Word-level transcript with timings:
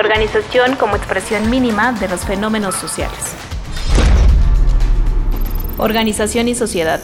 organización 0.00 0.76
como 0.76 0.96
expresión 0.96 1.50
mínima 1.50 1.92
de 1.92 2.08
los 2.08 2.24
fenómenos 2.24 2.74
sociales. 2.74 3.34
Organización 5.76 6.48
y 6.48 6.54
sociedad. 6.54 7.00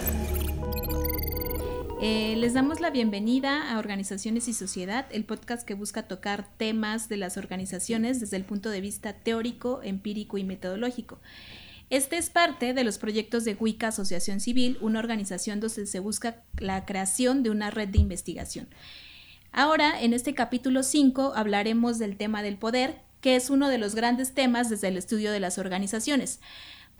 Eh, 2.00 2.36
les 2.36 2.54
damos 2.54 2.80
la 2.80 2.88
bienvenida 2.88 3.70
a 3.70 3.78
Organizaciones 3.78 4.48
y 4.48 4.54
Sociedad, 4.54 5.06
el 5.10 5.24
podcast 5.24 5.66
que 5.66 5.74
busca 5.74 6.08
tocar 6.08 6.46
temas 6.56 7.10
de 7.10 7.18
las 7.18 7.36
organizaciones 7.36 8.18
desde 8.18 8.38
el 8.38 8.44
punto 8.44 8.70
de 8.70 8.80
vista 8.80 9.12
teórico, 9.12 9.80
empírico 9.82 10.38
y 10.38 10.44
metodológico. 10.44 11.18
Este 11.90 12.16
es 12.16 12.30
parte 12.30 12.72
de 12.72 12.82
los 12.82 12.96
proyectos 12.96 13.44
de 13.44 13.54
WICA 13.54 13.88
Asociación 13.88 14.40
Civil, 14.40 14.78
una 14.80 15.00
organización 15.00 15.60
donde 15.60 15.86
se 15.86 16.00
busca 16.00 16.42
la 16.58 16.86
creación 16.86 17.42
de 17.42 17.50
una 17.50 17.70
red 17.70 17.88
de 17.88 17.98
investigación. 17.98 18.68
Ahora, 19.52 20.00
en 20.00 20.12
este 20.12 20.34
capítulo 20.34 20.82
5, 20.82 21.32
hablaremos 21.34 21.98
del 21.98 22.16
tema 22.16 22.42
del 22.42 22.58
poder, 22.58 23.00
que 23.20 23.36
es 23.36 23.50
uno 23.50 23.68
de 23.68 23.78
los 23.78 23.94
grandes 23.94 24.34
temas 24.34 24.68
desde 24.68 24.88
el 24.88 24.96
estudio 24.96 25.32
de 25.32 25.40
las 25.40 25.58
organizaciones. 25.58 26.40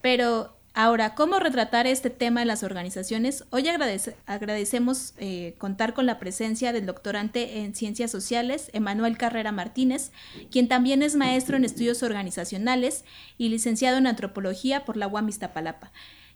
Pero 0.01 0.57
Ahora, 0.79 1.15
¿cómo 1.15 1.39
retratar 1.39 1.87
este 1.87 2.11
tema 2.11 2.43
en 2.43 2.47
las 2.47 2.61
organizaciones? 2.61 3.45
Hoy 3.49 3.67
agradecemos 3.67 5.15
eh, 5.17 5.55
contar 5.57 5.95
con 5.95 6.05
la 6.05 6.19
presencia 6.19 6.71
del 6.71 6.85
doctorante 6.85 7.61
en 7.61 7.73
Ciencias 7.73 8.11
Sociales, 8.11 8.69
Emanuel 8.73 9.17
Carrera 9.17 9.51
Martínez, 9.51 10.11
quien 10.51 10.67
también 10.67 11.01
es 11.01 11.15
maestro 11.15 11.57
en 11.57 11.65
estudios 11.65 12.03
organizacionales 12.03 13.05
y 13.39 13.49
licenciado 13.49 13.97
en 13.97 14.05
Antropología 14.05 14.85
por 14.85 14.97
la 14.97 15.07
UAM 15.07 15.29
Iztapalapa 15.29 15.91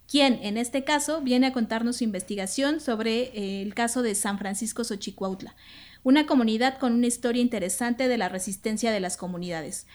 quien 0.07 0.40
en 0.43 0.57
este 0.57 0.84
caso 0.84 1.21
viene 1.21 1.48
a 1.48 1.54
contarnos 1.54 1.98
su 1.98 2.04
investigación 2.04 2.82
sobre 2.82 3.32
eh, 3.34 3.62
el 3.62 3.73
caso 3.73 4.02
de 4.02 4.13
San 4.13 4.40
Francisco 4.40 4.84
Xochicuautla, 4.84 5.55
una 6.04 6.26
comunidad 6.26 6.78
con 6.80 6.94
una 6.94 7.08
historia 7.08 7.41
interesante 7.41 8.08
de 8.08 8.18
la 8.18 8.30
resistencia 8.30 8.91
de 8.91 9.00
las 9.00 9.18
comunidades. 9.18 9.88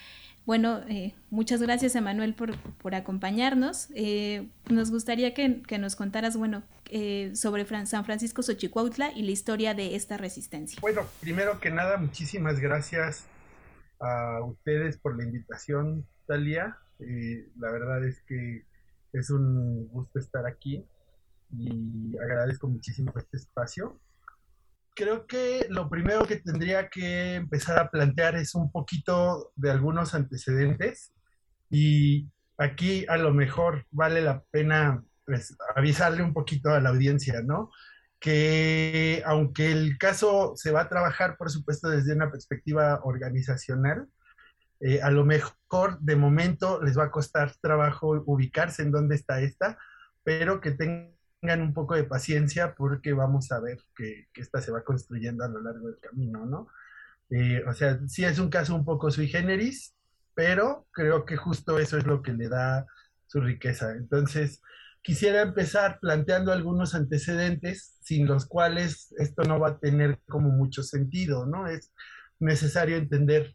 Bueno, 0.47 0.81
eh, 0.89 1.13
muchas 1.29 1.61
gracias, 1.61 1.97
Emanuel, 1.97 2.33
por, 2.35 2.57
por 2.79 2.95
acompañarnos. 2.95 3.89
Eh, 3.97 4.49
nos 4.71 4.93
gustaría 4.93 5.35
que, 5.35 5.63
nos 5.79 5.97
contaras, 5.97 6.37
bueno, 6.37 6.63
eh, 6.89 7.33
sobre 7.35 7.67
San 7.87 8.05
Francisco 8.05 8.43
Xochicuautla 8.43 9.11
y 9.11 9.23
la 9.23 9.33
historia 9.33 9.75
de 9.75 9.97
esta 9.97 10.17
resistencia. 10.17 10.79
Bueno, 10.81 11.03
primero 11.21 11.59
que 11.59 11.73
nada, 11.73 11.97
muchísimas 11.97 12.61
gracias 12.61 13.25
a 13.99 14.41
ustedes 14.45 14.99
por 14.99 15.17
la 15.19 15.25
invitación, 15.25 16.07
Talia. 16.29 16.79
la 17.01 17.71
verdad 17.73 18.05
es 18.07 18.23
que 18.23 18.65
es 19.13 19.31
un 19.31 19.89
gusto 19.89 20.21
estar 20.21 20.47
aquí 20.47 20.87
y 21.51 22.17
agradezco 22.19 22.69
muchísimo 22.69 23.13
este 23.17 23.39
espacio 23.39 23.99
creo 24.97 25.27
que 25.27 25.67
lo 25.69 25.89
primero 25.89 26.25
que 26.25 26.37
tendría 26.37 26.89
que 26.89 27.35
empezar 27.35 27.79
a 27.79 27.91
plantear 27.91 28.35
es 28.35 28.55
un 28.55 28.73
poquito 28.73 29.53
de 29.55 29.71
algunos 29.71 30.15
antecedentes 30.15 31.13
y 31.71 32.29
aquí 32.59 33.05
a 33.09 33.19
lo 33.19 33.33
mejor 33.33 33.85
vale 33.91 34.23
la 34.23 34.43
pena 34.51 35.05
pues, 35.25 35.55
avisarle 35.77 36.23
un 36.23 36.33
poquito 36.33 36.71
a 36.71 36.81
la 36.81 36.89
audiencia, 36.89 37.43
¿no? 37.43 37.71
Que 38.19 39.23
aunque 39.27 39.71
el 39.71 39.99
caso 39.99 40.55
se 40.57 40.73
va 40.73 40.83
a 40.83 40.89
trabajar, 40.89 41.37
por 41.37 41.51
supuesto, 41.51 41.91
desde 41.91 42.15
una 42.15 42.31
perspectiva 42.31 43.01
organizacional, 43.05 44.09
eh, 44.81 45.01
a 45.03 45.11
lo 45.11 45.25
mejor 45.25 46.01
de 46.01 46.17
momento 46.17 46.83
les 46.83 46.99
va 46.99 47.05
a 47.05 47.11
costar 47.11 47.53
trabajo 47.61 48.23
ubicarse 48.27 48.83
en 48.83 48.93
dónde 48.93 49.17
está 49.17 49.41
esta, 49.41 49.79
pero 50.25 50.61
que 50.61 50.71
tengan 50.71 51.16
tengan 51.47 51.63
un 51.63 51.73
poco 51.73 51.95
de 51.95 52.03
paciencia 52.03 52.75
porque 52.75 53.13
vamos 53.13 53.53
a 53.53 53.61
ver 53.61 53.79
que, 53.95 54.27
que 54.33 54.41
esta 54.41 54.61
se 54.61 54.73
va 54.73 54.83
construyendo 54.83 55.45
a 55.45 55.49
lo 55.49 55.61
largo 55.61 55.87
del 55.87 56.01
camino, 56.01 56.45
¿no? 56.45 56.67
Eh, 57.31 57.63
o 57.69 57.73
sea, 57.73 58.01
sí 58.09 58.25
es 58.25 58.41
un 58.41 58.51
caso 58.51 58.75
un 58.75 58.85
poco 58.85 59.13
sui 59.13 59.29
generis, 59.29 59.95
pero 60.35 60.89
creo 60.91 61.25
que 61.25 61.37
justo 61.37 61.79
eso 61.79 61.99
es 61.99 62.05
lo 62.05 62.21
que 62.21 62.33
le 62.33 62.49
da 62.49 62.85
su 63.29 63.41
riqueza. 63.41 63.93
Entonces, 63.93 64.61
quisiera 65.03 65.43
empezar 65.43 66.01
planteando 66.01 66.51
algunos 66.51 66.97
antecedentes 66.97 67.97
sin 68.03 68.27
los 68.27 68.47
cuales 68.47 69.15
esto 69.19 69.45
no 69.45 69.61
va 69.61 69.69
a 69.69 69.79
tener 69.79 70.19
como 70.29 70.51
mucho 70.51 70.83
sentido, 70.83 71.47
¿no? 71.47 71.69
Es 71.69 71.93
necesario 72.41 72.97
entender 72.97 73.55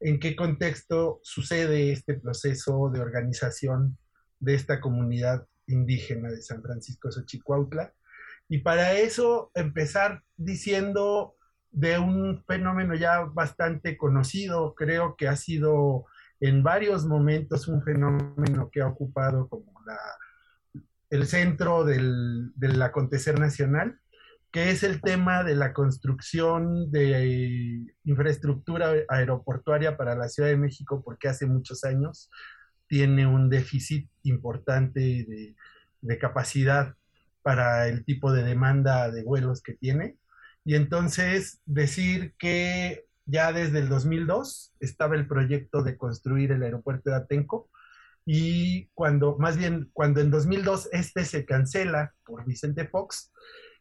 en 0.00 0.20
qué 0.20 0.36
contexto 0.36 1.20
sucede 1.22 1.92
este 1.92 2.12
proceso 2.12 2.90
de 2.90 3.00
organización 3.00 3.96
de 4.38 4.54
esta 4.54 4.82
comunidad 4.82 5.46
indígena 5.66 6.30
de 6.30 6.42
San 6.42 6.62
Francisco 6.62 7.10
Xochicuautla. 7.10 7.92
Y 8.48 8.58
para 8.58 8.94
eso 8.94 9.50
empezar 9.54 10.22
diciendo 10.36 11.36
de 11.70 11.98
un 11.98 12.44
fenómeno 12.46 12.94
ya 12.94 13.20
bastante 13.20 13.96
conocido, 13.96 14.74
creo 14.74 15.16
que 15.16 15.28
ha 15.28 15.36
sido 15.36 16.04
en 16.40 16.62
varios 16.62 17.06
momentos 17.06 17.68
un 17.68 17.82
fenómeno 17.82 18.68
que 18.70 18.82
ha 18.82 18.88
ocupado 18.88 19.48
como 19.48 19.80
la, 19.86 19.98
el 21.08 21.26
centro 21.26 21.84
del, 21.84 22.52
del 22.56 22.80
acontecer 22.82 23.38
nacional, 23.38 23.98
que 24.50 24.70
es 24.70 24.82
el 24.82 25.00
tema 25.00 25.44
de 25.44 25.54
la 25.54 25.72
construcción 25.72 26.90
de 26.90 27.86
infraestructura 28.04 28.92
aeroportuaria 29.08 29.96
para 29.96 30.14
la 30.14 30.28
Ciudad 30.28 30.50
de 30.50 30.58
México, 30.58 31.02
porque 31.02 31.28
hace 31.28 31.46
muchos 31.46 31.84
años 31.84 32.28
tiene 32.92 33.26
un 33.26 33.48
déficit 33.48 34.06
importante 34.22 35.00
de, 35.00 36.18
capacidad 36.18 36.94
para 37.40 37.88
el 37.88 38.04
tipo 38.04 38.30
de 38.34 38.42
demanda 38.42 39.10
de 39.10 39.22
vuelos 39.22 39.62
que 39.62 39.72
tiene. 39.72 40.18
Y 40.62 40.74
entonces 40.74 41.62
decir 41.64 42.34
que 42.38 43.06
ya 43.24 43.50
desde 43.54 43.78
el 43.78 43.88
2002 43.88 44.74
estaba 44.78 45.16
el 45.16 45.26
proyecto 45.26 45.82
de 45.82 45.96
construir 45.96 46.52
el 46.52 46.62
aeropuerto 46.62 47.08
de 47.08 47.16
Atenco 47.16 47.70
y 48.26 48.88
cuando, 48.92 49.38
más 49.38 49.56
bien, 49.56 49.88
cuando 49.94 50.20
en 50.20 50.30
2002 50.30 50.90
este 50.92 51.24
se 51.24 51.46
cancela 51.46 52.12
por 52.26 52.44
Vicente 52.44 52.86
Fox, 52.86 53.32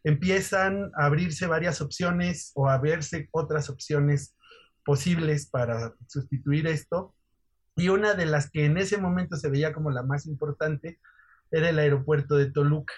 empiezan 0.06 0.90
a 0.96 1.08
abrirse 1.08 1.48
varias 1.48 1.82
opciones 1.82 2.54
o 2.56 2.70
a 2.70 2.78
verse 2.78 3.28
otras 3.32 3.70
opciones 3.70 4.38
posibles 4.86 5.50
para 5.50 5.94
sustituir 6.08 6.66
esto 6.68 7.14
y 7.76 7.90
una 7.90 8.14
de 8.14 8.26
las 8.26 8.50
que 8.50 8.66
en 8.66 8.78
ese 8.78 8.98
momento 8.98 9.38
se 9.38 9.50
veía 9.50 9.74
como 9.74 9.92
la 9.92 10.04
más 10.04 10.26
importante 10.26 11.00
era 11.52 11.70
el 11.70 11.80
aeropuerto 11.80 12.36
de 12.36 12.52
Toluca. 12.52 12.94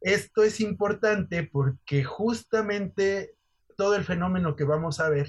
Esto 0.00 0.42
es 0.42 0.60
importante 0.60 1.48
porque 1.50 2.04
justamente 2.04 3.34
todo 3.76 3.96
el 3.96 4.04
fenómeno 4.04 4.56
que 4.56 4.64
vamos 4.64 5.00
a 5.00 5.08
ver 5.08 5.28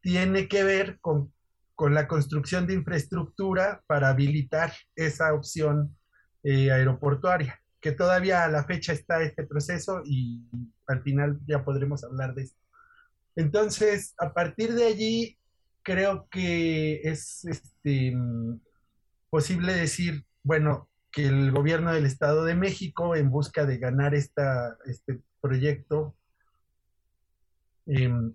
tiene 0.00 0.48
que 0.48 0.64
ver 0.64 0.98
con, 1.00 1.32
la 1.78 2.06
construcción 2.06 2.66
de 2.66 2.74
infraestructura 2.74 3.82
para 3.86 4.10
habilitar 4.10 4.72
esa 4.94 5.34
opción 5.34 5.96
eh, 6.42 6.70
aeroportuaria, 6.70 7.60
que 7.80 7.92
todavía 7.92 8.44
a 8.44 8.48
la 8.48 8.64
fecha 8.64 8.92
está 8.92 9.22
este 9.22 9.44
proceso 9.44 10.02
y 10.04 10.42
al 10.86 11.02
final 11.02 11.40
ya 11.46 11.64
podremos 11.64 12.04
hablar 12.04 12.34
de 12.34 12.42
esto. 12.42 12.60
Entonces, 13.34 14.14
a 14.18 14.32
partir 14.32 14.74
de 14.74 14.84
allí, 14.84 15.38
creo 15.84 16.28
que 16.30 17.00
es 17.02 17.44
este, 17.44 18.12
mm, 18.16 18.60
posible 19.30 19.74
decir, 19.74 20.24
bueno, 20.42 20.88
que 21.12 21.26
el 21.26 21.52
gobierno 21.52 21.92
del 21.92 22.06
Estado 22.06 22.44
de 22.44 22.56
México, 22.56 23.14
en 23.14 23.30
busca 23.30 23.64
de 23.66 23.78
ganar 23.78 24.14
esta, 24.14 24.76
este 24.86 25.20
proyecto, 25.40 26.16
em, 27.86 28.34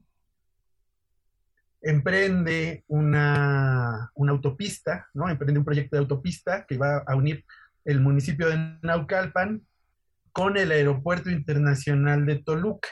emprende 1.82 2.84
una, 2.88 4.12
una, 4.14 4.32
autopista, 4.32 5.08
¿no? 5.14 5.30
Emprende 5.30 5.60
un 5.60 5.66
proyecto 5.66 5.96
de 5.96 6.02
autopista 6.02 6.66
que 6.66 6.78
va 6.78 7.04
a 7.06 7.16
unir 7.16 7.46
el 7.86 8.00
municipio 8.02 8.50
de 8.50 8.78
Naucalpan 8.82 9.62
con 10.32 10.58
el 10.58 10.72
Aeropuerto 10.72 11.30
Internacional 11.30 12.26
de 12.26 12.44
Toluca 12.44 12.90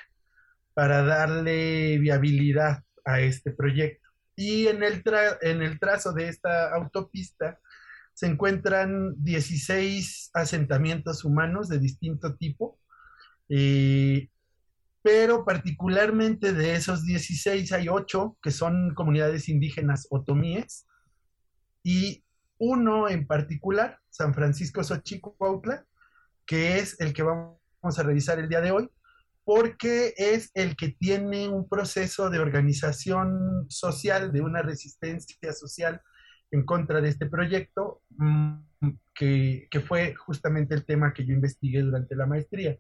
para 0.74 1.03
darle 1.03 1.97
viabilidad 2.00 2.84
a 3.06 3.19
este 3.22 3.51
proyecto. 3.51 4.06
Y 4.39 4.68
en 4.68 4.84
el, 4.84 5.01
trazo 5.80 6.13
de 6.13 6.30
esta 6.30 6.74
autopista 6.74 7.60
se 8.13 8.28
encuentran 8.28 9.16
16 9.18 10.30
asentamientos 10.34 11.25
humanos 11.25 11.68
de 11.69 11.80
distinto 11.80 12.36
tipo, 12.36 12.80
eh, 13.50 14.30
pero 15.01 15.44
particularmente 15.44 16.54
de 16.54 16.75
esos 16.75 17.04
16 17.04 17.72
hay 17.72 17.89
8 17.89 18.38
que 18.42 18.51
son 18.51 18.94
comunidades 18.94 19.50
indígenas 19.50 20.07
otomíes 20.12 20.86
y 21.84 22.24
uno 22.60 23.10
en 23.10 23.25
particular, 23.25 24.00
San 24.10 24.36
Francisco 24.36 24.84
Xochicuautla, 24.84 25.86
que 26.45 26.78
es 26.78 27.00
el 27.00 27.13
que 27.13 27.24
vamos 27.24 27.57
a 27.98 28.04
revisar 28.04 28.38
el 28.38 28.50
día 28.50 28.62
de 28.62 28.72
hoy, 28.72 28.89
porque 29.48 30.14
es 30.18 30.52
el 30.56 30.76
que 30.76 30.90
tiene 30.90 31.48
un 31.48 31.70
proceso 31.70 32.30
de 32.30 32.38
organización 32.38 33.66
social, 33.70 34.34
de 34.34 34.42
una 34.42 34.62
resistencia 34.62 35.54
social 35.54 36.02
en 36.52 36.66
contra 36.66 37.00
de 37.00 37.08
este 37.08 37.28
proyecto, 37.28 38.02
mm, 38.18 38.56
que, 39.16 39.70
fue 39.88 40.16
justamente 40.16 40.76
el 40.76 40.84
tema 40.84 41.14
que 41.14 41.26
yo 41.26 41.34
investigué 41.34 41.82
durante 41.82 42.14
la 42.18 42.26
maestría. 42.26 42.78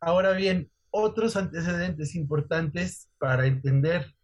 Ahora 0.00 0.32
bien, 0.32 0.70
otros 0.90 1.36
antecedentes 1.36 2.14
importantes 2.14 3.10
para 3.18 3.44
entender 3.44 4.14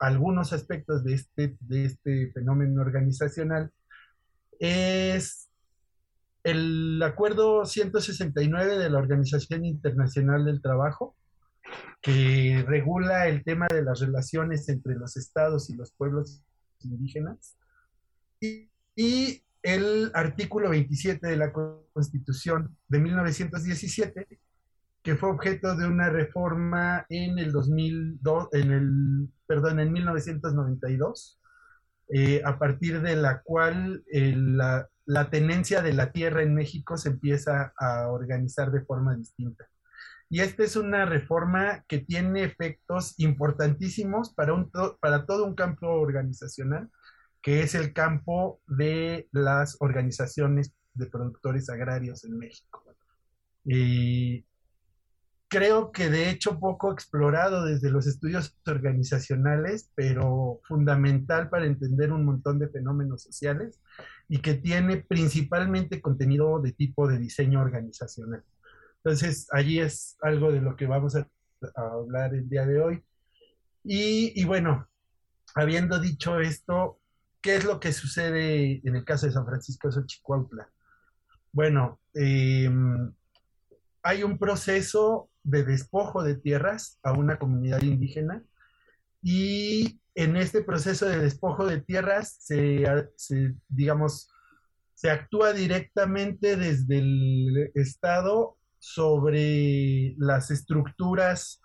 algunos 0.00 0.52
aspectos 0.52 1.04
de 1.04 1.14
este, 1.14 1.56
de 1.60 1.84
este 1.84 2.32
fenómeno 2.32 2.82
organizacional 2.82 3.70
es 4.58 5.48
el 6.44 7.00
acuerdo 7.02 7.64
169 7.64 8.78
de 8.78 8.90
la 8.90 8.98
Organización 8.98 9.64
Internacional 9.64 10.44
del 10.44 10.60
Trabajo, 10.60 11.16
que 12.00 12.64
regula 12.66 13.28
el 13.28 13.44
tema 13.44 13.66
de 13.70 13.82
las 13.82 14.00
relaciones 14.00 14.68
entre 14.68 14.96
los 14.96 15.16
estados 15.16 15.70
y 15.70 15.76
los 15.76 15.92
pueblos 15.92 16.42
indígenas, 16.80 17.56
y, 18.40 18.68
el 19.62 20.10
artículo 20.14 20.70
27 20.70 21.24
de 21.24 21.36
la 21.36 21.52
Constitución 21.52 22.76
de 22.88 22.98
1917, 22.98 24.26
que 25.04 25.14
fue 25.14 25.30
objeto 25.30 25.76
de 25.76 25.86
una 25.86 26.10
reforma 26.10 27.06
en 27.08 27.38
el 27.38 27.52
2002, 27.52 28.48
en 28.54 28.72
el, 28.72 29.28
perdón, 29.46 29.78
en 29.78 29.92
1992, 29.92 31.40
eh, 32.08 32.42
a 32.44 32.58
partir 32.58 33.00
de 33.02 33.14
la 33.14 33.40
cual 33.42 34.02
la, 34.10 34.88
la, 35.04 35.30
tenencia 35.30 35.82
de 35.82 35.92
la 35.92 36.12
tierra 36.12 36.42
en 36.42 36.54
México 36.54 36.96
se 36.96 37.10
empieza 37.10 37.72
a 37.76 38.08
organizar 38.08 38.70
de 38.70 38.84
forma 38.84 39.16
distinta. 39.16 39.66
Y 40.28 40.40
esta 40.40 40.64
es 40.64 40.76
una 40.76 41.04
reforma 41.04 41.84
que 41.86 41.98
tiene 41.98 42.44
efectos 42.44 43.14
importantísimos 43.18 44.32
para, 44.32 44.54
un 44.54 44.70
para 45.00 45.26
todo 45.26 45.44
un 45.44 45.54
campo 45.54 45.88
organizacional, 45.88 46.88
que 47.42 47.60
es 47.62 47.74
el 47.74 47.92
campo 47.92 48.60
de 48.66 49.28
las 49.32 49.76
organizaciones 49.80 50.72
de 50.94 51.06
productores 51.06 51.68
agrarios 51.68 52.24
en 52.24 52.38
México. 52.38 52.82
Creo 55.52 55.92
que 55.92 56.08
de 56.08 56.30
hecho 56.30 56.58
poco 56.58 56.90
explorado 56.90 57.66
desde 57.66 57.90
los 57.90 58.06
estudios 58.06 58.56
organizacionales, 58.66 59.90
pero 59.94 60.62
fundamental 60.64 61.50
para 61.50 61.66
entender 61.66 62.10
un 62.10 62.24
montón 62.24 62.58
de 62.58 62.70
fenómenos 62.70 63.22
sociales 63.22 63.78
y 64.30 64.38
que 64.38 64.54
tiene 64.54 64.96
principalmente 64.96 66.00
contenido 66.00 66.58
de 66.62 66.72
tipo 66.72 67.06
de 67.06 67.18
diseño 67.18 67.60
organizacional. 67.60 68.42
Entonces, 69.04 69.46
allí 69.52 69.78
es 69.78 70.16
algo 70.22 70.50
de 70.50 70.62
lo 70.62 70.74
que 70.74 70.86
vamos 70.86 71.16
a, 71.16 71.28
hablar 71.76 72.34
el 72.34 72.48
día 72.48 72.64
de 72.64 72.80
hoy. 72.80 73.04
Y, 73.84 74.32
y, 74.40 74.44
bueno, 74.46 74.88
habiendo 75.54 76.00
dicho 76.00 76.40
esto, 76.40 76.98
¿qué 77.42 77.56
es 77.56 77.64
lo 77.64 77.78
que 77.78 77.92
sucede 77.92 78.80
en 78.82 78.96
el 78.96 79.04
caso 79.04 79.26
de 79.26 79.32
San 79.32 79.44
Francisco 79.44 79.88
de 79.88 79.94
Xochicuautla? 79.96 80.66
Bueno, 81.52 82.00
eh, 82.14 82.70
hay 84.02 84.22
un 84.22 84.38
proceso 84.38 85.28
de 85.42 85.64
despojo 85.64 86.22
de 86.22 86.36
tierras 86.36 86.98
a 87.02 87.12
una 87.12 87.38
comunidad 87.38 87.82
indígena. 87.82 88.42
Y 89.22 90.00
en 90.14 90.36
este 90.36 90.62
proceso 90.62 91.06
de 91.06 91.18
despojo 91.18 91.66
de 91.66 91.80
tierras 91.80 92.36
se, 92.40 92.84
digamos, 93.68 94.30
se 94.94 95.10
actúa 95.10 95.52
directamente 95.52 96.56
desde 96.56 96.98
el 96.98 97.70
Estado 97.74 98.56
sobre 98.78 100.14
las 100.18 100.50
estructuras 100.50 101.60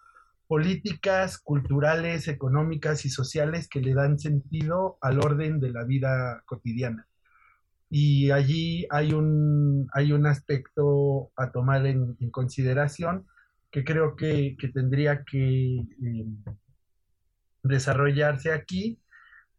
políticas, 0.47 1.37
culturales, 1.37 2.27
económicas 2.27 3.05
y 3.05 3.09
sociales 3.09 3.67
que 3.67 3.81
le 3.81 3.93
dan 3.93 4.17
sentido 4.17 4.97
al 5.01 5.19
orden 5.19 5.59
de 5.59 5.71
la 5.71 5.83
vida 5.83 6.41
cotidiana. 6.45 7.07
Y 7.89 8.31
allí 8.31 8.85
hay 8.89 9.13
un, 9.13 9.87
hay 9.93 10.11
un 10.11 10.25
aspecto 10.25 11.31
a 11.35 11.51
tomar 11.51 11.85
en, 11.85 12.15
consideración 12.31 13.25
que 13.77 13.83
creo 13.83 14.15
que, 14.15 14.57
tendría 14.73 15.23
que 15.23 15.85
em, 16.01 16.43
desarrollarse 17.61 18.51
aquí 18.51 18.99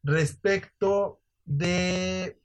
respecto 0.03 1.20
de 1.44 2.41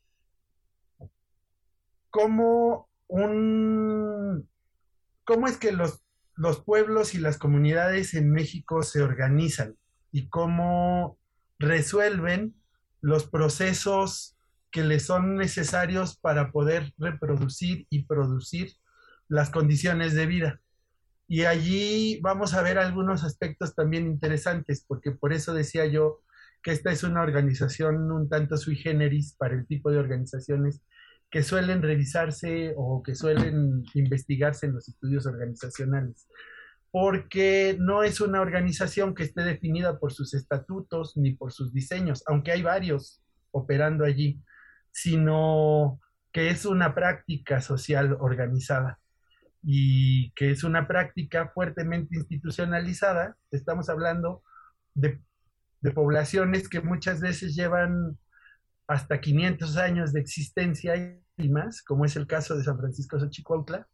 cómo 2.11 2.89
un 3.07 4.47
cómo 5.23 5.47
es 5.47 5.57
que 5.57 5.71
los, 5.71 6.03
los 6.35 6.63
pueblos 6.63 7.15
y 7.15 7.17
las 7.17 7.39
comunidades 7.39 8.13
en 8.13 8.29
México 8.29 8.83
se 8.83 9.01
organizan 9.01 9.75
y 10.11 10.29
cómo 10.29 11.17
resuelven 11.57 12.53
los 13.01 13.25
procesos 13.27 14.37
que 14.69 14.83
les 14.83 15.07
son 15.07 15.37
necesarios 15.37 16.19
para 16.19 16.51
poder 16.51 16.93
reproducir 16.99 17.87
y 17.89 18.03
producir 18.03 18.73
las 19.27 19.49
condiciones 19.49 20.13
de 20.13 20.27
vida. 20.27 20.62
Y 21.33 21.45
allí 21.45 22.19
vamos 22.21 22.53
a 22.53 22.62
ver 22.62 22.77
algunos 22.77 23.24
aspectos 23.24 23.74
también 23.74 24.06
interesantes, 24.06 24.85
porque 24.88 25.09
por 25.09 25.33
eso 25.33 25.51
decía 25.56 25.88
yo 25.88 26.21
que 26.62 26.69
esta 26.69 26.91
es 26.91 27.01
una 27.01 27.24
organización 27.24 28.12
un 28.12 28.30
tanto 28.30 28.56
sui 28.56 28.75
generis 28.75 29.33
para 29.33 29.56
el 29.56 29.65
tipo 29.65 29.89
de 29.89 29.97
organizaciones 29.97 30.83
que 31.31 31.41
suelen 31.41 31.81
revisarse 31.81 32.75
o 32.77 33.01
que 33.01 33.15
suelen 33.15 33.83
investigarse 33.95 34.68
en 34.68 34.74
los 34.74 34.88
estudios 34.88 35.25
organizacionales, 35.25 36.27
porque 36.91 37.77
no 37.79 38.03
es 38.03 38.21
una 38.21 38.39
organización 38.39 39.15
que 39.15 39.24
esté 39.24 39.41
definida 39.41 39.97
por 39.97 40.13
sus 40.13 40.36
estatutos 40.36 41.18
ni 41.18 41.31
por 41.33 41.51
sus 41.51 41.74
diseños, 41.74 42.21
aunque 42.27 42.51
hay 42.51 42.62
varios 42.62 43.24
operando 43.50 44.06
allí, 44.06 44.39
sino 44.91 46.00
que 46.31 46.50
es 46.51 46.68
una 46.68 46.94
práctica 46.94 47.59
social 47.59 48.15
organizada 48.19 49.00
y 49.63 50.31
que 50.33 50.51
es 50.51 50.63
una 50.63 50.88
práctica 50.88 51.50
fuertemente 51.54 52.18
institucionalizada. 52.18 53.38
Estamos 53.51 53.89
hablando 53.89 54.44
de, 54.94 55.19
poblaciones 55.94 56.69
que 56.69 56.81
muchas 56.81 57.19
veces 57.19 57.56
llevan 57.56 58.18
hasta 58.88 59.19
500 59.19 59.77
años 59.77 60.13
de 60.13 60.21
existencia 60.21 60.95
y 61.38 61.50
más, 61.50 61.81
como 61.81 62.06
es 62.06 62.15
el 62.15 62.27
caso 62.27 62.56
de 62.56 62.63
San 62.63 62.77
Francisco 62.77 63.19
Xochicuautla, 63.19 63.88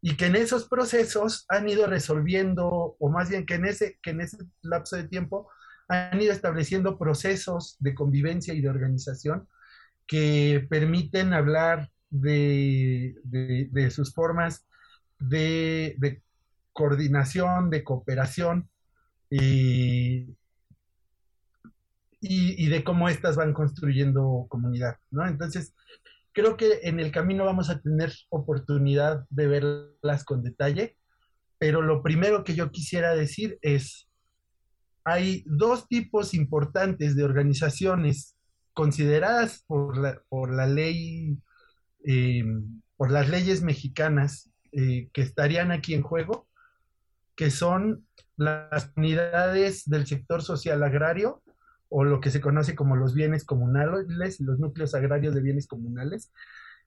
y 0.00 0.16
que 0.16 0.26
en 0.26 0.36
esos 0.36 0.68
procesos 0.68 1.44
han 1.48 1.68
ido 1.68 1.86
resolviendo, 1.86 2.96
o 2.98 3.10
más 3.10 3.28
bien 3.28 3.44
que 3.44 3.54
en 3.54 3.66
ese, 3.66 3.98
que 4.02 4.10
en 4.10 4.20
ese 4.22 4.38
lapso 4.62 4.96
de 4.96 5.08
tiempo 5.08 5.50
han 5.88 6.20
ido 6.20 6.32
estableciendo 6.32 6.98
procesos 6.98 7.76
de 7.80 7.94
convivencia 7.94 8.54
y 8.54 8.60
de 8.60 8.68
organización 8.70 9.48
que 10.06 10.66
permiten 10.68 11.32
hablar 11.32 11.90
de, 12.10 13.14
sus 13.90 14.14
formas 14.14 14.66
de, 15.18 16.22
coordinación, 16.72 17.70
de 17.70 17.84
cooperación 17.84 18.68
y, 19.30 20.34
de 22.20 22.84
cómo 22.84 23.08
éstas 23.08 23.36
van 23.36 23.52
construyendo 23.52 24.46
comunidad, 24.48 24.96
¿no? 25.10 25.26
Entonces, 25.26 25.74
creo 26.32 26.56
que 26.56 26.80
en 26.82 27.00
el 27.00 27.10
camino 27.10 27.44
vamos 27.44 27.70
a 27.70 27.80
tener 27.80 28.12
oportunidad 28.28 29.24
de 29.30 29.46
verlas 29.46 30.24
con 30.24 30.42
detalle, 30.42 30.96
pero 31.58 31.82
lo 31.82 32.02
primero 32.02 32.44
que 32.44 32.54
yo 32.54 32.70
quisiera 32.70 33.14
decir 33.14 33.58
es, 33.62 34.08
hay 35.04 35.42
dos 35.46 35.88
tipos 35.88 36.34
importantes 36.34 37.16
de 37.16 37.24
organizaciones 37.24 38.36
consideradas 38.74 39.64
por 39.66 39.96
la, 39.96 40.22
por 40.28 40.54
la 40.54 40.66
ley, 40.66 41.36
eh, 42.04 42.44
por 42.96 43.10
las 43.10 43.28
leyes 43.28 43.62
mexicanas 43.62 44.50
eh, 44.72 45.08
que 45.12 45.22
estarían 45.22 45.70
aquí 45.70 45.94
en 45.94 46.02
juego, 46.02 46.48
que 47.36 47.50
son 47.50 48.06
las 48.36 48.92
unidades 48.96 49.88
del 49.88 50.06
sector 50.06 50.42
social 50.42 50.82
agrario 50.82 51.42
o 51.88 52.04
lo 52.04 52.20
que 52.20 52.30
se 52.30 52.40
conoce 52.40 52.74
como 52.74 52.96
los 52.96 53.14
bienes 53.14 53.44
comunales, 53.44 54.40
los 54.40 54.58
núcleos 54.58 54.94
agrarios 54.94 55.34
de 55.34 55.42
bienes 55.42 55.66
comunales, 55.66 56.32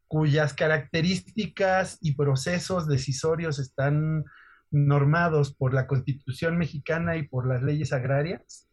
cuyas 0.08 0.54
características 0.54 1.98
y 2.02 2.16
procesos 2.16 2.88
decisorios 2.88 3.60
están 3.60 4.26
normados 4.70 5.54
por 5.54 5.74
la 5.74 5.88
Constitución 5.88 6.58
mexicana 6.58 7.18
y 7.18 7.28
por 7.28 7.48
las 7.48 7.64
leyes 7.64 7.94
agrarias. 7.94 8.68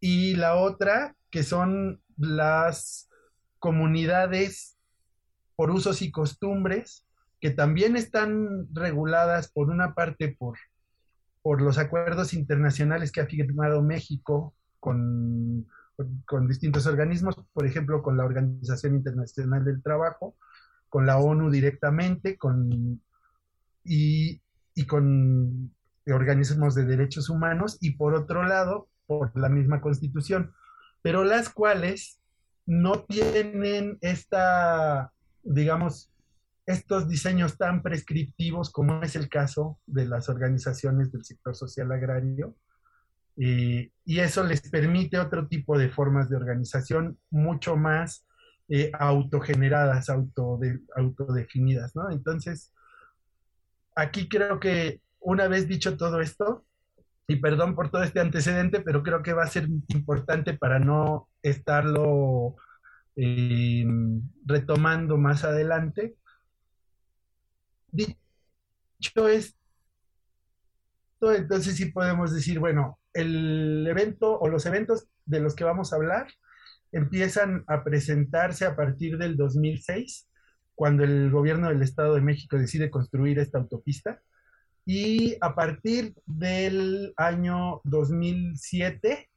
Y 0.00 0.34
la 0.34 0.56
otra, 0.56 1.16
que 1.30 1.42
son 1.42 2.02
las 2.16 3.08
comunidades 3.58 4.76
por 5.56 5.70
usos 5.70 6.02
y 6.02 6.10
costumbres, 6.10 7.06
que 7.42 7.50
también 7.50 7.96
están 7.96 8.68
reguladas 8.72 9.52
por 9.52 9.68
una 9.68 9.94
parte 9.94 10.34
por, 10.38 10.56
por 11.42 11.60
los 11.60 11.76
acuerdos 11.76 12.32
internacionales 12.32 13.12
que 13.12 13.20
ha 13.20 13.26
firmado 13.26 13.82
México 13.82 14.54
con, 14.80 15.66
con 16.24 16.48
distintos 16.48 16.86
organismos, 16.86 17.36
por 17.52 17.66
ejemplo, 17.66 18.02
con 18.02 18.16
la 18.16 18.24
Organización 18.24 18.94
Internacional 18.94 19.64
del 19.64 19.82
Trabajo, 19.82 20.36
con 20.88 21.04
la 21.04 21.18
ONU 21.18 21.50
directamente, 21.50 22.38
con, 22.38 23.02
y, 23.84 24.40
y 24.74 24.86
con 24.86 25.74
organismos 26.06 26.74
de 26.74 26.86
derechos 26.86 27.28
humanos, 27.28 27.76
y 27.80 27.96
por 27.96 28.14
otro 28.14 28.44
lado, 28.44 28.88
por 29.06 29.36
la 29.36 29.50
misma 29.50 29.82
constitución 29.82 30.54
pero 31.02 31.24
las 31.24 31.50
cuales 31.50 32.20
no 32.64 33.02
tienen 33.02 33.98
esta, 34.00 35.12
digamos, 35.42 36.11
estos 36.66 37.08
diseños 37.08 37.56
tan 37.56 37.82
prescriptivos 37.82 38.70
como 38.70 39.02
es 39.02 39.16
el 39.16 39.28
caso 39.28 39.78
de 39.86 40.06
las 40.06 40.28
organizaciones 40.28 41.10
del 41.10 41.24
sector 41.24 41.56
social 41.56 41.90
agrario, 41.92 42.56
y 43.34 43.90
eso 44.04 44.44
les 44.44 44.60
permite 44.70 45.18
otro 45.18 45.48
tipo 45.48 45.78
de 45.78 45.88
formas 45.88 46.28
de 46.28 46.36
organización 46.36 47.18
mucho 47.30 47.76
más 47.76 48.26
eh, 48.68 48.90
autogeneradas, 48.98 50.08
autodefinidas, 50.08 51.96
¿no? 51.96 52.10
Entonces, 52.10 52.72
aquí 53.96 54.28
creo 54.28 54.60
que 54.60 55.00
una 55.18 55.48
vez 55.48 55.66
dicho 55.66 55.96
todo 55.96 56.20
esto, 56.20 56.64
y 57.26 57.36
perdón 57.36 57.74
por 57.74 57.90
todo 57.90 58.02
este 58.02 58.20
antecedente, 58.20 58.80
pero 58.80 59.02
creo 59.02 59.22
que 59.22 59.32
va 59.32 59.44
a 59.44 59.48
ser 59.48 59.68
importante 59.88 60.54
para 60.54 60.78
no 60.78 61.28
estarlo 61.42 62.56
eh, 63.16 63.86
retomando 64.44 65.16
más 65.16 65.44
adelante. 65.44 66.16
Dicho 67.92 69.28
esto, 69.28 69.54
entonces 71.22 71.76
sí 71.76 71.86
podemos 71.86 72.34
decir, 72.34 72.58
bueno, 72.58 72.98
el 73.12 73.86
evento 73.86 74.38
o 74.38 74.48
los 74.48 74.66
eventos 74.66 75.06
de 75.26 75.40
los 75.40 75.54
que 75.54 75.64
vamos 75.64 75.92
a 75.92 75.96
hablar 75.96 76.28
empiezan 76.90 77.64
a 77.68 77.84
presentarse 77.84 78.64
a 78.64 78.74
partir 78.76 79.18
del 79.18 79.36
2006, 79.36 80.28
cuando 80.74 81.04
el 81.04 81.30
gobierno 81.30 81.68
del 81.68 81.82
Estado 81.82 82.14
de 82.14 82.20
México 82.20 82.58
decide 82.58 82.90
construir 82.90 83.38
esta 83.38 83.58
autopista. 83.58 84.20
Y 84.84 85.36
a 85.40 85.54
partir 85.54 86.14
del 86.26 87.14
año 87.16 87.80
2007 87.84 89.30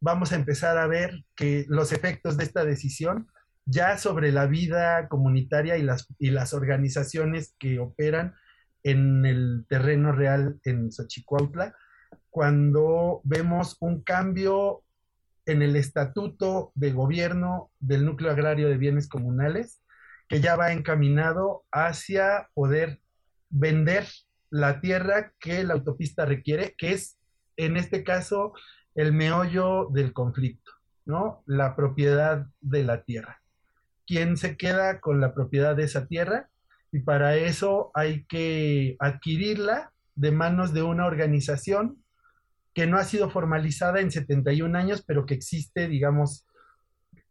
vamos 0.00 0.32
a 0.32 0.36
empezar 0.36 0.78
a 0.78 0.86
ver 0.86 1.24
que 1.34 1.64
los 1.68 1.92
efectos 1.92 2.36
de 2.36 2.44
esta 2.44 2.64
decisión 2.64 3.28
ya 3.64 3.98
sobre 3.98 4.32
la 4.32 4.46
vida 4.46 5.08
comunitaria 5.08 5.76
y 5.76 5.82
las, 5.82 6.06
y 6.18 6.30
las 6.30 6.54
organizaciones 6.54 7.54
que 7.58 7.78
operan 7.78 8.34
en 8.82 9.24
el 9.24 9.64
terreno 9.68 10.12
real 10.12 10.58
en 10.64 10.90
Xochicuautla, 10.90 11.74
cuando 12.30 13.20
vemos 13.24 13.76
un 13.80 14.02
cambio 14.02 14.82
en 15.46 15.62
el 15.62 15.76
estatuto 15.76 16.72
de 16.74 16.92
gobierno 16.92 17.70
del 17.80 18.04
núcleo 18.04 18.30
agrario 18.30 18.68
de 18.68 18.78
bienes 18.78 19.08
comunales, 19.08 19.82
que 20.28 20.40
ya 20.40 20.56
va 20.56 20.72
encaminado 20.72 21.64
hacia 21.70 22.48
poder 22.54 23.00
vender 23.50 24.06
la 24.50 24.80
tierra 24.80 25.32
que 25.38 25.62
la 25.64 25.74
autopista 25.74 26.24
requiere, 26.24 26.74
que 26.76 26.92
es 26.92 27.18
en 27.56 27.76
este 27.76 28.02
caso 28.02 28.54
el 28.94 29.12
meollo 29.12 29.88
del 29.90 30.12
conflicto, 30.12 30.72
¿no? 31.04 31.42
La 31.46 31.76
propiedad 31.76 32.46
de 32.60 32.84
la 32.84 33.02
tierra. 33.02 33.41
¿Quién 34.12 34.36
se 34.36 34.58
queda 34.58 35.00
con 35.00 35.22
la 35.22 35.32
propiedad 35.32 35.74
de 35.74 35.84
esa 35.84 36.06
tierra? 36.06 36.50
Y 36.92 36.98
para 36.98 37.34
eso 37.36 37.90
hay 37.94 38.26
que 38.26 38.94
adquirirla 38.98 39.90
de 40.14 40.30
manos 40.30 40.74
de 40.74 40.82
una 40.82 41.06
organización 41.06 41.96
que 42.74 42.86
no 42.86 42.98
ha 42.98 43.04
sido 43.04 43.30
formalizada 43.30 44.00
en 44.00 44.10
71 44.10 44.76
años, 44.76 45.02
pero 45.06 45.24
que 45.24 45.32
existe, 45.32 45.88
digamos, 45.88 46.46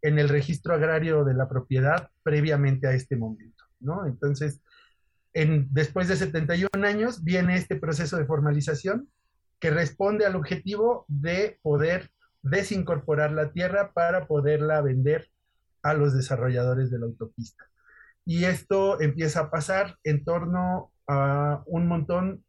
en 0.01 0.17
el 0.17 0.27
registro 0.27 0.73
agrario 0.73 1.23
de 1.23 1.35
la 1.35 1.47
propiedad 1.47 2.09
previamente 2.23 2.88
a 2.88 2.93
este 2.93 3.15
momento, 3.15 3.63
¿no? 3.79 4.07
Entonces, 4.07 4.59
en, 5.33 5.67
después 5.69 6.07
de 6.07 6.15
71 6.15 6.83
años 6.83 7.23
viene 7.23 7.57
este 7.57 7.75
proceso 7.75 8.17
de 8.17 8.25
formalización 8.25 9.07
que 9.59 9.69
responde 9.69 10.25
al 10.25 10.35
objetivo 10.35 11.05
de 11.07 11.59
poder 11.61 12.09
desincorporar 12.41 13.33
la 13.33 13.51
tierra 13.51 13.91
para 13.93 14.25
poderla 14.25 14.81
vender 14.81 15.29
a 15.83 15.93
los 15.93 16.13
desarrolladores 16.13 16.91
de 16.91 17.00
la 17.00 17.05
autopista. 17.05 17.65
Y 18.25 18.45
esto 18.45 19.01
empieza 19.01 19.41
a 19.41 19.51
pasar 19.51 19.97
en 20.03 20.23
torno 20.23 20.91
a 21.07 21.63
un 21.65 21.88
montón 21.88 22.43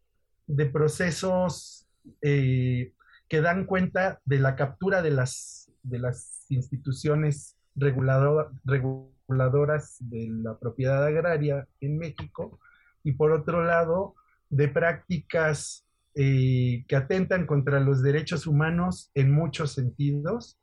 de 0.46 0.66
procesos 0.66 1.86
eh, 2.20 2.92
que 3.28 3.40
dan 3.40 3.64
cuenta 3.64 4.20
de 4.24 4.38
la 4.38 4.56
captura 4.56 5.02
de 5.02 5.10
las, 5.10 5.70
de 5.82 5.98
las 5.98 6.44
instituciones 6.50 7.56
reguladoras 7.74 9.96
de 10.00 10.28
la 10.30 10.58
propiedad 10.58 11.04
agraria 11.04 11.66
en 11.80 11.96
México 11.96 12.60
y 13.02 13.12
por 13.12 13.32
otro 13.32 13.64
lado 13.64 14.14
de 14.50 14.68
prácticas 14.68 15.86
eh, 16.14 16.84
que 16.86 16.96
atentan 16.96 17.46
contra 17.46 17.80
los 17.80 18.02
derechos 18.02 18.46
humanos 18.46 19.10
en 19.14 19.32
muchos 19.32 19.72
sentidos 19.72 20.58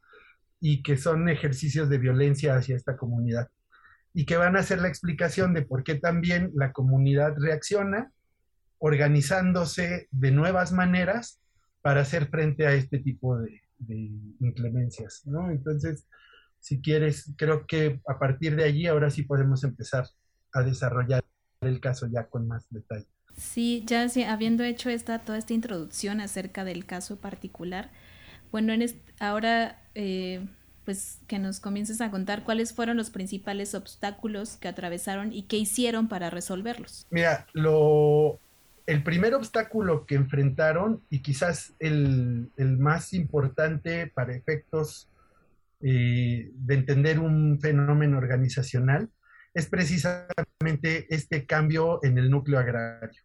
y 0.60 0.84
que 0.84 0.98
son 0.98 1.30
ejercicios 1.30 1.90
de 1.90 1.98
violencia 1.98 2.56
hacia 2.56 2.76
esta 2.76 2.98
comunidad 2.98 3.50
y 4.14 4.26
que 4.26 4.38
van 4.38 4.58
a 4.58 4.64
ser 4.64 4.82
la 4.82 4.88
explicación 4.88 5.54
de 5.54 5.62
por 5.62 5.84
qué 5.84 5.96
también 5.96 6.52
la 6.56 6.72
comunidad 6.72 7.36
reacciona 7.38 8.12
organizándose 8.80 10.08
de 10.12 10.32
nuevas 10.32 10.72
maneras 10.72 11.40
para 11.82 12.02
hacer 12.02 12.28
frente 12.28 12.66
a 12.66 12.74
este 12.74 13.00
tipo 13.00 13.38
de, 13.38 13.62
inclemencias, 14.42 15.26
¿no? 15.26 15.50
Entonces, 15.52 16.06
si 16.60 16.82
quieres, 16.82 17.34
creo 17.38 17.66
que 17.66 18.02
a 18.08 18.20
partir 18.20 18.58
de 18.58 18.66
allí 18.66 18.88
ahora 18.88 19.10
sí 19.10 19.24
podemos 19.24 19.64
empezar 19.64 20.06
a 20.52 20.64
desarrollar 20.64 21.24
el 21.62 21.80
caso 21.80 22.08
ya 22.08 22.28
con 22.28 22.46
más 22.46 22.68
detalle. 22.70 23.08
Sí, 23.38 23.84
ya 23.88 24.10
sí, 24.10 24.24
habiendo 24.24 24.66
hecho 24.66 24.90
esta, 24.90 25.20
toda 25.20 25.38
esta 25.38 25.54
introducción 25.54 26.20
acerca 26.20 26.66
del 26.66 26.86
caso 26.86 27.22
particular, 27.22 27.92
bueno, 28.52 28.74
en 28.74 28.86
ahora 29.20 29.82
eh, 29.96 30.46
pues 30.86 31.20
que 31.28 31.40
nos 31.40 31.60
comiences 31.60 32.02
a 32.02 32.10
contar 32.12 32.44
cuáles 32.44 32.74
fueron 32.74 32.98
los 32.98 33.10
principales 33.10 33.76
obstáculos 33.76 34.58
que 34.58 34.68
atravesaron 34.68 35.34
y 35.34 35.44
qué 35.44 35.58
hicieron 35.58 36.08
para 36.08 36.30
resolverlos. 36.30 37.06
Mira, 37.12 37.46
lo 37.54 38.40
el 38.90 39.04
primer 39.04 39.36
obstáculo 39.36 40.08
que 40.08 40.16
enfrentaron, 40.16 41.04
y 41.12 41.20
quizás 41.20 41.76
el, 41.78 42.50
más 42.80 43.14
importante 43.14 44.08
para 44.08 44.36
efectos 44.36 45.08
eh, 45.80 46.50
de 46.56 46.74
entender 46.74 47.20
un 47.20 47.60
fenómeno 47.62 48.18
organizacional, 48.18 49.08
es 49.54 49.68
precisamente 49.68 51.06
este 51.14 51.46
cambio 51.46 52.00
en 52.02 52.18
el 52.18 52.32
núcleo 52.32 52.58
agrario, 52.58 53.22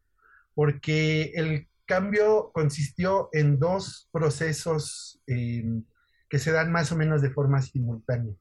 porque 0.54 1.32
el 1.34 1.66
cambio 1.86 2.50
consistió 2.52 3.28
en 3.32 3.58
dos 3.58 4.08
procesos 4.12 5.20
em, 5.26 5.84
que 6.28 6.38
se 6.38 6.52
dan 6.52 6.72
más 6.72 6.92
o 6.92 6.96
menos 6.96 7.22
de 7.22 7.30
forma 7.30 7.62
simultánea. 7.62 8.34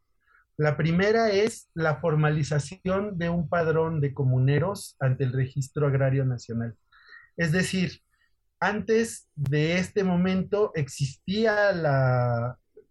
La 0.58 0.78
primera 0.78 1.32
es 1.32 1.70
la 1.74 1.98
formalización 1.98 3.18
de 3.18 3.30
un 3.30 3.50
padrón 3.50 4.02
de 4.02 4.14
comuneros 4.14 4.96
ante 5.00 5.24
el 5.24 5.34
Registro 5.34 5.88
Agrario 5.88 6.26
Nacional. 6.26 6.76
Es 7.38 7.52
decir, 7.52 8.02
antes 8.60 9.28
de 9.36 9.80
este 9.80 10.04
momento 10.04 10.72
existía 10.76 11.72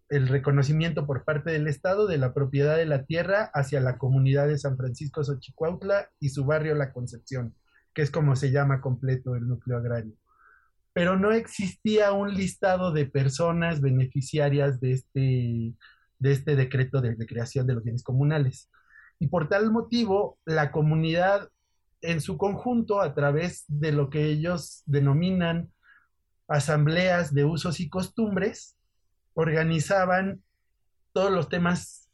el 0.09 0.27
reconocimiento 0.27 1.07
por 1.07 1.23
parte 1.23 1.51
del 1.51 1.67
Estado 1.67 2.05
de 2.05 2.17
la 2.17 2.33
propiedad 2.33 2.75
de 2.75 2.85
la 2.85 3.05
tierra 3.05 3.49
hacia 3.53 3.79
la 3.79 3.97
comunidad 3.97 4.47
de 4.47 4.57
San 4.57 4.77
Francisco 4.77 5.23
Xochicuautla 5.23 6.09
y 6.19 6.29
su 6.29 6.45
barrio 6.45 6.75
La 6.75 6.91
Concepción, 6.91 7.55
que 7.93 8.01
es 8.01 8.11
como 8.11 8.35
se 8.35 8.51
llama 8.51 8.81
completo 8.81 9.35
el 9.35 9.47
núcleo 9.47 9.77
agrario. 9.77 10.13
Pero 10.93 11.17
no 11.17 11.31
existía 11.31 12.11
un 12.11 12.33
listado 12.33 12.91
de 12.91 13.05
personas 13.05 13.81
beneficiarias 13.81 14.79
de 14.79 14.91
este, 14.91 15.73
de 16.19 16.31
este 16.31 16.55
decreto 16.55 17.01
de 17.01 17.25
creación 17.25 17.65
de 17.67 17.73
los 17.73 17.83
bienes 17.83 18.03
comunales. 18.03 18.69
Y 19.19 19.27
por 19.27 19.49
tal 19.49 19.71
motivo, 19.71 20.37
la 20.45 20.71
comunidad 20.71 21.49
en 22.01 22.21
su 22.21 22.37
conjunto 22.37 23.01
a 23.01 23.13
través 23.13 23.63
de 23.67 23.91
lo 23.91 24.09
que 24.09 24.25
ellos 24.25 24.83
denominan 24.85 25.71
asambleas 26.47 27.33
de 27.33 27.45
usos 27.45 27.79
y 27.79 27.89
costumbres, 27.89 28.75
organizaban 29.33 30.43
todos 31.13 31.31
los 31.31 31.49
temas 31.49 32.09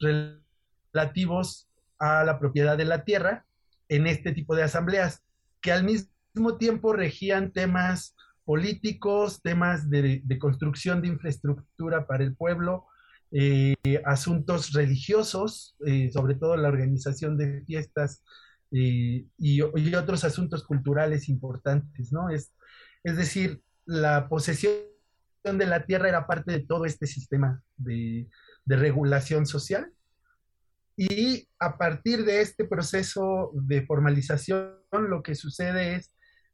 relativos 0.92 1.68
a 1.98 2.24
la 2.24 2.38
propiedad 2.38 2.78
de 2.78 2.84
la 2.84 3.04
tierra 3.04 3.44
en 3.88 4.06
este 4.06 4.32
tipo 4.32 4.54
de 4.54 4.62
asambleas, 4.62 5.22
que 5.60 5.72
al 5.72 5.84
mismo 5.84 6.56
tiempo 6.58 6.92
regían 6.92 7.50
temas 7.50 8.14
políticos, 8.44 9.40
temas 9.42 9.88
de, 9.90 10.22
construcción 10.38 11.02
de 11.02 11.08
infraestructura 11.08 12.06
para 12.06 12.24
el 12.24 12.34
pueblo, 12.34 12.86
eh, 13.32 13.76
asuntos 14.04 14.72
religiosos, 14.72 15.76
eh, 15.86 16.10
sobre 16.12 16.34
todo 16.34 16.56
la 16.56 16.68
organización 16.68 17.36
de 17.36 17.62
fiestas 17.62 18.22
y, 18.70 19.60
otros 19.94 20.24
asuntos 20.24 20.64
culturales 20.64 21.28
importantes, 21.28 22.12
¿no? 22.12 22.30
Es, 22.30 22.52
es 23.02 23.16
decir, 23.16 23.62
la 23.86 24.28
posesión 24.28 24.74
de 25.44 25.66
la 25.66 25.84
tierra 25.84 26.08
era 26.08 26.26
parte 26.26 26.52
de 26.52 26.60
todo 26.60 26.84
este 26.84 27.06
sistema 27.06 27.62
de, 27.76 28.28
regulación 28.66 29.46
social. 29.46 29.92
Y 30.96 31.48
a 31.58 31.76
partir 31.76 32.24
de 32.24 32.40
este 32.40 32.64
proceso 32.64 33.50
de 33.54 33.84
formalización, 33.84 34.76
lo 34.92 35.24
que 35.24 35.34
sucede 35.34 35.96
es 35.96 36.12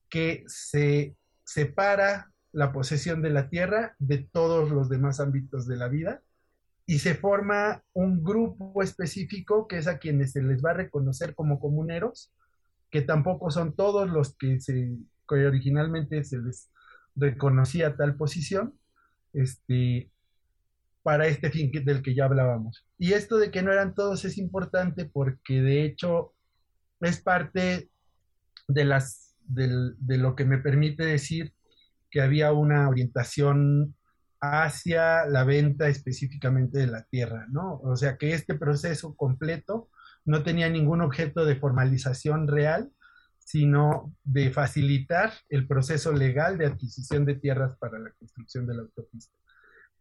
que 0.09 0.45
se 0.47 1.15
separa 1.47 2.33
la 2.53 2.73
posesión 2.73 3.23
de 3.23 3.31
la 3.31 3.49
tierra 3.49 3.95
de 3.99 4.19
todos 4.19 4.71
los 4.71 4.89
demás 4.89 5.21
ámbitos 5.21 5.67
de 5.67 5.77
la 5.77 5.89
vida 5.89 6.23
y 6.87 6.99
se 6.99 7.15
forma 7.15 7.83
un 7.93 8.23
grupo 8.23 8.83
específico 8.83 9.67
que 9.67 9.79
es 9.79 9.87
a 9.87 9.99
quienes 9.99 10.33
se 10.33 10.43
les 10.43 10.65
va 10.65 10.71
a 10.71 10.75
reconocer 10.75 11.35
como 11.35 11.59
comuneros, 11.59 12.33
que 12.91 13.03
tampoco 13.03 13.51
son 13.51 13.75
todos 13.75 14.09
los 14.09 14.37
que, 14.37 14.61
se, 14.61 14.97
originalmente 15.29 16.23
se 16.25 16.39
les 16.39 16.71
reconocía 17.17 17.97
tal 17.97 18.17
posición, 18.17 18.79
este, 19.33 20.13
para 21.03 21.27
este 21.27 21.51
fin 21.51 21.71
del 21.85 22.03
que 22.03 22.15
ya 22.15 22.25
hablábamos. 22.25 22.87
Y 22.99 23.13
esto 23.13 23.37
de 23.37 23.51
que 23.51 23.63
no 23.63 23.73
eran 23.73 23.95
todos 23.95 24.25
es 24.25 24.39
importante 24.39 25.05
porque 25.05 25.61
de 25.61 25.85
hecho 25.85 26.35
es 27.01 27.21
parte 27.21 27.91
de, 28.69 28.85
las, 28.85 29.36
de 29.49 30.19
lo 30.19 30.35
que 30.35 30.45
me 30.45 30.59
permite 30.59 31.05
decir 31.05 31.55
que 32.11 32.21
había 32.21 32.53
una 32.53 32.89
orientación 32.89 33.95
hacia 34.41 35.27
la 35.27 35.45
venta 35.45 35.89
específicamente 35.89 36.79
de 36.79 36.87
la 36.87 37.05
tierra, 37.05 37.47
¿no? 37.51 37.81
O 37.83 37.97
sea 37.97 38.17
que 38.17 38.33
este 38.33 38.55
proceso 38.55 39.15
completo 39.17 39.89
no 40.25 40.43
tenía 40.43 40.69
ningún 40.69 41.01
objeto 41.01 41.45
de 41.45 41.57
formalización 41.57 42.49
real, 42.49 42.91
sino 43.39 44.13
de 44.25 44.51
facilitar 44.51 45.33
el 45.49 45.67
proceso 45.67 46.13
legal 46.13 46.59
de 46.59 46.67
adquisición 46.67 47.25
de 47.25 47.37
tierras 47.37 47.77
para 47.79 47.99
la 47.99 48.11
construcción 48.19 48.67
de 48.67 48.75
la 48.75 48.83
autopista. 48.83 49.37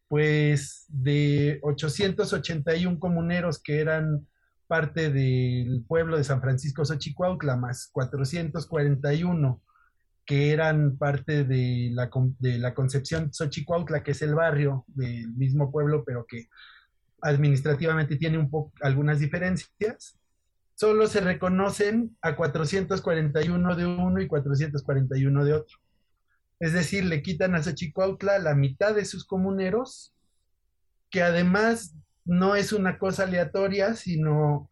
Pues 0.07 0.85
de 0.87 1.59
881 1.61 2.99
comuneros 2.99 3.61
que 3.61 3.79
eran 3.79 4.27
parte 4.67 5.11
del 5.11 5.83
pueblo 5.87 6.17
de 6.17 6.23
San 6.23 6.41
Francisco 6.41 6.85
Xochicuautla, 6.85 7.55
más 7.55 7.89
441 7.91 9.61
que 10.25 10.51
eran 10.51 10.97
parte 10.97 11.43
de 11.43 11.91
la, 11.93 12.09
de 12.39 12.57
la 12.57 12.73
Concepción 12.73 13.31
Xochicuautla, 13.31 14.03
que 14.03 14.11
es 14.11 14.21
el 14.23 14.33
barrio 14.33 14.83
del 14.87 15.31
mismo 15.33 15.71
pueblo, 15.71 16.03
pero 16.03 16.25
que 16.25 16.47
administrativamente 17.21 18.17
tiene 18.17 18.39
un 18.39 18.49
algunas 18.81 19.19
diferencias. 19.19 20.17
Solo 20.73 21.07
se 21.07 21.21
reconocen 21.21 22.17
a 22.21 22.35
441 22.35 23.75
de 23.75 23.85
uno 23.85 24.19
y 24.19 24.27
441 24.27 25.45
de 25.45 25.53
otro. 25.53 25.77
Es 26.59 26.73
decir, 26.73 27.05
le 27.05 27.21
quitan 27.21 27.55
a 27.55 27.61
Xochicuautla 27.61 28.39
la 28.39 28.55
mitad 28.55 28.95
de 28.95 29.05
sus 29.05 29.25
comuneros, 29.25 30.13
que 31.09 31.21
además 31.21 31.95
no 32.25 32.55
es 32.55 32.73
una 32.73 32.97
cosa 32.97 33.23
aleatoria, 33.23 33.95
sino 33.95 34.69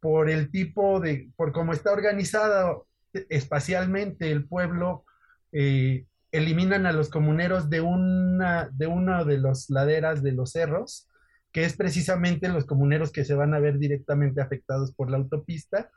por 0.00 0.28
el 0.28 0.50
tipo 0.50 1.00
de, 1.00 1.30
por 1.36 1.52
cómo 1.52 1.72
está 1.72 1.92
organizado 1.92 2.86
espacialmente 3.30 4.30
el 4.30 4.46
pueblo, 4.46 5.04
eh, 5.52 6.04
eliminan 6.32 6.86
a 6.86 6.92
los 6.92 7.08
comuneros 7.08 7.70
de 7.70 7.80
una 7.80 8.68
de 8.72 8.86
una 8.86 9.24
de 9.24 9.38
las 9.38 9.70
laderas 9.70 10.22
de 10.22 10.32
los 10.32 10.52
cerros, 10.52 11.08
que 11.52 11.64
es 11.64 11.76
precisamente 11.76 12.48
los 12.48 12.66
comuneros 12.66 13.10
que 13.10 13.24
se 13.24 13.34
van 13.34 13.54
a 13.54 13.60
ver 13.60 13.78
directamente 13.78 14.42
afectados 14.42 14.92
por 14.92 15.10
la 15.10 15.16
autopista, 15.16 15.90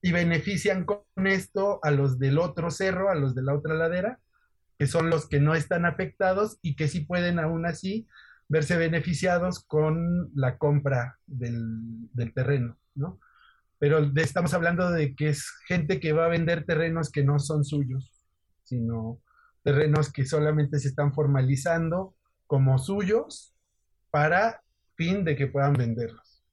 y 0.00 0.12
benefician 0.12 0.84
con 0.84 1.02
esto 1.26 1.80
a 1.82 1.90
los 1.90 2.18
del 2.18 2.38
otro 2.38 2.70
cerro, 2.70 3.10
a 3.10 3.14
los 3.14 3.34
de 3.34 3.42
la 3.42 3.54
otra 3.54 3.74
ladera, 3.74 4.18
que 4.78 4.86
son 4.86 5.10
los 5.10 5.28
que 5.28 5.40
no 5.40 5.54
están 5.54 5.86
afectados 5.86 6.58
y 6.62 6.76
que 6.76 6.88
sí 6.88 7.00
pueden 7.00 7.38
aún 7.38 7.64
así 7.66 8.06
verse 8.48 8.76
beneficiados 8.76 9.64
con 9.64 10.30
la 10.34 10.58
compra 10.58 11.18
del, 11.26 12.10
terreno, 12.34 12.78
¿no? 12.94 13.18
pero 13.78 13.98
estamos 14.16 14.54
hablando 14.54 14.90
de 14.90 15.14
que 15.14 15.28
es 15.28 15.50
gente 15.66 16.00
que 16.00 16.12
va 16.12 16.26
a 16.26 16.28
vender 16.28 16.64
terrenos 16.64 17.10
que 17.10 17.24
no 17.24 17.38
son 17.38 17.64
suyos, 17.64 18.12
sino 18.62 19.20
terrenos 19.62 20.12
que 20.12 20.24
solamente 20.24 20.78
se 20.78 20.88
están 20.88 21.12
formalizando 21.12 22.14
como 22.46 22.78
suyos 22.78 23.54
para 24.10 24.62
fin 24.94 25.24
de 25.24 25.36
que 25.36 25.48
puedan 25.48 25.74
venderlos. 25.74 26.44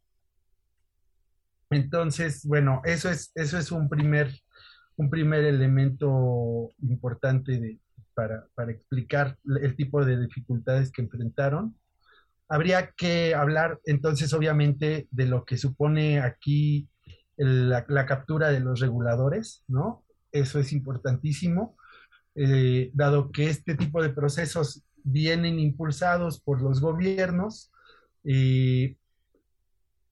Entonces, 1.70 2.46
bueno, 2.46 2.82
eso 2.84 3.10
es, 3.10 3.32
eso 3.36 3.58
es 3.58 3.72
un, 3.72 3.88
primer, 3.88 4.32
un 4.98 5.10
primer 5.10 5.46
elemento 5.46 6.72
importante 6.82 7.80
para, 8.56 8.72
explicar 8.72 9.38
el 9.62 9.76
tipo 9.76 10.04
de 10.06 10.20
dificultades 10.20 10.92
que 10.92 11.02
enfrentaron. 11.02 11.76
Habría 12.48 12.92
que 12.92 13.34
hablar 13.34 13.80
entonces, 13.86 14.34
obviamente, 14.34 15.08
de 15.12 15.26
lo 15.26 15.46
que 15.46 15.58
supone 15.58 16.20
aquí 16.20 16.90
la, 17.38 17.86
captura 18.06 18.50
de 18.50 18.60
los 18.60 18.80
reguladores, 18.80 19.64
¿no? 19.68 20.04
Eso 20.32 20.60
es 20.60 20.72
importantísimo, 20.74 21.76
eh, 22.36 22.92
dado 22.94 23.32
que 23.32 23.50
este 23.50 23.76
tipo 23.76 24.02
de 24.02 24.10
procesos 24.10 24.84
vienen 25.04 25.60
impulsados 25.60 26.40
por 26.42 26.62
los 26.62 26.80
gobiernos. 26.82 27.72
y 28.24 28.98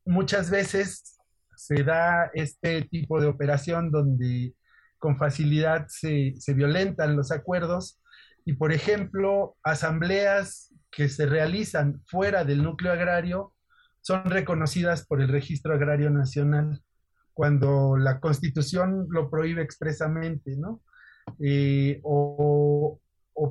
muchas 0.06 0.50
veces 0.50 1.19
se 1.56 1.84
da 1.84 2.32
este 2.34 2.82
tipo 2.82 3.22
de 3.22 3.28
operación 3.28 3.91
donde 3.91 4.56
con 5.00 5.18
facilidad 5.18 5.88
se, 5.88 6.34
se, 6.38 6.54
violentan 6.54 7.16
los 7.16 7.32
acuerdos 7.32 8.02
y, 8.46 8.54
por 8.54 8.72
ejemplo, 8.72 9.58
asambleas 9.64 10.74
que 10.92 11.10
se 11.10 11.26
realizan 11.26 12.02
fuera 12.06 12.44
del 12.44 12.64
núcleo 12.64 12.92
agrario 12.92 13.54
son 14.02 14.26
reconocidas 14.26 15.06
por 15.06 15.22
el 15.22 15.28
Registro 15.30 15.74
Agrario 15.74 16.10
Nacional 16.10 16.82
cuando 17.40 17.96
la 17.96 18.20
constitución 18.20 19.08
lo 19.10 19.30
prohíbe 19.30 19.62
expresamente, 19.62 20.58
¿no? 20.58 20.82
Eh, 21.40 22.02
o, 22.04 23.00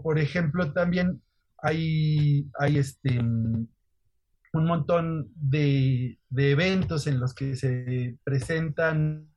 por 0.02 0.18
ejemplo, 0.18 0.74
también 0.74 1.22
hay, 1.62 2.50
hay 2.58 2.76
este, 2.76 3.18
un 3.18 3.68
montón 4.52 5.30
de, 5.34 6.18
eventos 6.36 7.06
en 7.06 7.18
los 7.18 7.32
que 7.34 7.56
se 7.56 8.18
presentan 8.24 9.30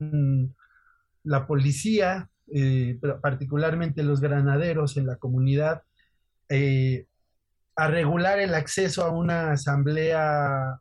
la 1.24 1.46
policía, 1.46 2.28
eh, 2.52 2.98
particularmente 3.20 4.02
los 4.02 4.20
granaderos 4.20 4.96
en 4.96 5.06
la 5.06 5.16
comunidad, 5.16 5.82
eh, 6.48 7.06
a 7.76 7.88
regular 7.88 8.38
el 8.38 8.54
acceso 8.54 9.04
a 9.04 9.10
una 9.10 9.52
asamblea 9.52 10.80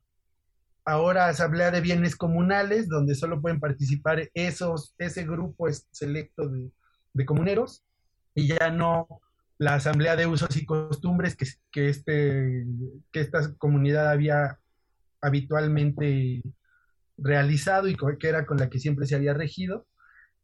ahora 0.85 1.27
asamblea 1.27 1.71
de 1.71 1.81
bienes 1.81 2.15
comunales, 2.15 2.89
donde 2.89 3.15
solo 3.15 3.41
pueden 3.41 3.59
participar 3.59 4.29
esos, 4.33 4.93
ese 4.97 5.25
grupo 5.25 5.67
selecto 5.91 6.49
de, 6.49 7.25
comuneros, 7.25 7.83
y 8.33 8.47
ya 8.47 8.69
no 8.71 9.07
la 9.57 9.75
asamblea 9.75 10.15
de 10.15 10.25
usos 10.25 10.55
y 10.57 10.65
costumbres 10.65 11.35
que, 11.35 11.45
que, 11.71 11.89
este, 11.89 12.65
que 13.11 13.19
esta 13.19 13.53
comunidad 13.57 14.09
había 14.09 14.59
habitualmente 15.21 16.41
realizado 17.17 17.87
y 17.87 17.95
que 17.95 18.27
era 18.27 18.45
con 18.45 18.57
la 18.57 18.69
que 18.69 18.79
siempre 18.79 19.05
se 19.05 19.15
había 19.15 19.33
regido. 19.33 19.85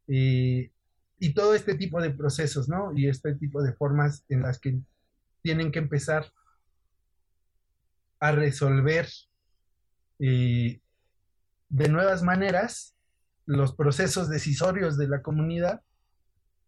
Eh, 0.07 0.71
y 1.19 1.33
todo 1.33 1.55
este 1.55 1.75
tipo 1.75 2.01
de 2.01 2.11
procesos, 2.11 2.69
¿no? 2.69 2.91
Y 2.95 3.07
este 3.07 3.35
tipo 3.35 3.61
de 3.61 3.73
formas 3.73 4.23
en 4.29 4.41
las 4.41 4.59
que 4.59 4.79
tienen 5.41 5.71
que 5.71 5.79
empezar 5.79 6.31
a 8.19 8.31
resolver 8.31 9.07
y 10.19 10.81
de 11.69 11.89
nuevas 11.89 12.23
maneras 12.23 12.95
los 13.45 13.75
procesos 13.75 14.29
decisorios 14.29 14.97
de 14.97 15.07
la 15.07 15.21
comunidad 15.21 15.81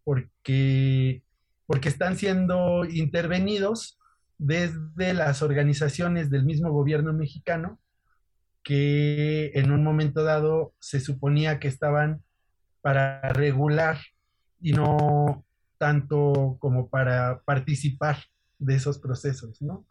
porque, 0.04 1.22
porque 1.66 1.88
están 1.88 2.16
siendo 2.16 2.84
intervenidos 2.84 3.98
desde 4.38 5.12
las 5.14 5.42
organizaciones 5.42 6.30
del 6.30 6.44
mismo 6.44 6.70
gobierno 6.70 7.12
mexicano 7.12 7.78
que 8.62 9.52
en 9.54 9.70
un 9.70 9.82
momento 9.82 10.22
dado 10.22 10.74
se 10.78 11.00
suponía 11.00 11.58
que 11.58 11.68
estaban 11.68 12.22
para 12.82 13.20
regular 13.32 13.98
y 14.60 14.72
no 14.72 15.44
tanto 15.78 16.56
como 16.60 16.88
para 16.88 17.40
participar 17.42 18.18
de 18.58 18.74
esos 18.74 18.98
procesos, 18.98 19.62
¿no? 19.62 19.86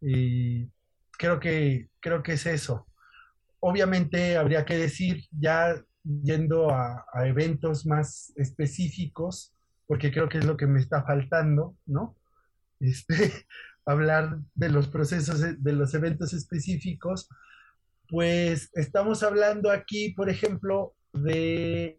Y 0.00 0.70
creo 1.18 1.40
que, 1.40 1.88
creo 2.00 2.22
que 2.22 2.34
es 2.34 2.46
eso 2.46 2.86
obviamente 3.66 4.36
habría 4.36 4.66
que 4.66 4.76
decir, 4.76 5.24
ya 5.30 5.82
yendo 6.04 6.68
a, 6.70 7.06
eventos 7.24 7.86
más 7.86 8.30
específicos, 8.36 9.54
porque 9.86 10.12
creo 10.12 10.28
que 10.28 10.36
es 10.36 10.44
lo 10.44 10.58
que 10.58 10.66
me 10.66 10.80
está 10.80 11.02
faltando, 11.02 11.74
¿no? 11.86 12.14
Este, 12.78 13.14
hablar 13.86 14.38
de 14.54 14.68
los 14.68 14.88
procesos, 14.88 15.40
de 15.40 15.72
los 15.72 15.94
eventos 15.94 16.34
específicos, 16.34 17.26
pues 18.06 18.68
estamos 18.74 19.22
hablando 19.22 19.70
aquí, 19.70 20.10
por 20.10 20.28
ejemplo, 20.28 20.94
de, 21.14 21.98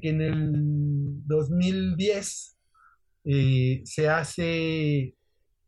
que 0.00 0.08
en 0.08 0.20
el 0.20 1.26
2010 1.26 2.58
eh, 3.24 3.82
se 3.84 4.08
hace 4.08 5.14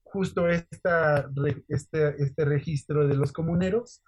justo 0.03 0.49
esta, 0.49 1.31
este, 1.69 2.23
este 2.23 2.45
registro 2.45 3.07
de 3.07 3.17
los 3.17 3.33
comuneros, 3.33 4.03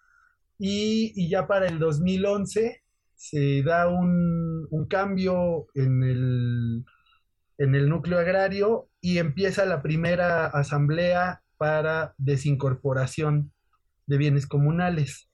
y, 0.63 1.29
ya 1.31 1.47
para 1.47 1.69
el 1.69 1.79
2011 1.79 2.83
se 3.15 3.63
da 3.63 3.89
un, 3.89 4.69
cambio 4.91 5.67
en 5.75 6.03
el, 6.03 6.85
en 7.57 7.75
el 7.75 7.89
núcleo 7.89 8.19
agrario 8.19 8.89
y 9.01 9.19
empieza 9.19 9.65
la 9.65 9.81
primera 9.81 10.47
asamblea 10.47 11.43
para 11.57 12.15
desincorporación 12.19 13.53
de 14.07 14.19
bienes 14.19 14.47
comunales, 14.47 15.30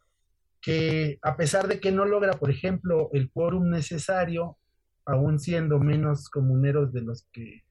que 0.66 1.20
a 1.22 1.36
pesar 1.36 1.68
de 1.68 1.78
que 1.78 1.92
no 1.92 2.04
logra, 2.04 2.32
por 2.32 2.50
ejemplo, 2.50 3.08
el 3.12 3.30
quórum 3.30 3.70
necesario, 3.70 4.58
aún 5.04 5.38
siendo 5.38 5.78
menos 5.78 6.28
comuneros 6.28 6.92
de 6.92 7.02
los 7.02 7.24
que, 7.32 7.62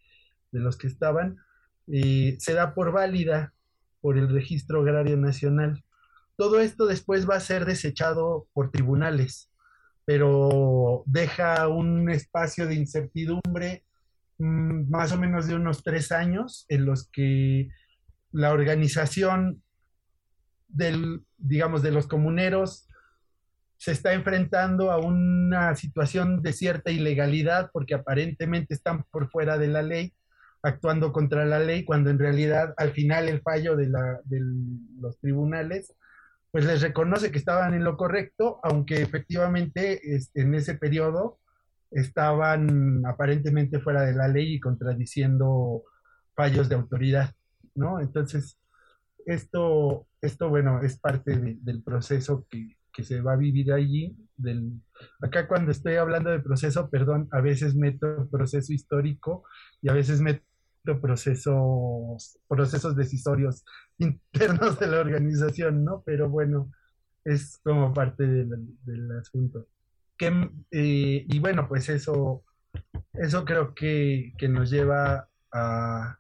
de 0.54 0.62
los 0.62 0.78
que 0.78 0.88
estaban, 0.88 1.36
eh, 1.92 2.38
se 2.40 2.54
da 2.54 2.74
por 2.74 2.94
válida 2.94 3.54
por 4.00 4.18
el 4.18 4.30
Registro 4.30 4.80
Agrario 4.80 5.18
Nacional. 5.18 5.84
Todo 6.38 6.62
esto 6.62 6.86
después 6.86 7.30
va 7.30 7.36
a 7.36 7.42
ser 7.42 7.66
desechado 7.66 8.48
por 8.54 8.72
tribunales, 8.72 9.52
pero 10.06 11.04
deja 11.06 11.68
un 11.68 12.10
espacio 12.10 12.66
de 12.66 12.76
incertidumbre 12.76 13.84
mm, 14.38 14.90
más 14.90 15.12
o 15.12 15.18
menos 15.18 15.48
de 15.48 15.56
unos 15.56 15.84
tres 15.84 16.14
años 16.14 16.66
en 16.70 16.86
los 16.86 17.10
que 17.10 17.68
la 18.32 18.54
organización 18.54 19.65
del, 20.76 21.24
digamos, 21.38 21.82
de 21.82 21.92
los 21.92 22.08
comuneros 22.08 22.88
se 23.78 23.92
está 23.92 24.14
enfrentando 24.14 24.92
a 24.92 24.98
una 24.98 25.76
situación 25.76 26.42
de 26.42 26.54
cierta 26.54 26.92
ilegalidad 26.92 27.70
porque 27.74 27.94
aparentemente 27.94 28.74
están 28.74 29.04
por 29.12 29.30
fuera 29.30 29.58
de 29.58 29.68
la 29.68 29.84
ley, 29.84 30.14
actuando 30.64 31.12
contra 31.12 31.46
la 31.46 31.60
ley, 31.60 31.84
cuando 31.86 32.10
en 32.10 32.20
realidad 32.20 32.74
al 32.78 32.92
final 32.92 33.30
el 33.30 33.42
fallo 33.42 33.76
de, 33.76 33.88
la, 33.90 34.20
de 34.24 34.42
los 35.00 35.20
tribunales 35.20 35.94
pues 36.56 36.64
les 36.64 36.82
reconoce 36.82 37.32
que 37.34 37.38
estaban 37.38 37.74
en 37.74 37.84
lo 37.84 37.98
correcto, 37.98 38.62
aunque 38.64 39.02
efectivamente 39.02 40.16
este, 40.16 40.40
en 40.40 40.56
ese 40.56 40.76
periodo 40.76 41.38
estaban 41.92 43.06
aparentemente 43.06 43.82
fuera 43.82 44.04
de 44.04 44.14
la 44.14 44.30
ley 44.30 44.54
y 44.54 44.60
contradiciendo 44.62 45.84
fallos 46.34 46.70
de 46.70 46.76
autoridad, 46.76 47.34
¿no? 47.74 48.00
Entonces, 48.00 48.58
esto, 49.26 50.08
esto 50.22 50.50
bueno, 50.50 50.82
es 50.82 51.00
parte 51.00 51.58
del 51.62 51.84
proceso 51.84 52.46
que, 52.50 52.78
que 52.96 53.04
se 53.04 53.22
va 53.22 53.34
a 53.34 53.38
vivir 53.38 53.72
allí. 53.74 54.16
Del, 54.38 54.82
acá 55.22 55.48
cuando 55.48 55.72
estoy 55.72 55.96
hablando 55.96 56.30
de 56.30 56.40
proceso, 56.40 56.90
perdón, 56.90 57.28
a 57.32 57.42
veces 57.42 57.76
meto 57.76 58.28
proceso 58.30 58.74
histórico 58.74 59.44
y 59.82 59.90
a 59.90 59.94
veces 59.94 60.22
meto 60.22 60.44
procesos, 61.02 62.40
procesos 62.48 62.96
decisorios 62.96 63.66
internos 63.98 64.80
de 64.80 64.88
la 64.88 65.00
organización, 65.00 65.84
¿no? 65.84 66.04
Pero 66.06 66.30
bueno, 66.30 66.72
es 67.24 67.58
como 67.64 67.94
parte 67.94 68.26
del, 68.26 69.12
asunto. 69.20 69.68
Que, 70.18 70.28
eh, 70.72 71.26
y 71.28 71.40
bueno, 71.40 71.68
pues 71.68 71.90
eso, 71.90 72.44
eso 73.14 73.44
creo 73.44 73.74
que, 73.74 74.34
que 74.38 74.48
nos 74.48 74.70
lleva 74.70 75.28
a, 75.52 76.18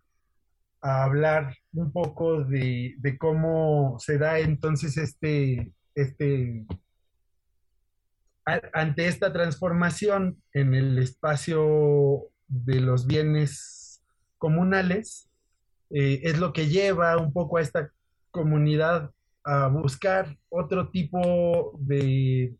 a, 0.85 1.03
hablar 1.03 1.55
un 1.73 1.91
poco 1.91 2.43
de, 2.43 2.95
de 2.97 3.17
cómo 3.17 3.97
se 3.99 4.17
da 4.17 4.39
entonces 4.39 4.97
este, 4.97 5.71
este, 5.95 6.65
ante 8.73 9.07
esta 9.07 9.33
transformación 9.33 10.41
en 10.53 10.75
el 10.75 10.97
espacio 10.99 12.29
de 12.47 12.79
los 12.79 13.07
bienes 13.07 14.03
comunales, 14.37 15.29
eh, 15.89 16.21
es 16.23 16.37
lo 16.37 16.53
que 16.53 16.67
lleva 16.67 17.17
un 17.17 17.33
poco 17.33 17.57
a 17.57 17.61
esta 17.61 17.91
comunidad 18.31 19.11
a 19.43 19.67
buscar 19.67 20.37
otro 20.49 20.89
tipo 20.89 21.77
de 21.79 22.55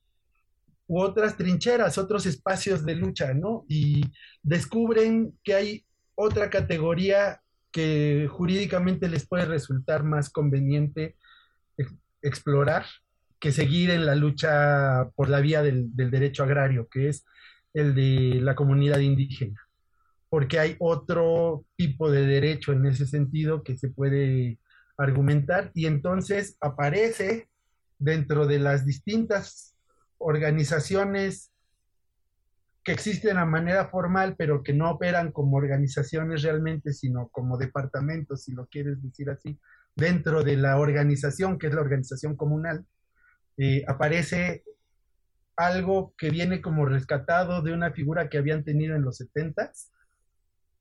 u 0.88 1.00
otras 1.00 1.36
trincheras, 1.36 1.98
otros 1.98 2.26
espacios 2.26 2.86
de 2.86 2.96
lucha, 2.96 3.34
¿no? 3.34 3.66
Y 3.68 4.04
descubren 4.44 5.38
que 5.44 5.56
hay 5.56 5.86
otra 6.14 6.50
categoría 6.50 7.42
que 7.76 8.30
jurídicamente 8.32 9.10
les 9.10 9.28
puede 9.28 9.44
resultar 9.44 10.06
más 10.06 10.30
conveniente 10.30 11.18
explorar 12.22 12.86
que 13.38 13.52
seguir 13.52 13.90
en 13.90 14.06
la 14.06 14.16
lucha 14.16 15.10
por 15.14 15.28
la 15.28 15.42
vía 15.42 15.62
del, 15.62 15.94
derecho 15.94 16.44
agrario, 16.44 16.88
que 16.88 17.10
es 17.10 17.26
el 17.74 17.94
de 17.94 18.40
la 18.42 18.56
comunidad 18.56 19.00
indígena, 19.00 19.60
porque 20.30 20.58
hay 20.58 20.78
otro 20.80 21.66
tipo 21.76 22.10
de 22.10 22.26
derecho 22.26 22.72
en 22.72 22.86
ese 22.86 23.06
sentido 23.06 23.62
que 23.62 23.76
se 23.76 23.90
puede 23.90 24.58
argumentar 24.98 25.72
y 25.74 25.86
entonces 25.86 26.56
aparece 26.62 27.50
dentro 28.00 28.48
de 28.48 28.60
las 28.60 28.86
distintas 28.86 29.76
organizaciones 30.18 31.52
que 32.86 32.92
existen 32.92 33.38
a 33.38 33.46
manera 33.46 33.88
formal, 33.88 34.36
pero 34.38 34.62
que 34.62 34.72
no 34.72 34.92
operan 34.92 35.32
como 35.32 35.58
organizaciones 35.58 36.44
realmente, 36.44 36.94
sino 36.94 37.30
como 37.30 37.58
departamentos, 37.58 38.44
si 38.44 38.54
lo 38.54 38.68
quieres 38.68 39.02
decir 39.02 39.32
así, 39.32 39.60
dentro 39.96 40.44
de 40.44 40.56
la 40.56 40.78
organización, 40.78 41.58
que 41.58 41.66
es 41.68 41.74
la 41.74 41.82
organización 41.82 42.36
comunal, 42.36 42.86
eh, 43.58 43.84
aparece 43.88 44.64
algo 45.58 46.14
que 46.16 46.30
viene 46.30 46.62
como 46.62 46.86
rescatado 46.86 47.64
de 47.64 47.74
una 47.74 47.92
figura 47.92 48.30
que 48.30 48.38
habían 48.38 48.64
tenido 48.64 48.96
en 48.96 49.02
los 49.02 49.18
70 49.18 49.72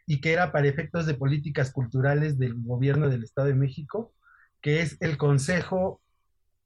y 0.07 0.21
que 0.21 0.35
era 0.35 0.53
para 0.53 0.69
efectos 0.69 1.07
de 1.07 1.15
políticas 1.15 1.73
culturales 1.73 2.39
del 2.39 2.55
gobierno 2.55 3.09
del 3.09 3.25
Estado 3.25 3.49
de 3.49 3.55
México, 3.55 4.13
que 4.61 4.83
es 4.83 4.99
el 5.01 5.17
Consejo 5.17 6.03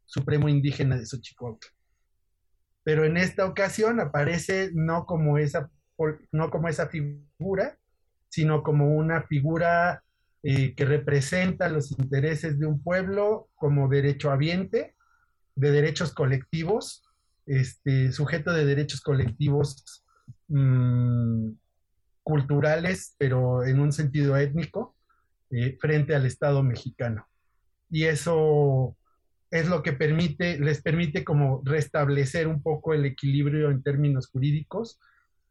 Supremo 0.04 0.48
Indígena 0.48 0.96
de 0.96 1.06
Xochicóatl. 1.06 1.77
Pero 2.88 3.04
en 3.04 3.18
esta 3.18 3.44
ocasión 3.44 4.00
aparece 4.00 4.70
no 4.72 5.04
como 5.04 5.36
esa, 5.36 5.70
no 6.32 6.48
como 6.48 6.68
esa 6.68 6.88
figura, 6.88 7.76
sino 8.30 8.62
como 8.62 8.96
una 8.96 9.24
figura 9.24 10.02
eh, 10.42 10.74
que 10.74 10.86
representa 10.86 11.68
los 11.68 11.90
intereses 11.90 12.58
de 12.58 12.64
un 12.64 12.82
pueblo 12.82 13.50
como 13.56 13.90
derechohabiente 13.90 14.96
de 15.54 15.70
derechos 15.70 16.14
colectivos, 16.14 17.04
este, 17.44 18.10
sujeto 18.10 18.54
de 18.54 18.64
derechos 18.64 19.02
colectivos 19.02 20.02
mm, 20.46 21.50
culturales, 22.22 23.16
pero 23.18 23.64
en 23.64 23.80
un 23.80 23.92
sentido 23.92 24.34
étnico, 24.38 24.96
eh, 25.50 25.76
frente 25.78 26.14
al 26.14 26.24
Estado 26.24 26.62
mexicano. 26.62 27.28
Y 27.90 28.04
eso 28.04 28.96
es 29.50 29.68
lo 29.68 29.82
que 29.82 29.92
permite, 29.92 30.58
les 30.58 30.82
permite 30.82 31.24
como 31.24 31.62
restablecer 31.64 32.46
un 32.48 32.62
poco 32.62 32.92
el 32.94 33.04
equilibrio 33.06 33.70
en 33.70 33.82
términos 33.82 34.28
jurídicos 34.28 34.98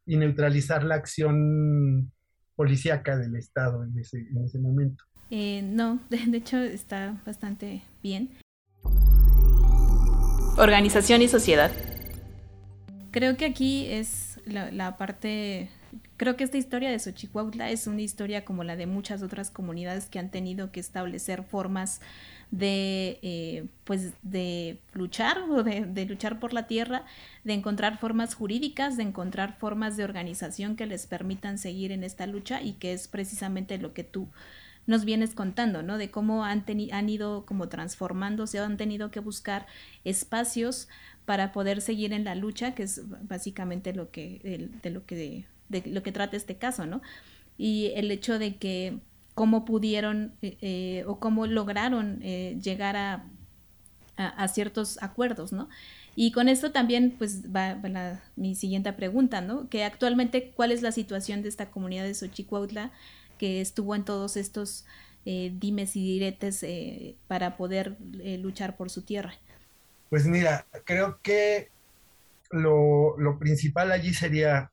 y 0.05 0.17
neutralizar 0.17 0.83
la 0.83 0.95
acción 0.95 2.11
policíaca 2.55 3.17
del 3.17 3.35
Estado 3.35 3.83
en 3.83 3.97
ese, 3.99 4.19
en 4.19 4.43
ese 4.43 4.59
momento. 4.59 5.03
Eh, 5.29 5.61
no, 5.61 5.99
de 6.09 6.37
hecho 6.37 6.57
está 6.57 7.21
bastante 7.25 7.83
bien. 8.01 8.37
Organización 10.57 11.21
y 11.21 11.27
sociedad. 11.27 11.71
Creo 13.11 13.37
que 13.37 13.45
aquí 13.45 13.85
es 13.87 14.39
la, 14.45 14.97
parte 14.97 15.69
Creo 16.17 16.35
que 16.35 16.43
esta 16.43 16.57
historia 16.57 16.89
de 16.89 16.99
Xochicuautla 16.99 17.69
es 17.69 17.87
una 17.87 18.01
historia 18.01 18.45
como 18.45 18.63
la 18.63 18.75
de 18.75 18.87
muchas 18.87 19.21
otras 19.21 19.51
comunidades 19.51 20.07
que 20.07 20.19
han 20.19 20.31
tenido 20.31 20.71
que 20.71 20.79
establecer 20.79 21.43
formas 21.43 22.01
de, 22.51 23.19
eh, 23.21 23.65
pues, 23.83 24.13
de 24.23 24.79
luchar 24.93 25.39
o 25.49 25.63
de, 25.63 25.85
de, 25.85 26.05
luchar 26.05 26.39
por 26.39 26.53
la 26.53 26.67
tierra, 26.67 27.05
de 27.43 27.53
encontrar 27.53 27.97
formas 27.99 28.35
jurídicas, 28.35 28.97
de 28.97 29.03
encontrar 29.03 29.57
formas 29.57 29.97
de 29.97 30.03
organización 30.03 30.75
que 30.75 30.85
les 30.85 31.07
permitan 31.07 31.57
seguir 31.57 31.91
en 31.91 32.03
esta 32.03 32.25
lucha 32.25 32.61
y 32.61 32.73
que 32.73 32.93
es 32.93 33.07
precisamente 33.07 33.77
lo 33.77 33.93
que 33.93 34.03
tú 34.03 34.29
nos 34.87 35.03
vienes 35.03 35.35
contando, 35.35 35.83
¿no? 35.83 35.97
De 35.97 36.09
cómo 36.09 36.45
han, 36.45 36.65
han 36.91 37.09
ido 37.09 37.45
como 37.45 37.67
transformándose, 37.67 38.59
han 38.59 38.77
tenido 38.77 39.11
que 39.11 39.19
buscar 39.19 39.67
espacios 40.05 40.87
para 41.25 41.51
poder 41.51 41.81
seguir 41.81 42.13
en 42.13 42.23
la 42.23 42.35
lucha, 42.35 42.73
que 42.73 42.83
es 42.83 43.01
básicamente 43.27 43.93
lo 43.93 44.11
que, 44.11 44.69
de, 44.81 44.89
lo 44.89 45.05
que, 45.05 45.45
de, 45.69 45.83
lo 45.85 46.03
que 46.03 46.11
trata 46.11 46.37
este 46.37 46.57
caso, 46.57 46.85
¿no? 46.85 47.01
Y 47.57 47.91
el 47.95 48.11
hecho 48.11 48.39
de 48.39 48.55
que 48.57 48.99
cómo 49.33 49.65
pudieron 49.65 50.33
eh, 50.41 50.57
eh, 50.61 51.03
o 51.07 51.19
cómo 51.19 51.45
lograron 51.47 52.19
eh, 52.23 52.57
llegar 52.61 52.95
a, 52.95 53.25
a, 54.15 54.47
ciertos 54.47 55.01
acuerdos, 55.01 55.51
¿no? 55.51 55.69
Y 56.15 56.31
con 56.31 56.49
esto 56.49 56.71
también, 56.71 57.13
pues, 57.17 57.53
va, 57.55 57.77
mi 58.35 58.55
siguiente 58.55 58.91
pregunta, 58.93 59.41
¿no? 59.41 59.69
Que 59.69 59.83
actualmente, 59.83 60.51
¿cuál 60.55 60.71
es 60.71 60.81
la 60.81 60.91
situación 60.91 61.43
de 61.43 61.49
esta 61.49 61.69
comunidad 61.69 62.05
de 62.05 62.15
Xochicuautla 62.15 62.91
que 63.37 63.61
estuvo 63.61 63.93
en 63.93 64.03
todos 64.03 64.35
estos 64.37 64.85
eh, 65.25 65.51
dimes 65.59 65.95
y 65.95 66.03
diretes 66.03 66.65
para 67.27 67.57
poder 67.57 67.97
luchar 68.39 68.75
por 68.77 68.89
su 68.89 69.03
tierra? 69.03 69.35
Pues 70.09 70.25
mira, 70.25 70.65
creo 70.85 71.19
que 71.21 71.69
lo, 72.51 73.37
principal 73.39 73.91
allí 73.91 74.13
sería, 74.13 74.71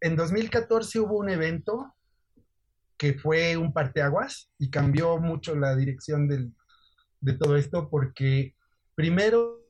en 0.00 0.16
2014 0.16 1.00
hubo 1.00 1.18
un 1.18 1.30
evento 1.30 1.94
que 2.96 3.14
fue 3.14 3.56
un 3.56 3.72
parteaguas 3.72 4.50
y 4.58 4.70
cambió 4.70 5.18
mucho 5.18 5.54
la 5.54 5.74
dirección 5.74 6.28
de 6.28 7.32
todo 7.34 7.56
esto 7.56 7.88
porque 7.88 8.54
primero 8.94 9.60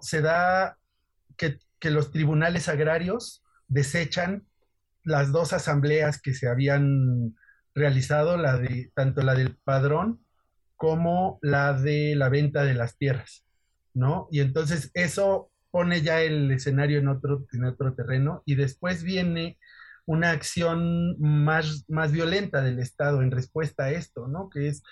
se 0.00 0.20
da 0.20 0.78
que, 1.36 1.58
que 1.78 1.90
los 1.90 2.10
tribunales 2.10 2.68
agrarios 2.68 3.44
desechan 3.68 4.46
las 5.04 5.32
dos 5.32 5.52
asambleas 5.52 6.20
que 6.20 6.34
se 6.34 6.48
habían 6.48 7.36
realizado, 7.74 8.36
la 8.36 8.56
de, 8.56 8.90
tanto 8.94 9.22
la 9.22 9.34
del 9.34 9.56
padrón 9.56 10.24
como 10.76 11.38
la 11.42 11.72
de 11.72 12.14
la 12.14 12.28
venta 12.28 12.64
de 12.64 12.74
las 12.74 12.96
tierras, 12.96 13.44
¿no? 13.92 14.28
Y 14.30 14.40
entonces 14.40 14.90
eso 14.94 15.50
pone 15.74 16.02
ya 16.02 16.22
el 16.22 16.52
escenario 16.52 17.00
en 17.00 17.08
otro, 17.08 17.48
en 17.52 17.64
otro 17.64 17.96
terreno 17.96 18.44
y 18.46 18.54
después 18.54 19.02
viene 19.02 19.58
una 20.06 20.30
acción 20.30 21.18
más, 21.18 21.84
más 21.88 22.12
violenta 22.12 22.62
del 22.62 22.78
Estado 22.78 23.22
en 23.22 23.32
respuesta 23.32 23.86
a 23.86 23.90
esto, 23.90 24.28
¿no? 24.28 24.48
Que 24.50 24.68
es 24.68 24.84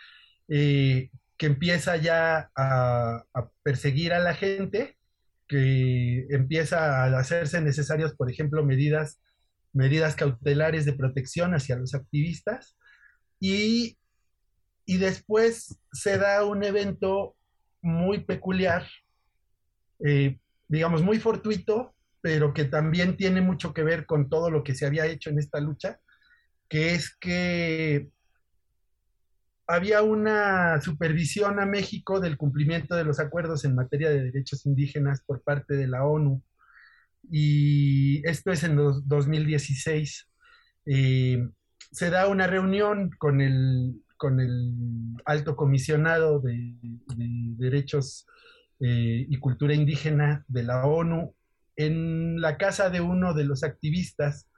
eh, 0.49 1.12
que 1.38 1.47
empieza 1.47 1.99
ya 1.99 2.51
a, 2.57 3.23
perseguir 3.62 4.12
a 4.12 4.18
la 4.18 4.35
gente, 4.35 4.99
que 5.47 6.27
empieza 6.31 7.05
a 7.05 7.16
hacerse 7.16 7.61
necesarias, 7.61 8.12
por 8.16 8.29
ejemplo, 8.29 8.64
medidas, 8.64 9.21
medidas 9.73 10.16
cautelares 10.16 10.85
de 10.85 10.95
protección 10.95 11.55
hacia 11.55 11.77
los 11.77 11.95
activistas. 11.95 12.77
Y, 13.38 13.99
y 14.85 14.97
después 14.97 15.79
se 15.92 16.18
da 16.18 16.45
un 16.45 16.64
evento 16.64 17.37
muy 17.83 18.25
peculiar, 18.25 18.85
eh, 20.05 20.40
digamos, 20.72 21.02
muy 21.02 21.18
fortuito, 21.18 21.94
pero 22.22 22.54
que 22.54 22.64
también 22.64 23.18
tiene 23.18 23.42
mucho 23.42 23.74
que 23.74 23.82
ver 23.82 24.06
con 24.06 24.30
todo 24.30 24.50
lo 24.50 24.64
que 24.64 24.74
se 24.74 24.87
había 24.87 25.04
hecho 25.04 25.28
en 25.28 25.38
esta 25.38 25.61
lucha, 25.61 26.00
que 26.66 26.94
es 26.94 27.14
que 27.14 28.08
había 29.66 30.00
una 30.00 30.80
supervisión 30.80 31.61
a 31.61 31.66
México 31.66 32.20
del 32.20 32.38
cumplimiento 32.38 32.94
de 32.94 33.04
los 33.04 33.20
acuerdos 33.20 33.66
en 33.66 33.74
materia 33.74 34.08
de 34.08 34.24
derechos 34.24 34.64
indígenas 34.64 35.22
por 35.26 35.42
parte 35.42 35.74
de 35.74 35.88
la 35.88 36.06
ONU. 36.06 36.42
Y 37.30 38.26
esto 38.26 38.50
es 38.50 38.64
en 38.64 38.76
2016. 38.76 40.30
Eh, 40.87 41.48
se 41.90 42.08
da 42.08 42.28
una 42.28 42.46
reunión 42.46 43.11
con 43.18 43.42
el, 43.42 44.02
con 44.16 44.40
el 44.40 44.72
alto 45.26 45.54
comisionado 45.54 46.40
de, 46.40 46.76
derechos 47.58 48.26
eh, 48.85 49.27
y 49.29 49.38
cultura 49.38 49.75
indígena 49.75 50.45
de 50.49 50.64
la 50.64 50.85
ONU 50.85 51.35
en 51.77 52.40
la 52.40 52.59
casa 52.59 52.90
de 52.90 53.01
uno 53.01 53.33
de 53.33 53.45
los 53.45 53.62
activistas 53.62 54.49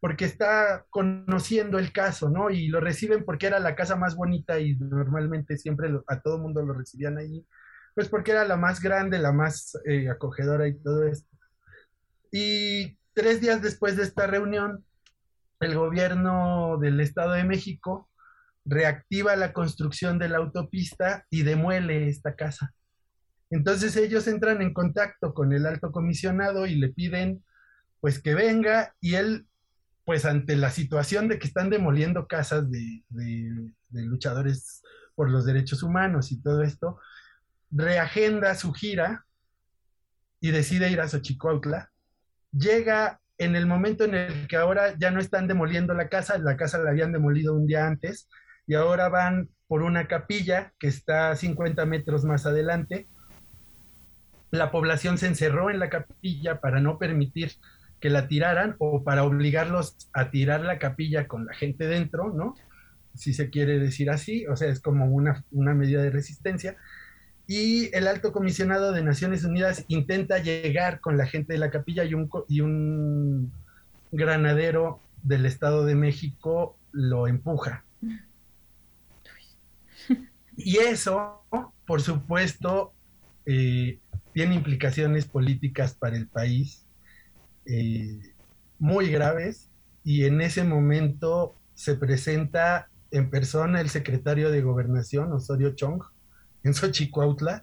porque 0.00 0.24
está 0.24 0.86
conociendo 0.90 1.78
el 1.78 1.92
caso, 1.92 2.30
¿no? 2.30 2.50
Y 2.50 2.68
lo 2.68 2.80
reciben 2.80 3.24
porque 3.24 3.46
era 3.46 3.58
la 3.58 3.74
casa 3.74 3.96
más 3.96 4.16
bonita 4.16 4.58
y 4.58 4.76
normalmente 4.76 5.58
siempre 5.58 5.90
a 6.06 6.20
todo 6.20 6.38
mundo 6.38 6.62
lo 6.64 6.72
recibían 6.72 7.18
allí, 7.18 7.46
pues 7.94 8.08
porque 8.08 8.30
era 8.30 8.44
la 8.44 8.56
más 8.56 8.80
grande, 8.80 9.18
la 9.18 9.32
más 9.32 9.76
eh, 9.86 10.08
acogedora 10.08 10.68
y 10.68 10.78
todo 10.78 11.04
esto. 11.04 11.28
Y 12.30 12.96
tres 13.12 13.40
días 13.40 13.60
después 13.60 13.96
de 13.96 14.04
esta 14.04 14.26
reunión, 14.26 14.84
el 15.60 15.74
gobierno 15.74 16.78
del 16.80 17.00
Estado 17.00 17.32
de 17.32 17.44
México 17.44 18.08
reactiva 18.64 19.34
la 19.34 19.52
construcción 19.52 20.18
de 20.18 20.28
la 20.28 20.38
autopista 20.38 21.26
y 21.28 21.42
demuele 21.42 22.08
esta 22.08 22.36
casa. 22.36 22.72
Entonces 23.50 23.96
ellos 23.96 24.26
entran 24.26 24.62
en 24.62 24.74
contacto 24.74 25.34
con 25.34 25.52
el 25.52 25.66
alto 25.66 25.90
comisionado 25.90 26.66
y 26.66 26.76
le 26.76 26.88
piden 26.88 27.42
pues 28.00 28.20
que 28.20 28.34
venga 28.34 28.94
y 29.00 29.14
él 29.14 29.46
pues 30.08 30.24
ante 30.24 30.56
la 30.56 30.70
situación 30.70 31.28
de 31.28 31.38
que 31.38 31.46
están 31.46 31.68
demoliendo 31.68 32.26
casas 32.26 32.64
de, 32.70 33.02
luchadores 33.90 34.82
por 35.14 35.28
los 35.28 35.44
derechos 35.44 35.82
humanos 35.82 36.32
y 36.32 36.40
todo 36.40 36.62
esto, 36.62 36.98
reagenda 37.70 38.54
su 38.54 38.72
gira 38.72 39.26
y 40.40 40.50
decide 40.50 40.90
ir 40.90 41.02
a 41.02 41.08
Xochicuautla. 41.08 41.90
Llega 42.52 43.20
en 43.36 43.54
el 43.54 43.66
momento 43.66 44.04
en 44.04 44.14
el 44.14 44.48
que 44.48 44.56
ahora 44.56 44.94
ya 44.98 45.10
no 45.10 45.20
están 45.20 45.46
demoliendo 45.46 45.92
la 45.92 46.08
casa, 46.08 46.38
la 46.38 46.56
casa 46.56 46.78
la 46.78 46.88
habían 46.88 47.12
demolido 47.12 47.54
un 47.54 47.66
día 47.66 47.86
antes, 47.86 48.30
y 48.66 48.76
ahora 48.76 49.10
van 49.10 49.50
por 49.66 49.82
una 49.82 50.08
capilla 50.08 50.72
que 50.78 50.88
está 50.88 51.36
50 51.36 51.84
metros 51.84 52.24
más 52.24 52.46
adelante. 52.46 53.08
La 54.50 54.70
población 54.70 55.18
se 55.18 55.26
encerró 55.26 55.70
en 55.70 55.78
la 55.78 55.90
capilla 55.90 56.60
para 56.60 56.80
no 56.80 56.98
permitir 56.98 57.52
que 58.00 58.10
la 58.10 58.28
tiraran 58.28 58.76
o 58.78 59.02
para 59.02 59.24
obligarlos 59.24 59.96
a 60.12 60.30
tirar 60.30 60.60
la 60.60 60.78
capilla 60.78 61.26
con 61.26 61.46
la 61.46 61.54
gente 61.54 61.86
dentro, 61.86 62.32
¿no? 62.32 62.54
Si 63.14 63.34
se 63.34 63.50
quiere 63.50 63.78
decir 63.78 64.10
así, 64.10 64.46
o 64.46 64.56
sea, 64.56 64.68
es 64.68 64.80
como 64.80 65.06
una, 65.06 65.44
medida 65.50 66.02
de 66.02 66.10
resistencia. 66.10 66.76
Y 67.46 67.94
el 67.96 68.06
alto 68.06 68.32
comisionado 68.32 68.92
de 68.92 69.02
Naciones 69.02 69.44
Unidas 69.44 69.84
intenta 69.88 70.38
llegar 70.38 71.00
con 71.00 71.16
la 71.16 71.26
gente 71.26 71.54
de 71.54 71.58
la 71.58 71.70
capilla 71.70 72.04
y 72.04 72.14
un, 72.14 72.30
y 72.46 72.60
un 72.60 73.50
granadero 74.12 75.00
del 75.22 75.46
Estado 75.46 75.84
de 75.84 75.94
México 75.94 76.76
lo 76.92 77.26
empuja. 77.26 77.84
Y 80.60 80.78
eso, 80.78 81.44
por 81.86 82.02
supuesto, 82.02 82.92
eh, 83.46 84.00
tiene 84.32 84.54
implicaciones 84.54 85.26
políticas 85.26 85.94
para 85.94 86.16
el 86.16 86.26
país 86.26 86.86
eh, 87.66 88.20
muy 88.78 89.10
graves 89.10 89.70
y 90.04 90.24
en 90.24 90.40
ese 90.40 90.64
momento 90.64 91.54
se 91.74 91.94
presenta 91.94 92.88
en 93.10 93.30
persona 93.30 93.80
el 93.80 93.88
secretario 93.88 94.50
de 94.50 94.62
Gobernación, 94.62 95.32
Osorio 95.32 95.74
Chong, 95.74 96.02
en 96.62 96.74
Xochicuautla, 96.74 97.62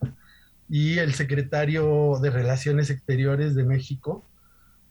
y 0.69 0.97
el 0.97 1.13
secretario 1.13 2.19
de 2.21 2.29
Relaciones 2.29 2.89
Exteriores 2.89 3.55
de 3.55 3.63
México 3.63 4.25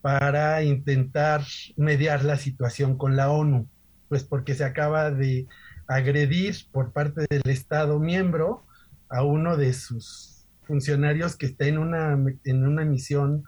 para 0.01 0.61
intentar 0.63 1.43
mediar 1.75 2.23
la 2.23 2.37
situación 2.37 2.97
con 2.97 3.15
la 3.15 3.29
ONU, 3.31 3.67
pues 4.07 4.23
porque 4.23 4.53
se 4.53 4.63
acaba 4.63 5.11
de 5.11 5.47
agredir 5.87 6.55
por 6.71 6.91
parte 6.93 7.25
del 7.29 7.41
Estado 7.45 7.99
miembro 7.99 8.63
a 9.09 9.23
uno 9.23 9.57
de 9.57 9.73
sus 9.73 10.34
funcionarios 10.65 11.35
que 11.35 11.47
está 11.47 11.65
en 11.65 11.77
una, 11.77 12.17
en 12.43 12.67
una 12.67 12.83
misión 12.83 13.43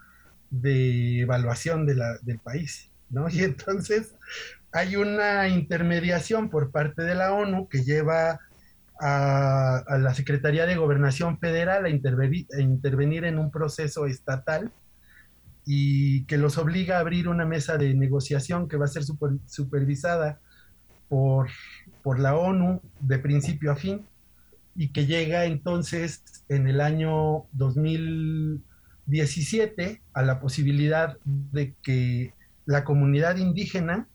de 0.50 1.20
evaluación 1.20 1.86
de 1.86 1.94
la, 1.94 2.18
del 2.22 2.38
país, 2.38 2.90
¿no? 3.10 3.28
Y 3.30 3.42
entonces 3.42 4.14
hay 4.72 4.96
una 4.96 5.48
intermediación 5.48 6.50
por 6.50 6.70
parte 6.70 7.02
de 7.02 7.14
la 7.14 7.32
ONU 7.32 7.68
que 7.68 7.82
lleva 7.82 8.40
a, 9.00 9.98
la 9.98 10.14
Secretaría 10.14 10.66
de 10.66 10.76
Gobernación 10.76 11.38
Federal 11.38 11.84
a, 11.84 11.88
intervenir, 11.88 13.24
en 13.24 13.38
un 13.38 13.50
proceso 13.50 14.06
estatal 14.06 14.72
y 15.64 16.24
que 16.24 16.38
los 16.38 16.58
obliga 16.58 16.96
a 16.96 17.00
abrir 17.00 17.28
una 17.28 17.44
mesa 17.44 17.76
de 17.76 17.94
negociación 17.94 18.68
que 18.68 18.76
va 18.76 18.86
a 18.86 18.88
ser 18.88 19.04
supervisada 19.04 20.40
por, 21.08 21.48
por 22.02 22.18
la 22.18 22.36
ONU 22.36 22.80
de 23.00 23.18
principio 23.18 23.72
a 23.72 23.76
fin 23.76 24.04
y 24.78 24.92
que 24.92 25.04
llega 25.04 25.44
entonces 25.44 26.22
en 26.48 26.68
el 26.68 26.80
año 26.80 27.44
2000 27.52 28.62
17 29.08 30.02
a 30.12 30.22
la 30.22 30.38
posibilidad 30.38 31.16
de 31.24 31.74
que 31.82 32.34
la 32.66 32.84
comunidad 32.84 33.36
indígena, 33.36 34.06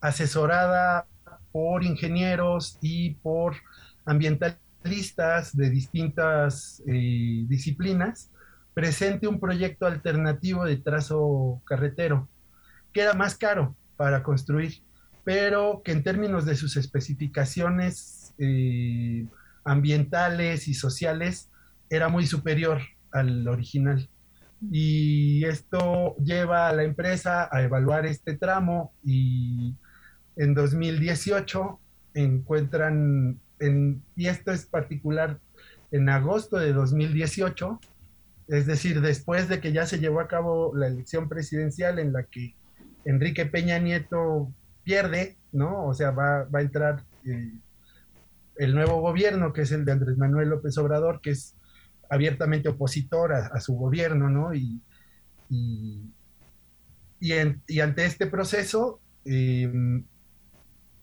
asesorada 0.00 1.06
por 1.52 1.84
ingenieros 1.84 2.76
y 2.82 3.14
por 3.14 3.54
ambientalistas 4.04 5.56
de 5.56 5.70
distintas 5.70 6.82
eh, 6.88 7.44
disciplinas, 7.46 8.30
presente 8.74 9.28
un 9.28 9.38
proyecto 9.38 9.86
alternativo 9.86 10.64
de 10.64 10.76
trazo 10.76 11.62
carretero, 11.64 12.28
que 12.92 13.02
era 13.02 13.14
más 13.14 13.36
caro 13.36 13.76
para 13.96 14.24
construir, 14.24 14.82
pero 15.22 15.82
que 15.84 15.92
en 15.92 16.02
términos 16.02 16.44
de 16.46 16.56
sus 16.56 16.76
especificaciones 16.76 18.34
eh, 18.38 19.26
ambientales 19.64 20.68
y 20.68 20.74
sociales 20.74 21.50
era 21.90 22.08
muy 22.08 22.26
superior 22.26 22.80
al 23.10 23.46
original. 23.48 24.08
Y 24.70 25.44
esto 25.44 26.16
lleva 26.18 26.68
a 26.68 26.72
la 26.72 26.84
empresa 26.84 27.48
a 27.50 27.62
evaluar 27.62 28.06
este 28.06 28.36
tramo 28.36 28.92
y 29.04 29.74
en 30.36 30.54
2018 30.54 31.80
encuentran, 32.14 33.40
en, 33.58 34.02
y 34.16 34.28
esto 34.28 34.52
es 34.52 34.66
particular, 34.66 35.40
en 35.90 36.08
agosto 36.08 36.56
de 36.56 36.72
2018, 36.72 37.80
es 38.48 38.66
decir, 38.66 39.00
después 39.00 39.48
de 39.48 39.60
que 39.60 39.72
ya 39.72 39.86
se 39.86 39.98
llevó 39.98 40.20
a 40.20 40.28
cabo 40.28 40.72
la 40.74 40.86
elección 40.86 41.28
presidencial 41.28 41.98
en 41.98 42.12
la 42.12 42.24
que 42.24 42.54
Enrique 43.04 43.46
Peña 43.46 43.78
Nieto 43.78 44.52
pierde, 44.84 45.36
¿no? 45.52 45.86
O 45.86 45.94
sea, 45.94 46.10
va, 46.10 46.46
a 46.52 46.60
entrar 46.60 47.02
eh, 47.24 47.52
el 48.56 48.74
nuevo 48.74 49.00
gobierno, 49.00 49.52
que 49.52 49.62
es 49.62 49.72
el 49.72 49.84
de 49.84 49.92
Andrés 49.92 50.16
Manuel 50.18 50.50
López 50.50 50.76
Obrador, 50.78 51.20
que 51.20 51.30
es 51.30 51.56
abiertamente 52.10 52.68
opositor 52.68 53.32
a, 53.32 53.58
su 53.60 53.74
gobierno, 53.74 54.28
¿no? 54.28 54.54
Y, 54.54 54.82
y, 55.48 56.10
ante 57.80 58.04
este 58.04 58.26
proceso 58.26 59.00
em, 59.24 60.04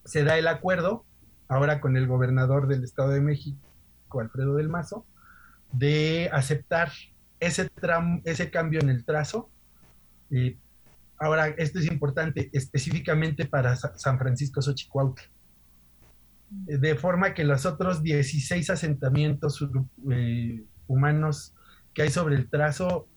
se 0.06 0.24
da 0.24 0.38
el 0.38 0.48
acuerdo, 0.48 1.06
ahora 1.48 1.82
con 1.82 1.98
el 1.98 2.08
gobernador 2.08 2.68
del 2.68 2.84
Estado 2.84 3.10
de 3.10 3.22
México, 3.22 3.60
Alfredo 4.20 4.56
del 4.56 4.70
Mazo, 4.70 5.06
de 5.72 6.30
aceptar 6.32 6.92
ese, 7.40 7.70
ese 8.26 8.52
cambio 8.52 8.80
en 8.82 8.90
el 8.90 9.06
trazo. 9.06 9.50
ahora, 11.18 11.48
esto 11.48 11.80
es 11.80 11.86
importante 11.86 12.50
específicamente 12.54 13.46
para 13.46 13.76
San 13.76 14.20
Francisco 14.20 14.62
Xochicuautla 14.62 15.24
de 16.50 16.96
forma 16.96 17.34
que 17.34 17.44
los 17.44 17.66
otros 17.66 18.02
16 18.02 18.70
asentamientos 18.70 19.64
eh, 20.12 20.64
humanos 20.88 21.54
que 21.94 22.04
hay 22.04 22.10
sobre 22.10 22.36
el 22.36 22.50
trazo 22.50 23.08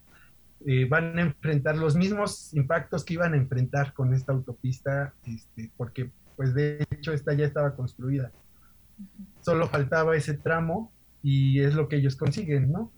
eh, 0.66 0.86
van 0.88 1.18
a 1.18 1.22
enfrentar 1.22 1.76
los 1.76 1.96
mismos 1.96 2.54
impactos 2.54 3.04
que 3.04 3.14
iban 3.14 3.34
a 3.34 3.36
enfrentar 3.36 3.92
con 3.94 4.14
esta 4.14 4.32
autopista, 4.32 5.12
este, 5.26 5.70
porque 5.76 6.10
pues 6.36 6.54
de 6.54 6.86
hecho 6.90 7.12
esta 7.12 7.32
ya 7.34 7.44
estaba 7.44 7.74
construida. 7.74 8.30
solo 9.40 9.66
faltaba 9.68 10.16
ese 10.16 10.34
tramo 10.34 10.92
y 11.22 11.60
es 11.60 11.74
lo 11.74 11.88
que 11.88 11.96
ellos 11.96 12.16
consiguen, 12.16 12.70
¿no? 12.70 12.92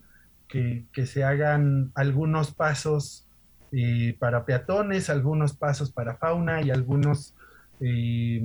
Que, 0.49 0.87
se 1.07 1.25
hagan 1.25 1.90
algunos 1.94 2.55
pasos 2.55 3.27
eh, 3.73 4.16
para 4.20 4.44
peatones, 4.44 5.11
algunos 5.11 5.55
pasos 5.55 5.90
para 5.90 6.16
fauna 6.16 6.62
y 6.62 6.70
algunos... 6.70 7.35
Eh, 7.81 8.40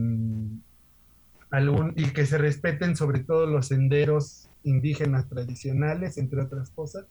y 1.96 2.06
que 2.12 2.26
se 2.26 2.38
respeten 2.38 2.96
sobre 2.96 3.20
todo 3.22 3.48
los 3.48 3.68
senderos 3.68 4.50
indígenas 4.64 5.28
tradicionales, 5.28 6.18
entre 6.18 6.42
otras 6.42 6.70
cosas. 6.70 7.06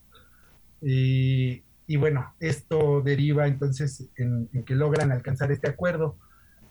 Y, 0.81 1.63
bueno, 1.97 2.35
esto 2.39 3.01
deriva 3.03 3.49
entonces 3.49 4.09
en, 4.17 4.49
que 4.65 4.75
logran 4.75 5.11
alcanzar 5.11 5.51
este 5.51 5.69
acuerdo. 5.69 6.17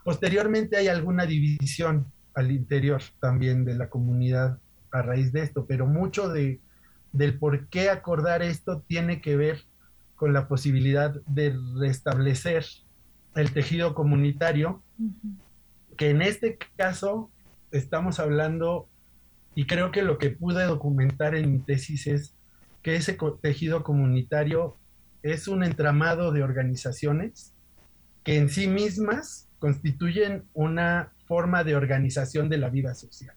Posteriormente 0.03 0.77
hay 0.77 0.87
alguna 0.87 1.25
división 1.25 2.11
al 2.33 2.51
interior 2.51 3.01
también 3.19 3.65
de 3.65 3.75
la 3.75 3.89
comunidad 3.89 4.59
a 4.91 5.01
raíz 5.01 5.33
de 5.33 5.41
esto, 5.41 5.65
pero 5.65 5.85
mucho 5.85 6.29
de, 6.29 6.61
del 7.11 7.37
por 7.37 7.67
qué 7.67 7.89
acordar 7.89 8.41
esto 8.41 8.83
tiene 8.87 9.21
que 9.21 9.35
ver 9.35 9.65
con 10.15 10.33
la 10.33 10.47
posibilidad 10.47 11.13
de 11.25 11.55
restablecer 11.77 12.65
el 13.35 13.51
tejido 13.51 13.93
comunitario, 13.93 14.81
que 15.97 16.11
en 16.11 16.21
este 16.21 16.57
caso 16.75 17.31
estamos 17.71 18.19
hablando, 18.19 18.87
y 19.55 19.65
creo 19.65 19.91
que 19.91 20.03
lo 20.03 20.17
que 20.17 20.29
pude 20.29 20.63
documentar 20.65 21.35
en 21.35 21.51
mi 21.51 21.59
tesis 21.59 22.07
es 22.07 22.33
que 22.83 22.95
ese 22.95 23.17
tejido 23.41 23.83
comunitario 23.83 24.77
es 25.23 25.47
un 25.47 25.63
entramado 25.63 26.31
de 26.31 26.43
organizaciones 26.43 27.53
que 28.23 28.37
en 28.37 28.49
sí 28.49 28.67
mismas 28.67 29.47
constituyen 29.59 30.43
una 30.53 31.11
forma 31.27 31.63
de 31.63 31.75
organización 31.75 32.49
de 32.49 32.57
la 32.57 32.69
vida 32.69 32.93
social. 32.93 33.35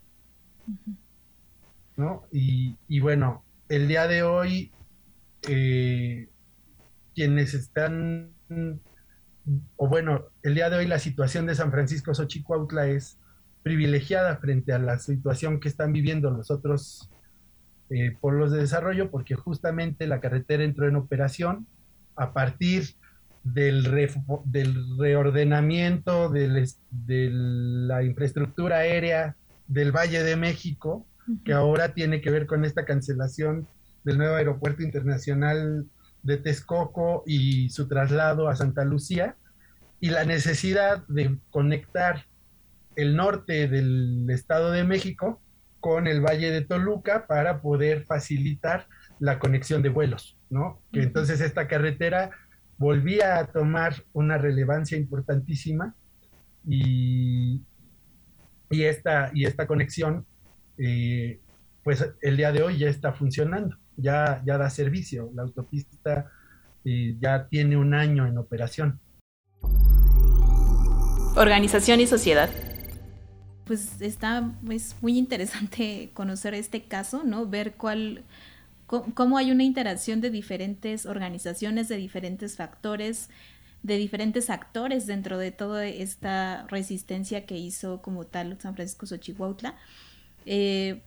¿no? 1.96 2.24
Y, 2.32 3.00
bueno, 3.00 3.44
el 3.68 3.88
día 3.88 4.06
de 4.06 4.22
hoy, 4.22 4.72
eh, 5.48 6.28
quienes 7.14 7.54
están, 7.54 8.32
o 9.76 9.88
bueno, 9.88 10.26
el 10.42 10.54
día 10.54 10.70
de 10.70 10.76
hoy 10.76 10.86
la 10.86 10.98
situación 10.98 11.46
de 11.46 11.54
San 11.54 11.70
Francisco 11.70 12.14
Xochicuautla 12.14 12.88
es 12.88 13.18
privilegiada 13.62 14.36
frente 14.36 14.72
a 14.72 14.78
la 14.78 14.98
situación 14.98 15.60
que 15.60 15.68
están 15.68 15.92
viviendo 15.92 16.30
los 16.30 16.50
otros 16.50 17.10
eh, 17.90 18.16
pueblos 18.20 18.52
de 18.52 18.60
desarrollo, 18.60 19.10
porque 19.10 19.34
justamente 19.34 20.06
la 20.06 20.20
carretera 20.20 20.64
entró 20.64 20.88
en 20.88 20.96
operación 20.96 21.66
a 22.16 22.32
partir 22.32 22.94
del, 23.42 23.84
del 24.44 24.98
reordenamiento 24.98 26.28
de 26.28 26.66
la 27.32 28.02
infraestructura 28.04 28.78
aérea 28.78 29.36
del 29.66 29.92
Valle 29.92 30.22
de 30.22 30.36
México, 30.36 31.06
que 31.44 31.52
ahora 31.52 31.94
tiene 31.94 32.20
que 32.20 32.30
ver 32.30 32.46
con 32.46 32.64
esta 32.64 32.84
cancelación 32.84 33.66
del 34.04 34.18
nuevo 34.18 34.34
aeropuerto 34.36 34.82
internacional 34.82 35.86
de 36.22 36.36
Texcoco 36.36 37.22
y 37.26 37.70
su 37.70 37.88
traslado 37.88 38.48
a 38.48 38.56
Santa 38.56 38.84
Lucía, 38.84 39.36
y 40.00 40.10
la 40.10 40.24
necesidad 40.24 41.06
de 41.08 41.36
conectar 41.50 42.24
el 43.00 43.16
norte 43.16 43.66
del 43.68 44.28
Estado 44.28 44.70
de 44.70 44.84
México 44.84 45.40
con 45.80 46.06
el 46.06 46.20
Valle 46.20 46.50
de 46.50 46.60
Toluca 46.60 47.26
para 47.26 47.62
poder 47.62 48.04
facilitar 48.04 48.86
la 49.18 49.38
conexión 49.38 49.82
de 49.82 49.88
vuelos, 49.88 50.36
¿no? 50.50 50.82
Que 50.92 51.02
entonces 51.02 51.40
esta 51.40 51.66
carretera 51.66 52.30
volvía 52.76 53.38
a 53.38 53.46
tomar 53.46 54.04
una 54.12 54.36
relevancia 54.38 54.98
importantísima 54.98 55.94
y, 56.66 57.62
y, 58.70 58.82
esta, 58.84 59.30
y 59.34 59.46
esta 59.46 59.66
conexión, 59.66 60.26
eh, 60.78 61.40
pues 61.82 62.06
el 62.20 62.36
día 62.36 62.52
de 62.52 62.62
hoy 62.62 62.78
ya 62.78 62.88
está 62.88 63.12
funcionando, 63.12 63.76
ya, 63.96 64.42
ya 64.44 64.58
da 64.58 64.68
servicio, 64.68 65.30
la 65.34 65.42
autopista 65.42 66.30
eh, 66.84 67.16
ya 67.18 67.48
tiene 67.48 67.76
un 67.78 67.94
año 67.94 68.26
en 68.26 68.36
operación. 68.36 69.00
Organización 71.36 72.00
y 72.00 72.06
sociedad 72.06 72.50
pues 73.70 74.02
está, 74.02 74.50
es 74.68 74.96
muy 75.00 75.16
interesante 75.16 76.10
conocer 76.14 76.54
este 76.54 76.82
caso, 76.82 77.22
¿no? 77.22 77.46
Ver 77.46 77.74
cuál, 77.74 78.24
cómo 78.88 79.38
hay 79.38 79.52
una 79.52 79.62
interacción 79.62 80.20
de 80.20 80.28
diferentes 80.28 81.06
organizaciones, 81.06 81.86
de 81.86 81.96
diferentes 81.96 82.56
factores, 82.56 83.28
de 83.84 83.96
diferentes 83.96 84.50
actores 84.50 85.06
dentro 85.06 85.38
de 85.38 85.52
toda 85.52 85.86
esta 85.86 86.66
resistencia 86.66 87.46
que 87.46 87.58
hizo 87.58 88.02
como 88.02 88.26
tal 88.26 88.60
San 88.60 88.74
Francisco 88.74 89.06
Xochihuautla. 89.06 89.76
Eh, 90.46 91.00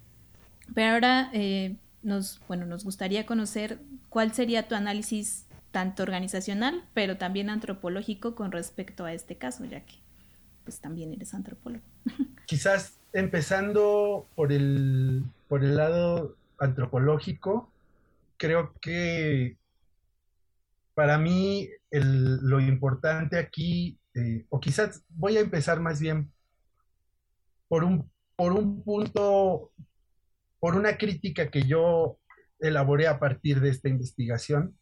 pero 0.74 0.94
ahora 0.94 1.32
eh, 1.34 1.76
nos, 2.02 2.40
bueno, 2.48 2.66
nos 2.66 2.86
gustaría 2.86 3.26
conocer 3.26 3.78
cuál 4.08 4.34
sería 4.34 4.70
tu 4.70 4.76
análisis 4.76 5.48
tanto 5.72 6.02
organizacional, 6.04 6.82
pero 6.94 7.18
también 7.18 7.50
antropológico 7.50 8.36
con 8.36 8.54
respecto 8.54 9.04
a 9.04 9.12
este 9.14 9.36
caso, 9.36 9.66
ya 9.66 9.82
que 9.82 10.03
pues 10.64 10.80
también 10.80 11.14
eres 11.14 11.34
antropólogo. 11.34 11.84
Quizás 12.46 13.00
empezando 13.14 14.28
por 14.36 14.52
el, 14.52 15.24
por 15.48 15.64
el 15.64 15.76
lado 15.76 16.36
antropológico, 16.60 17.72
creo 18.38 18.74
que 18.82 19.58
para 20.94 21.18
mí 21.18 21.70
lo 21.92 22.60
importante 22.60 23.38
aquí, 23.38 23.98
eh, 24.16 24.46
o 24.50 24.60
quizás 24.60 25.04
voy 25.10 25.38
a 25.38 25.42
empezar 25.42 25.80
más 25.80 26.00
bien 26.00 26.32
por 27.68 27.84
un, 27.84 28.10
por 28.36 28.52
un 28.52 28.84
punto, 28.84 29.72
por 30.60 30.76
una 30.76 30.98
crítica 30.98 31.50
que 31.50 31.64
yo 31.64 32.20
elaboré 32.60 33.08
a 33.08 33.20
partir 33.20 33.60
de 33.60 33.70
esta 33.70 33.90
investigación 33.90 34.78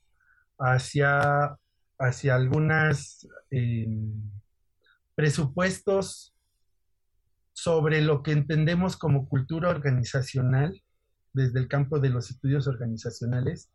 hacia, 0.60 1.58
hacia 1.98 2.36
algunas 2.36 3.28
eh, 3.50 3.88
presupuestos 5.22 6.34
sobre 7.54 8.02
lo 8.02 8.24
que 8.24 8.32
entendemos 8.32 8.98
como 8.98 9.30
cultura 9.30 9.70
organizacional 9.70 10.82
desde 11.32 11.60
el 11.60 11.68
campo 11.68 12.00
de 12.00 12.10
los 12.10 12.32
estudios 12.32 12.66
organizacionales 12.66 13.70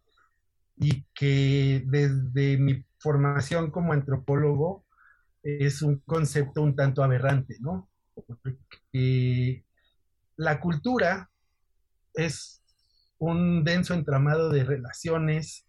y 0.74 1.06
que 1.14 1.85
desde 1.87 2.59
mi 2.59 2.85
formación 2.98 3.70
como 3.70 3.92
antropólogo 3.92 4.85
es 5.44 5.82
un 5.82 6.00
concepto 6.00 6.62
un 6.62 6.74
tanto 6.74 7.04
aberrante, 7.04 7.59
¿no? 7.61 7.88
Porque 8.12 9.64
la 10.35 10.59
cultura 10.59 11.30
es 12.12 12.61
un 13.18 13.62
denso 13.62 13.94
entramado 13.94 14.50
de 14.50 14.64
relaciones, 14.64 15.64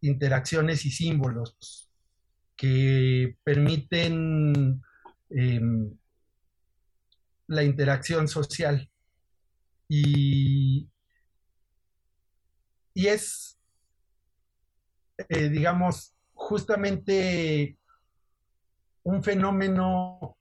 interacciones 0.00 0.86
y 0.86 0.90
símbolos 0.90 1.89
que 2.60 3.38
permiten 3.42 4.82
em, 5.30 5.96
la 7.46 7.62
interacción 7.62 8.28
social. 8.28 8.90
Y, 9.88 10.90
y 12.92 13.06
es, 13.06 13.58
eh, 15.30 15.48
digamos, 15.48 16.14
justamente 16.34 17.78
un 19.04 19.22
fenómeno 19.22 20.36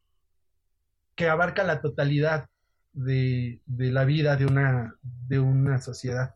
que 1.15 1.29
abarca 1.29 1.63
la 1.63 1.79
totalidad 1.79 2.49
de, 2.91 3.62
de 3.65 3.91
la 3.91 4.03
vida 4.03 4.36
de 4.36 4.45
una, 4.45 4.93
de 5.01 5.39
una 5.39 5.79
sociedad. 5.79 6.36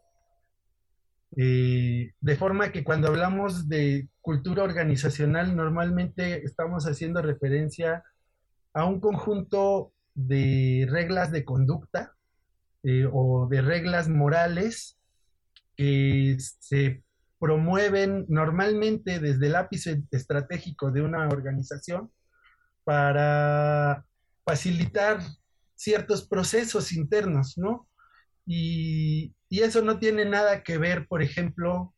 Eh, 1.35 2.11
de 2.19 2.35
forma 2.35 2.71
que 2.71 2.83
cuando 2.83 3.07
hablamos 3.07 3.67
de 3.67 4.07
cultura 4.21 4.63
organizacional, 4.63 5.55
normalmente 5.55 6.43
estamos 6.45 6.85
haciendo 6.85 7.21
referencia 7.21 8.03
a 8.73 8.85
un 8.85 8.99
conjunto 8.99 9.93
de 10.13 10.87
reglas 10.89 11.31
de 11.31 11.43
conducta 11.43 12.13
eh, 12.83 13.07
o 13.11 13.47
de 13.49 13.61
reglas 13.61 14.09
morales 14.09 14.97
que 15.75 16.37
se 16.39 17.03
promueven 17.39 18.25
normalmente 18.29 19.19
desde 19.19 19.47
el 19.47 19.55
ápice 19.55 20.03
estratégico 20.11 20.91
de 20.91 21.01
una 21.01 21.27
organización 21.27 22.11
para 22.83 24.05
facilitar 24.45 25.19
ciertos 25.75 26.27
procesos 26.27 26.93
internos, 26.93 27.57
¿no? 27.57 27.87
Y, 28.45 29.33
eso 29.61 29.81
no 29.81 29.99
tiene 29.99 30.25
nada 30.25 30.63
que 30.63 30.77
ver, 30.77 31.07
por 31.07 31.21
ejemplo, 31.21 31.93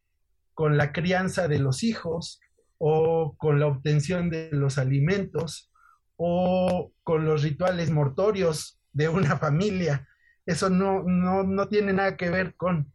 con 0.53 0.77
la 0.77 0.91
crianza 0.91 1.47
de 1.47 1.59
los 1.59 1.83
hijos 1.83 2.39
o 2.77 3.35
con 3.37 3.59
la 3.59 3.67
obtención 3.67 4.29
de 4.29 4.49
los 4.51 4.77
alimentos 4.77 5.71
o 6.17 6.91
con 7.03 7.25
los 7.25 7.43
rituales 7.43 7.91
mortorios 7.91 8.79
de 8.91 9.09
una 9.09 9.37
familia. 9.39 10.07
Eso 10.45 10.69
no, 10.69 11.03
no, 11.03 11.67
tiene 11.67 11.93
nada 11.93 12.17
que 12.17 12.29
ver 12.29 12.55
con. 12.55 12.91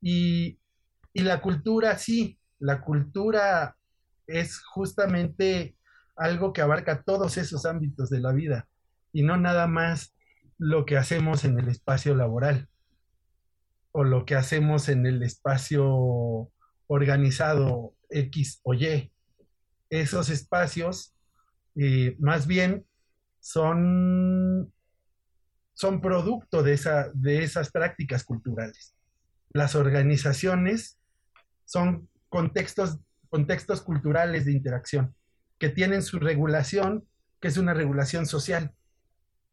Y, 0.00 0.58
y 1.12 1.22
la 1.22 1.40
cultura, 1.40 1.96
sí, 1.96 2.38
la 2.58 2.80
cultura 2.80 3.76
es 4.26 4.62
justamente 4.64 5.76
algo 6.16 6.52
que 6.52 6.60
abarca 6.60 7.02
todos 7.02 7.36
esos 7.38 7.66
ámbitos 7.66 8.10
de 8.10 8.20
la 8.20 8.32
vida 8.32 8.68
y 9.12 9.22
no 9.22 9.36
nada 9.36 9.66
más 9.66 10.14
lo 10.58 10.84
que 10.84 10.96
hacemos 10.96 11.44
en 11.44 11.58
el 11.58 11.68
espacio 11.68 12.14
laboral 12.14 12.68
o 13.92 14.04
lo 14.04 14.24
que 14.24 14.34
hacemos 14.34 14.88
en 14.88 15.06
el 15.06 15.22
espacio 15.22 16.50
organizado 16.86 17.94
X 18.10 18.60
o 18.62 18.74
Y. 18.74 19.12
Esos 19.90 20.30
espacios 20.30 21.14
eh, 21.76 22.16
más 22.18 22.46
bien 22.46 22.86
son, 23.40 24.72
son 25.74 26.00
producto 26.00 26.62
de, 26.62 26.74
esa, 26.74 27.10
de 27.14 27.42
esas 27.42 27.70
prácticas 27.70 28.24
culturales. 28.24 28.94
Las 29.52 29.74
organizaciones 29.74 30.98
son 31.64 32.08
contextos, 32.28 32.98
contextos 33.28 33.82
culturales 33.82 34.46
de 34.46 34.52
interacción 34.52 35.14
que 35.58 35.68
tienen 35.68 36.02
su 36.02 36.18
regulación, 36.18 37.06
que 37.40 37.48
es 37.48 37.56
una 37.56 37.72
regulación 37.72 38.26
social. 38.26 38.72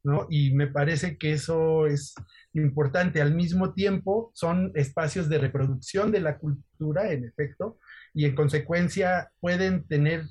¿No? 0.03 0.27
Y 0.29 0.53
me 0.53 0.67
parece 0.67 1.17
que 1.17 1.33
eso 1.33 1.87
es 1.87 2.13
importante. 2.53 3.21
Al 3.21 3.35
mismo 3.35 3.73
tiempo, 3.73 4.31
son 4.33 4.71
espacios 4.75 5.29
de 5.29 5.37
reproducción 5.37 6.11
de 6.11 6.21
la 6.21 6.37
cultura, 6.37 7.11
en 7.11 7.25
efecto, 7.25 7.79
y 8.13 8.25
en 8.25 8.35
consecuencia 8.35 9.31
pueden 9.39 9.87
tener 9.87 10.23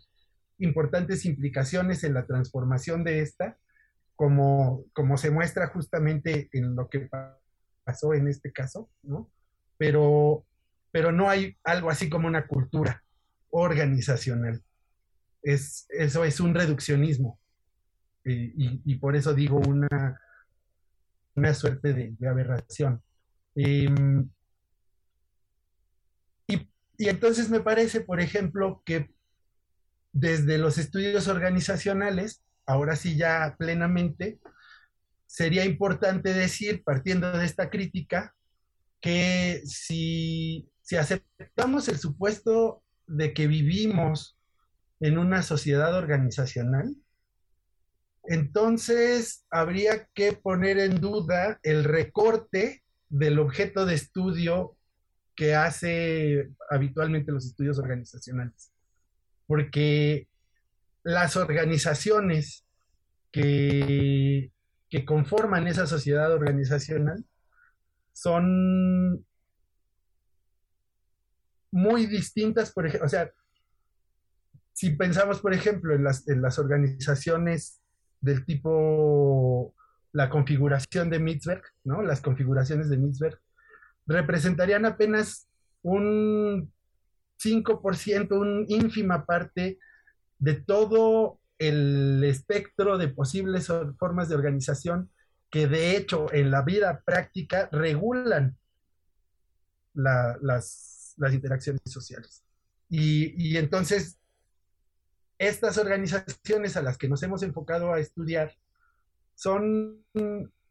importantes 0.58 1.24
implicaciones 1.24 2.02
en 2.04 2.14
la 2.14 2.26
transformación 2.26 3.04
de 3.04 3.20
esta, 3.20 3.56
como, 4.16 4.84
como 4.92 5.16
se 5.16 5.30
muestra 5.30 5.68
justamente 5.68 6.48
en 6.52 6.74
lo 6.74 6.88
que 6.88 7.08
pasó 7.84 8.14
en 8.14 8.26
este 8.28 8.52
caso, 8.52 8.90
¿no? 9.02 9.30
Pero, 9.76 10.44
pero 10.90 11.12
no 11.12 11.30
hay 11.30 11.56
algo 11.62 11.88
así 11.88 12.10
como 12.10 12.26
una 12.26 12.48
cultura 12.48 13.04
organizacional. 13.50 14.60
Es, 15.42 15.86
eso 15.90 16.24
es 16.24 16.40
un 16.40 16.54
reduccionismo. 16.54 17.38
Y, 18.30 18.94
por 18.96 19.16
eso 19.16 19.34
digo 19.34 19.58
una, 19.58 20.20
una 21.34 21.54
suerte 21.54 21.92
de, 21.92 22.28
aberración. 22.28 23.02
Em, 23.54 24.28
y, 26.46 26.68
y, 26.98 27.08
entonces 27.08 27.50
me 27.50 27.60
parece, 27.60 28.00
por 28.00 28.20
ejemplo, 28.20 28.82
que 28.84 29.10
desde 30.12 30.58
los 30.58 30.78
estudios 30.78 31.28
organizacionales, 31.28 32.42
ahora 32.66 32.96
sí 32.96 33.16
ya 33.16 33.56
plenamente, 33.58 34.40
sería 35.26 35.64
importante 35.64 36.32
decir, 36.32 36.82
partiendo 36.82 37.30
de 37.36 37.44
esta 37.44 37.70
crítica, 37.70 38.34
que 39.00 39.62
si, 39.64 40.68
si 40.82 40.96
aceptamos 40.96 41.88
el 41.88 41.98
supuesto 41.98 42.82
de 43.06 43.32
que 43.32 43.46
vivimos 43.46 44.36
en 45.00 45.18
una 45.18 45.42
sociedad 45.42 45.94
organizacional, 45.94 46.96
entonces 48.30 49.46
habría 49.50 50.06
que 50.12 50.34
poner 50.34 50.78
en 50.78 51.00
duda 51.00 51.58
el 51.62 51.84
recorte 51.84 52.82
del 53.08 53.38
objeto 53.38 53.86
de 53.86 53.94
estudio 53.94 54.76
que 55.34 55.54
hace 55.54 56.50
habitualmente 56.68 57.32
los 57.32 57.46
estudios 57.46 57.78
organizacionales. 57.78 58.70
Porque 59.46 60.28
las 61.02 61.36
organizaciones 61.36 62.66
que, 63.32 64.52
que 64.90 65.04
conforman 65.06 65.66
esa 65.66 65.86
sociedad 65.86 66.30
organizacional 66.30 67.24
son 68.12 69.24
muy 71.70 72.04
distintas, 72.04 72.72
por 72.72 72.86
ejemplo, 72.86 73.06
o 73.06 73.08
sea, 73.08 73.30
si 74.74 74.90
pensamos, 74.90 75.40
por 75.40 75.54
ejemplo, 75.54 75.94
en 75.94 76.04
las, 76.04 76.28
en 76.28 76.42
las 76.42 76.58
organizaciones 76.58 77.80
del 78.20 78.44
tipo 78.44 79.74
la 80.12 80.30
configuración 80.30 81.10
de 81.10 81.18
Mitzberg, 81.18 81.62
¿no? 81.84 82.02
Las 82.02 82.20
configuraciones 82.20 82.88
de 82.88 82.96
Mitzberg 82.96 83.38
representarían 84.06 84.86
apenas 84.86 85.48
un 85.82 86.72
5%, 87.42 88.38
una 88.38 88.64
ínfima 88.68 89.26
parte 89.26 89.78
de 90.38 90.54
todo 90.54 91.40
el 91.58 92.22
espectro 92.24 92.98
de 92.98 93.08
posibles 93.08 93.68
formas 93.98 94.28
de 94.28 94.34
organización 94.34 95.10
que 95.50 95.66
de 95.66 95.96
hecho 95.96 96.32
en 96.32 96.50
la 96.50 96.62
vida 96.62 97.02
práctica 97.04 97.68
regulan 97.72 98.56
las, 99.94 101.16
interacciones 101.32 101.82
sociales. 101.84 102.44
Y 102.88 103.56
entonces 103.56 104.18
estas 105.38 105.78
organizaciones 105.78 106.76
a 106.76 106.82
las 106.82 106.98
que 106.98 107.08
nos 107.08 107.22
hemos 107.22 107.42
enfocado 107.42 107.92
a 107.92 108.00
estudiar 108.00 108.52
son 109.34 110.04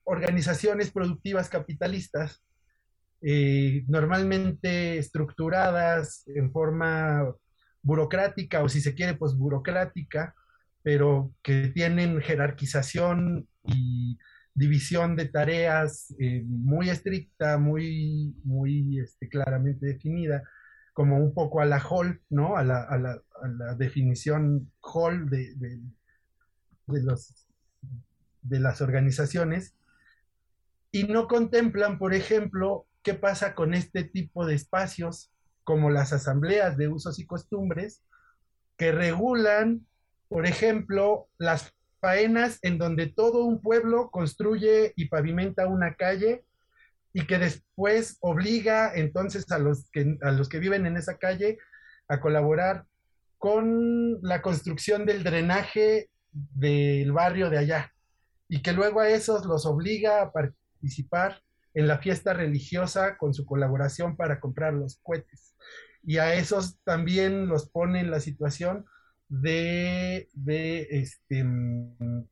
organizaciones 0.03 0.91
productivas 0.91 1.49
capitalistas, 1.49 2.43
eh, 3.22 3.84
normalmente 3.88 4.97
estructuradas 4.97 6.28
en 6.28 6.51
forma 6.51 7.34
burocrática 7.82 8.61
o 8.61 8.70
si 8.70 8.82
se 8.82 8.93
quiere, 8.93 9.15
pues 9.15 9.36
burocrática, 9.36 10.36
pero 10.84 11.34
que 11.41 11.70
tienen 11.70 12.22
jerarquización 12.22 13.47
y 13.63 14.18
división 14.53 15.15
de 15.15 15.26
tareas 15.26 16.13
eh, 16.20 16.43
muy 16.45 16.89
estricta, 16.89 17.57
muy, 17.57 18.36
muy 18.43 18.99
este, 18.99 19.30
claramente 19.30 19.86
definida 19.86 20.43
como 20.98 21.18
un 21.18 21.32
poco 21.32 21.62
a 21.62 21.66
la 21.66 21.78
Hall, 21.78 22.24
¿no? 22.32 22.58
A 22.58 22.64
la, 22.64 22.82
a 22.82 22.98
la, 22.98 23.22
a 23.43 23.48
la 23.48 23.76
definición 23.76 24.72
Hall 24.82 25.30
de, 25.30 25.54
de, 25.54 25.80
los, 26.88 27.48
de 28.41 28.60
las 28.60 28.82
organizaciones 28.82 29.76
y 30.91 31.04
no 31.04 31.28
contemplan, 31.28 32.00
por 32.00 32.16
ejemplo, 32.16 32.88
qué 33.04 33.14
pasa 33.14 33.54
con 33.54 33.76
este 33.76 34.06
tipo 34.06 34.48
de 34.48 34.56
espacios 34.56 35.32
como 35.64 35.91
las 35.91 36.14
asambleas 36.14 36.78
de 36.78 36.88
usos 36.88 37.20
y 37.20 37.28
costumbres 37.28 38.02
que 38.76 38.91
regulan, 38.91 39.86
por 40.30 40.48
ejemplo, 40.48 41.28
las 41.38 41.76
faenas 42.02 42.58
en 42.64 42.80
donde 42.80 43.06
todo 43.06 43.45
un 43.45 43.62
pueblo 43.62 44.10
construye 44.10 44.93
y 44.95 45.10
pavimenta 45.10 45.68
una 45.68 45.93
calle 45.93 46.43
y 47.18 47.26
que 47.26 47.39
después 47.39 48.18
obliga 48.20 48.91
entonces 48.93 49.51
a 49.51 49.57
los 49.57 49.89
que, 49.89 50.20
a 50.22 50.30
los 50.30 50.47
que 50.47 50.59
viven 50.59 50.86
en 50.86 50.97
esa 50.97 51.18
calle 51.18 51.57
a 52.07 52.20
colaborar 52.20 52.86
con 53.39 54.22
la 54.22 54.43
construcción 54.43 55.03
del 55.03 55.24
drenaje 55.24 56.11
del 56.32 57.11
barrio 57.11 57.49
de 57.49 57.57
allá 57.57 57.91
y 58.47 58.61
que 58.61 58.72
luego 58.72 58.99
a 58.99 59.09
esos 59.09 59.47
los 59.47 59.65
obliga 59.65 60.22
a 60.22 60.32
participar 60.32 61.41
en 61.74 61.88
la 61.88 61.97
fiesta 61.97 62.34
religiosa 62.34 63.18
con 63.18 63.34
su 63.34 63.47
colaboración 63.47 64.15
para 64.15 64.39
comprar 64.39 64.76
los 64.76 64.99
cohetes. 65.01 65.55
Y 66.03 66.20
a 66.20 66.36
esos 66.36 66.78
también 66.84 67.47
los 67.47 67.68
pone 67.68 67.99
en 67.99 68.11
la 68.11 68.20
situación 68.20 68.86
de, 69.28 70.30
de 70.34 70.88
este, 70.91 71.43
mm, 71.43 72.28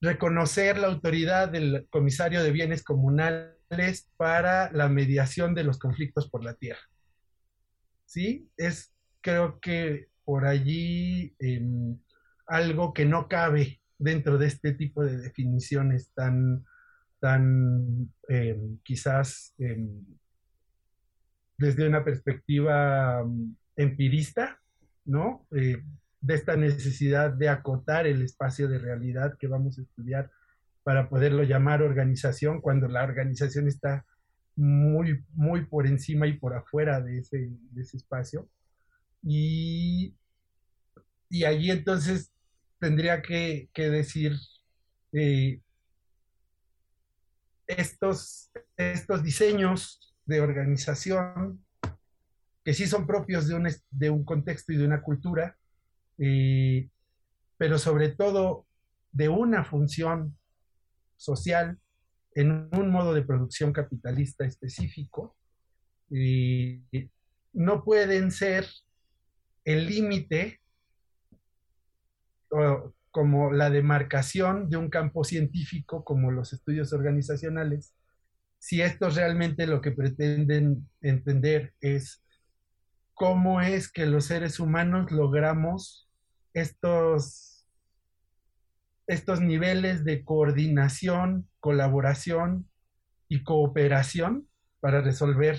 reconocer 0.00 0.78
la 0.78 0.86
autoridad 0.86 1.50
del 1.50 1.86
comisario 1.90 2.42
de 2.42 2.52
bienes 2.52 2.82
comunales 2.82 3.53
para 4.16 4.70
la 4.72 4.88
mediación 4.88 5.54
de 5.54 5.64
los 5.64 5.78
conflictos 5.78 6.28
por 6.28 6.44
la 6.44 6.54
tierra. 6.54 6.80
¿Sí? 8.04 8.48
Es 8.56 8.94
creo 9.20 9.58
que 9.58 10.08
por 10.24 10.44
allí 10.44 11.34
em, 11.38 11.98
algo 12.46 12.92
que 12.92 13.04
no 13.04 13.28
cabe 13.28 13.80
dentro 13.98 14.38
de 14.38 14.46
este 14.46 14.72
tipo 14.74 15.02
de 15.02 15.16
definiciones 15.18 16.12
tan, 16.14 16.64
tan 17.20 18.12
em, 18.28 18.78
quizás 18.82 19.54
em, 19.58 20.04
desde 21.56 21.86
una 21.86 22.04
perspectiva 22.04 23.24
empirista, 23.76 24.60
¿no? 25.04 25.46
Eh, 25.52 25.82
de 26.20 26.34
esta 26.34 26.56
necesidad 26.56 27.32
de 27.32 27.48
acotar 27.48 28.06
el 28.06 28.22
espacio 28.22 28.68
de 28.68 28.78
realidad 28.78 29.36
que 29.38 29.46
vamos 29.46 29.78
a 29.78 29.82
estudiar 29.82 30.30
para 30.84 31.08
poderlo 31.08 31.42
llamar 31.42 31.82
organización 31.82 32.60
cuando 32.60 32.86
la 32.88 33.02
organización 33.02 33.66
está 33.66 34.04
muy, 34.54 35.24
muy 35.32 35.64
por 35.64 35.86
encima 35.86 36.26
y 36.26 36.34
por 36.34 36.54
afuera 36.54 37.00
de 37.00 37.18
ese, 37.18 37.50
espacio. 37.74 38.48
Y, 39.22 40.14
y, 41.30 41.44
allí 41.44 41.70
entonces 41.70 42.30
tendría 42.78 43.22
que, 43.22 43.70
decir 43.74 44.36
eh, 45.12 45.60
estos, 47.66 48.50
estos 48.76 49.22
diseños 49.22 50.14
de 50.26 50.40
organización 50.40 51.64
que 52.62 52.74
sí 52.74 52.86
son 52.86 53.06
propios 53.06 53.48
de 53.48 53.54
un, 53.54 53.68
de 53.90 54.10
un 54.10 54.24
contexto 54.24 54.72
y 54.72 54.76
de 54.76 54.86
una 54.86 55.02
cultura, 55.02 55.56
eh, 56.18 56.88
pero 57.56 57.78
sobre 57.78 58.10
todo 58.10 58.66
de 59.12 59.28
una 59.28 59.64
función 59.64 60.36
social 61.16 61.78
en 62.34 62.68
un 62.72 62.90
modo 62.90 63.14
de 63.14 63.22
producción 63.22 63.72
capitalista 63.72 64.44
específico, 64.44 65.36
no 67.52 67.84
pueden 67.84 68.30
ser 68.32 68.66
el 69.64 69.86
límite 69.86 70.60
como 73.10 73.52
la 73.52 73.70
demarcación 73.70 74.68
de 74.68 74.76
un 74.76 74.90
campo 74.90 75.24
científico 75.24 76.04
como 76.04 76.32
los 76.32 76.52
estudios 76.52 76.92
organizacionales, 76.92 77.94
si 78.58 78.80
estos 78.82 79.14
realmente 79.14 79.66
lo 79.66 79.80
que 79.80 79.92
pretenden 79.92 80.88
entender 81.00 81.74
es 81.80 82.24
cómo 83.12 83.60
es 83.60 83.90
que 83.90 84.06
los 84.06 84.24
seres 84.26 84.58
humanos 84.58 85.12
logramos 85.12 86.10
estos, 86.54 87.53
estos 89.06 89.40
niveles 89.40 90.04
de 90.04 90.24
coordinación, 90.24 91.48
colaboración 91.60 92.68
y 93.28 93.42
cooperación 93.42 94.48
para 94.80 95.00
resolver 95.00 95.58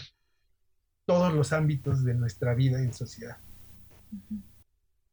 todos 1.06 1.34
los 1.34 1.54
ámbitos 1.54 2.04
de 2.04 2.16
nuestra 2.16 2.56
vida 2.56 2.80
en 2.80 2.93
sociedad. 2.93 3.38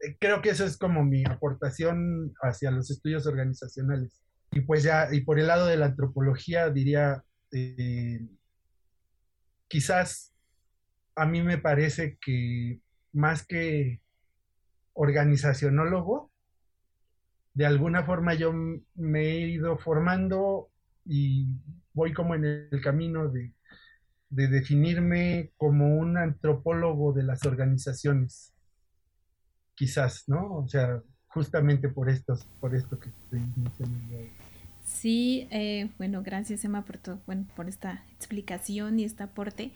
Eh, 0.01 0.16
creo 0.18 0.41
que 0.43 0.51
eso 0.51 0.64
es 0.64 0.76
como 0.76 1.05
mi 1.05 1.24
aportación 1.24 2.35
hacia 2.43 2.70
los 2.70 2.91
estudios 2.91 3.26
organizacionales. 3.26 4.22
Y 4.51 4.61
pues 4.61 4.83
ya, 4.83 5.09
y 5.12 5.22
por 5.22 5.39
el 5.39 5.47
lado 5.47 5.66
de 5.66 5.76
la 5.76 5.87
antropología 5.87 6.70
diría, 6.70 7.24
eh, 7.53 8.26
quizás 9.68 10.35
a 11.14 11.26
mí 11.26 11.43
me 11.43 11.59
parece 11.59 12.18
que 12.20 12.80
más 13.12 13.47
que 13.47 14.01
organizacionólogo, 14.95 16.32
de 17.55 17.66
alguna 17.66 18.05
forma 18.05 18.34
yo 18.34 18.53
me 18.94 19.20
he 19.20 19.48
ido 19.48 19.76
formando 19.78 20.70
y 21.05 21.57
voy 21.92 22.12
como 22.12 22.34
en 22.34 22.44
el 22.44 22.80
camino 22.82 23.28
de, 23.28 23.53
definirme 24.30 25.53
como 25.57 25.98
un 25.98 26.16
antropólogo 26.16 27.12
de 27.12 27.22
las 27.22 27.44
organizaciones. 27.44 28.55
Quizás, 29.74 30.24
¿no? 30.26 30.57
O 30.57 30.68
sea, 30.68 31.03
justamente 31.26 31.88
por 31.88 32.09
estos, 32.09 32.44
por 32.61 32.74
esto 32.74 32.98
que 32.98 33.11
estoy 33.11 33.40
mencionando. 33.57 34.16
Sí, 34.84 35.48
eh, 35.50 35.90
bueno, 35.98 36.22
gracias 36.22 36.64
Emma 36.64 36.84
por, 36.84 36.98
todo, 36.98 37.20
bueno, 37.26 37.46
por 37.55 37.68
esta 37.68 38.05
explicación 38.16 38.98
y 38.98 39.05
este 39.05 39.22
aporte. 39.22 39.72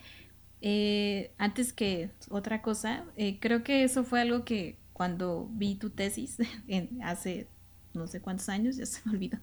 Eh, 0.61 1.33
antes 1.37 1.71
que 1.71 2.09
otra 2.29 2.61
cosa, 2.61 3.05
eh, 3.15 3.39
creo 3.39 3.63
que 3.63 3.83
eso 3.83 4.03
fue 4.03 4.21
algo 4.21 4.43
que 4.43 4.79
cuando 4.93 5.49
vi 5.51 5.75
tu 5.75 5.91
tesis 5.91 6.37
hace 7.03 7.47
no 7.97 8.07
sé 8.07 8.21
cuántos 8.21 8.49
años, 8.49 8.77
ya 8.77 8.85
se 8.85 9.01
me 9.05 9.11
olvidó, 9.15 9.39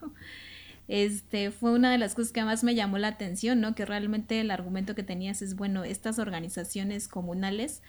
este, 0.87 1.51
fue 1.51 1.73
una 1.73 1.91
de 1.91 1.99
las 1.99 2.15
cosas 2.15 2.33
que 2.33 2.45
más 2.45 2.63
me 2.63 2.75
llamó 2.75 2.99
la 2.99 3.09
atención, 3.09 3.61
¿no? 3.61 3.75
Que 3.75 3.87
realmente 3.87 4.41
el 4.41 4.51
argumento 4.51 4.95
que 4.95 5.03
tenías 5.03 5.41
es, 5.43 5.57
bueno, 5.57 5.85
estas 5.85 6.19
organizaciones 6.19 7.09
comunales, 7.09 7.83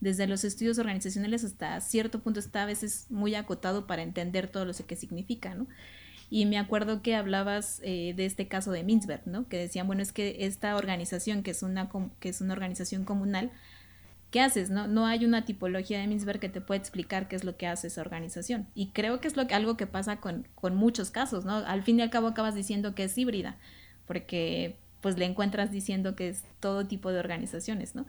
desde 0.00 0.26
los 0.26 0.44
estudios 0.44 0.78
organizacionales 0.78 1.44
hasta 1.44 1.80
cierto 1.80 2.20
punto 2.20 2.40
está 2.40 2.64
a 2.64 2.66
veces 2.66 3.06
muy 3.08 3.36
acotado 3.36 3.86
para 3.86 4.02
entender 4.02 4.48
todo 4.48 4.64
lo 4.64 4.72
que 4.74 4.96
significa, 4.96 5.54
¿no? 5.54 5.66
Y 6.28 6.46
me 6.46 6.58
acuerdo 6.58 7.02
que 7.02 7.14
hablabas 7.14 7.80
eh, 7.84 8.14
de 8.16 8.24
este 8.24 8.48
caso 8.48 8.72
de 8.72 8.82
Mintzberg, 8.82 9.26
¿no? 9.26 9.46
Que 9.48 9.58
decían, 9.58 9.86
bueno, 9.86 10.02
es 10.02 10.12
que 10.12 10.46
esta 10.46 10.76
organización, 10.76 11.42
que 11.42 11.52
es 11.52 11.62
una, 11.62 11.90
que 12.20 12.30
es 12.30 12.40
una 12.40 12.54
organización 12.54 13.04
comunal, 13.04 13.50
¿qué 14.32 14.40
haces? 14.40 14.70
No, 14.70 14.88
no 14.88 15.06
hay 15.06 15.24
una 15.24 15.44
tipología 15.44 16.00
de 16.00 16.08
Mintzberg 16.08 16.40
que 16.40 16.48
te 16.48 16.60
pueda 16.60 16.80
explicar 16.80 17.28
qué 17.28 17.36
es 17.36 17.44
lo 17.44 17.56
que 17.56 17.68
hace 17.68 17.86
esa 17.86 18.00
organización. 18.00 18.66
Y 18.74 18.88
creo 18.88 19.20
que 19.20 19.28
es 19.28 19.36
lo 19.36 19.46
que, 19.46 19.54
algo 19.54 19.76
que 19.76 19.86
pasa 19.86 20.16
con, 20.16 20.48
con 20.56 20.74
muchos 20.74 21.10
casos, 21.10 21.44
¿no? 21.44 21.56
Al 21.58 21.82
fin 21.82 22.00
y 22.00 22.02
al 22.02 22.10
cabo 22.10 22.28
acabas 22.28 22.54
diciendo 22.54 22.94
que 22.96 23.04
es 23.04 23.16
híbrida, 23.16 23.58
porque 24.06 24.76
pues 25.02 25.18
le 25.18 25.26
encuentras 25.26 25.70
diciendo 25.70 26.16
que 26.16 26.30
es 26.30 26.44
todo 26.60 26.86
tipo 26.86 27.12
de 27.12 27.18
organizaciones, 27.20 27.94
¿no? 27.94 28.06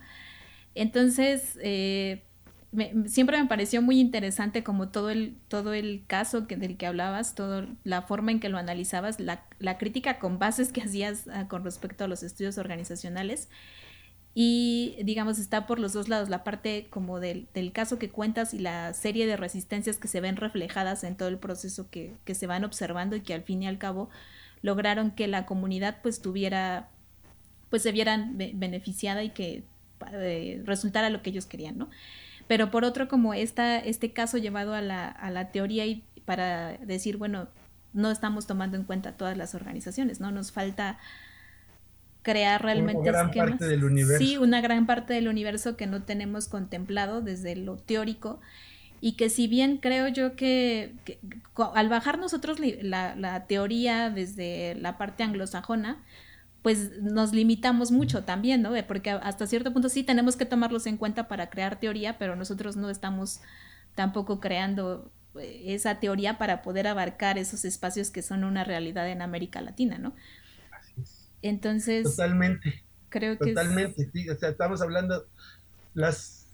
Entonces, 0.76 1.60
eh, 1.62 2.24
siempre 3.06 3.38
me 3.38 3.48
pareció 3.48 3.82
muy 3.82 4.00
interesante 4.00 4.64
como 4.64 4.90
todo 4.90 5.10
el, 5.10 5.36
todo 5.50 5.74
el 5.74 6.06
caso 6.08 6.48
que, 6.48 6.56
del 6.56 6.78
que 6.78 6.88
hablabas, 6.88 7.36
toda 7.36 7.68
la 7.84 8.02
forma 8.02 8.32
en 8.32 8.40
que 8.40 8.48
lo 8.48 8.58
analizabas, 8.58 9.20
la, 9.20 9.44
la 9.60 9.78
crítica 9.78 10.20
con 10.20 10.40
bases 10.40 10.72
que 10.72 10.82
hacías 10.82 11.28
ah, 11.28 11.50
con 11.50 11.66
respecto 11.66 12.06
a 12.06 12.08
los 12.08 12.24
estudios 12.24 12.58
organizacionales. 12.58 13.50
Y 14.36 14.98
digamos, 15.04 15.38
está 15.38 15.68
por 15.68 15.78
los 15.80 15.94
dos 15.94 16.10
lados, 16.10 16.28
la 16.28 16.44
parte 16.44 16.88
como 16.90 17.20
del, 17.20 17.48
del, 17.54 17.72
caso 17.72 18.00
que 18.00 18.10
cuentas 18.10 18.54
y 18.56 18.60
la 18.60 18.94
serie 18.94 19.28
de 19.28 19.38
resistencias 19.38 19.98
que 19.98 20.08
se 20.08 20.22
ven 20.22 20.38
reflejadas 20.38 21.04
en 21.04 21.16
todo 21.16 21.30
el 21.30 21.38
proceso 21.38 21.90
que, 21.92 22.16
que 22.26 22.34
se 22.34 22.48
van 22.48 22.64
observando 22.64 23.16
y 23.16 23.22
que 23.22 23.36
al 23.36 23.44
fin 23.44 23.62
y 23.62 23.68
al 23.68 23.78
cabo 23.78 24.10
lograron 24.64 25.12
que 25.12 25.28
la 25.28 25.46
comunidad 25.46 25.98
pues 26.02 26.20
tuviera, 26.20 26.90
pues 27.70 27.84
se 27.84 27.92
vieran 27.92 28.36
beneficiada 28.36 29.24
y 29.24 29.30
que 29.30 29.64
eh, 30.14 30.62
resultara 30.66 31.12
lo 31.12 31.22
que 31.22 31.30
ellos 31.30 31.46
querían, 31.46 31.78
¿no? 31.78 31.90
Pero 32.48 32.72
por 32.72 32.86
otro, 32.86 33.08
como 33.08 33.34
esta, 33.36 33.78
este 33.78 34.14
caso 34.14 34.38
llevado 34.38 34.74
a 34.74 34.82
la, 34.82 35.08
a 35.08 35.30
la 35.30 35.52
teoría 35.52 35.86
y 35.86 36.04
para 36.26 36.78
decir, 36.78 37.18
bueno, 37.18 37.48
no 37.94 38.10
estamos 38.10 38.48
tomando 38.48 38.78
en 38.78 38.84
cuenta 38.84 39.16
todas 39.16 39.38
las 39.38 39.54
organizaciones, 39.54 40.20
¿no? 40.20 40.32
Nos 40.32 40.52
falta 40.52 40.98
crear 42.24 42.64
realmente 42.64 43.10
una 43.10 43.12
gran 43.12 43.32
parte 43.32 43.68
del 43.68 43.84
universo. 43.84 44.18
Sí, 44.18 44.38
una 44.38 44.62
gran 44.62 44.88
parte 44.88 45.14
del 45.14 45.28
universo 45.28 45.78
que 45.78 45.86
no 45.86 46.04
tenemos 46.04 46.48
contemplado 46.48 47.22
desde 47.22 47.56
lo 47.56 47.78
teórico 47.78 48.40
y 49.02 49.14
que 49.14 49.30
si 49.30 49.48
bien 49.48 49.78
creo 49.78 50.08
yo 50.08 50.36
que, 50.36 50.94
al 51.76 51.90
bajar 51.90 52.18
nosotros 52.18 52.58
la, 52.60 53.16
la, 53.16 53.46
teoría 53.48 54.10
desde 54.10 54.76
la 54.76 54.98
parte 54.98 55.24
anglosajona, 55.24 56.02
pues 56.62 57.02
nos 57.02 57.34
limitamos 57.34 57.92
mucho 57.92 58.24
también, 58.24 58.62
¿no? 58.62 58.72
Porque 58.88 59.12
hasta 59.12 59.46
cierto 59.46 59.74
punto 59.74 59.90
sí 59.90 60.04
tenemos 60.04 60.38
que 60.38 60.46
tomarlos 60.46 60.88
en 60.88 60.96
cuenta 60.96 61.28
para 61.28 61.50
crear 61.50 61.82
teoría, 61.82 62.18
pero 62.18 62.38
nosotros 62.38 62.78
no 62.78 62.90
estamos 62.90 63.42
tampoco 63.96 64.40
creando 64.40 65.12
eh, 65.38 65.64
esa 65.68 66.00
teoría 66.00 66.38
para 66.38 66.62
poder 66.62 66.88
abarcar 66.88 67.38
esos 67.38 67.66
espacios 67.66 68.10
que 68.10 68.22
son 68.22 68.46
una 68.46 68.64
realidad 68.64 69.10
en 69.10 69.22
América 69.22 69.60
Latina, 69.60 69.98
¿no? 69.98 70.14
Entonces... 71.44 72.04
Totalmente. 72.04 72.84
Creo 73.10 73.38
que... 73.38 73.54
Totalmente, 73.54 74.10
sí. 74.12 74.28
O 74.30 74.36
sea, 74.36 74.50
estamos 74.50 74.82
hablando, 74.82 75.28
las, 75.94 76.48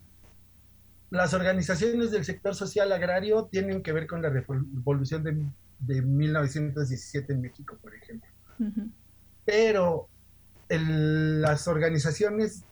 las 1.10 1.34
organizaciones 1.34 2.12
del 2.12 2.26
sector 2.26 2.54
social 2.54 2.92
agrario 2.92 3.46
tienen 3.46 3.82
que 3.82 3.94
ver 3.94 4.06
con 4.06 4.22
la 4.22 4.30
revolución 4.30 5.24
de, 5.24 5.42
de 5.80 6.02
1917 6.02 7.32
en 7.32 7.42
México, 7.42 7.78
por 7.82 7.96
ejemplo 7.96 8.28
pero 9.50 10.08
las 10.68 11.68
organizaciones, 11.68 12.64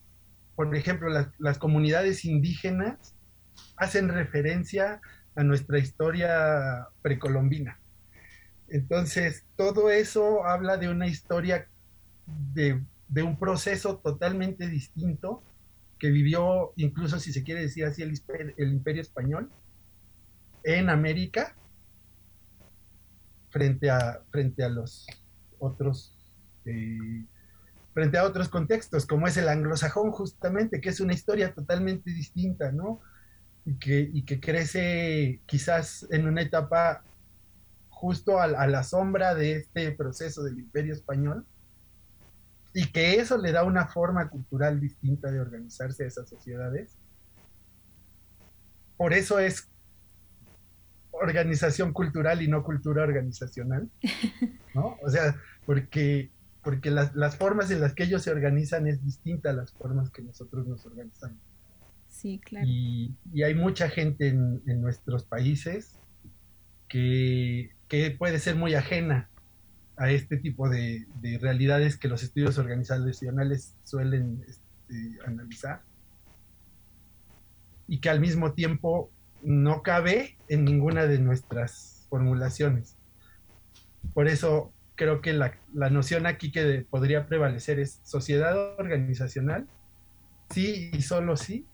por 0.55 0.76
ejemplo, 0.76 1.09
las, 1.39 1.57
comunidades 1.57 2.24
indígenas, 2.24 3.15
hacen 3.78 4.09
referencia 4.09 5.01
a 5.36 5.43
nuestra 5.43 5.80
historia 5.80 6.88
precolombina. 7.01 7.80
Entonces, 8.68 9.43
todo 9.55 9.89
eso 9.89 10.45
habla 10.45 10.78
de 10.78 10.89
una 10.89 11.07
historia 11.07 11.68
de, 12.53 12.84
un 13.23 13.38
proceso 13.38 13.97
totalmente 13.97 14.67
distinto 14.67 15.41
que 15.99 16.09
vivió, 16.09 16.73
incluso 16.75 17.19
si 17.19 17.34
se 17.34 17.43
quiere 17.43 17.61
decir 17.61 17.86
así, 17.86 18.03
el, 18.03 18.71
imperio 18.71 19.01
español 19.01 19.49
en 20.63 20.89
América 20.89 21.55
frente 23.49 23.89
a, 23.89 24.21
frente 24.30 24.63
a 24.63 24.69
los 24.69 25.07
otros 25.59 26.17
este, 26.67 27.25
frente 27.93 28.17
a 28.19 28.25
otros 28.25 28.49
contextos, 28.49 29.07
como 29.07 29.28
es 29.28 29.38
el 29.38 29.49
anglosajón 29.49 30.11
justamente, 30.11 30.82
que 30.82 30.89
es 30.89 30.99
una 30.99 31.13
historia 31.13 31.53
totalmente 31.53 32.11
distinta, 32.11 32.71
¿no? 32.71 33.01
Y 33.65 33.75
que, 33.80 34.09
y 34.13 34.21
que 34.23 34.39
crece 34.39 35.41
quizás 35.47 36.05
en 36.11 36.28
una 36.28 36.43
etapa 36.43 37.03
justo 37.89 38.39
a, 38.39 38.47
la 38.47 38.84
sombra 38.84 39.34
de 39.34 39.53
este 39.55 39.91
proceso 39.93 40.43
del 40.43 40.59
imperio 40.59 40.93
español, 40.93 41.43
y 42.78 42.91
que 42.91 43.15
eso 43.15 43.39
le 43.39 43.51
da 43.51 43.63
una 43.63 43.88
forma 43.88 44.30
cultural 44.30 44.80
distinta 44.80 45.32
de 45.32 45.39
organizarse 45.39 46.03
a 46.03 46.07
esas 46.07 46.30
sociedades. 46.30 46.95
Por 48.97 49.13
eso 49.13 49.39
es 49.39 49.67
organización 51.09 51.91
cultural 51.91 52.43
y 52.43 52.47
no 52.47 52.63
cultura 52.63 53.01
organizacional, 53.01 53.89
¿no? 54.75 54.95
O 55.01 55.09
sea, 55.09 55.36
porque 55.65 56.30
porque 56.63 56.91
las, 56.91 57.15
las, 57.15 57.36
formas 57.36 57.71
en 57.71 57.82
las 57.82 57.95
que 57.95 58.03
ellos 58.03 58.21
se 58.21 58.30
organizan 58.30 58.86
es 58.86 59.03
distinta 59.03 59.49
a 59.49 59.53
las 59.53 59.71
formas 59.71 60.11
que 60.11 60.21
nosotros 60.21 60.67
nos 60.67 60.86
organizamos. 60.86 61.39
Sí, 62.09 62.39
claro. 62.45 62.67
Y, 62.69 63.15
y 63.34 63.41
hay 63.41 63.55
mucha 63.55 63.89
gente 63.89 64.28
en, 64.28 64.61
en 64.67 64.82
nuestros 64.82 65.23
países 65.23 65.97
que, 66.88 67.71
que, 67.88 68.11
puede 68.11 68.38
ser 68.38 68.55
muy 68.55 68.75
ajena 68.75 69.32
a 69.98 70.12
este 70.12 70.38
tipo 70.38 70.70
de, 70.70 71.06
de 71.22 71.38
realidades 71.39 71.98
que 71.98 72.08
los 72.08 72.24
estudios 72.24 72.58
organizacionales 72.58 73.76
suelen 73.84 74.43
este, 74.48 75.20
analizar 75.26 75.82
y 77.88 78.00
que 78.00 78.10
al 78.10 78.20
mismo 78.20 78.54
tiempo 78.54 79.12
no 79.41 79.82
cabe 79.82 80.38
en 80.50 80.66
ninguna 80.66 81.06
de 81.06 81.20
nuestras 81.20 82.06
formulaciones. 82.10 82.95
Por 84.14 84.28
eso 84.28 84.74
creo 84.95 85.22
que 85.22 85.34
la, 85.34 85.54
noción 85.74 86.26
aquí 86.26 86.52
que 86.52 86.86
podría 86.89 87.28
prevalecer 87.28 87.80
es 87.80 88.02
sociedad 88.04 88.78
organizacional, 88.78 89.68
sí 90.50 90.89
y 90.91 91.02
solo 91.02 91.38
sí, 91.38 91.66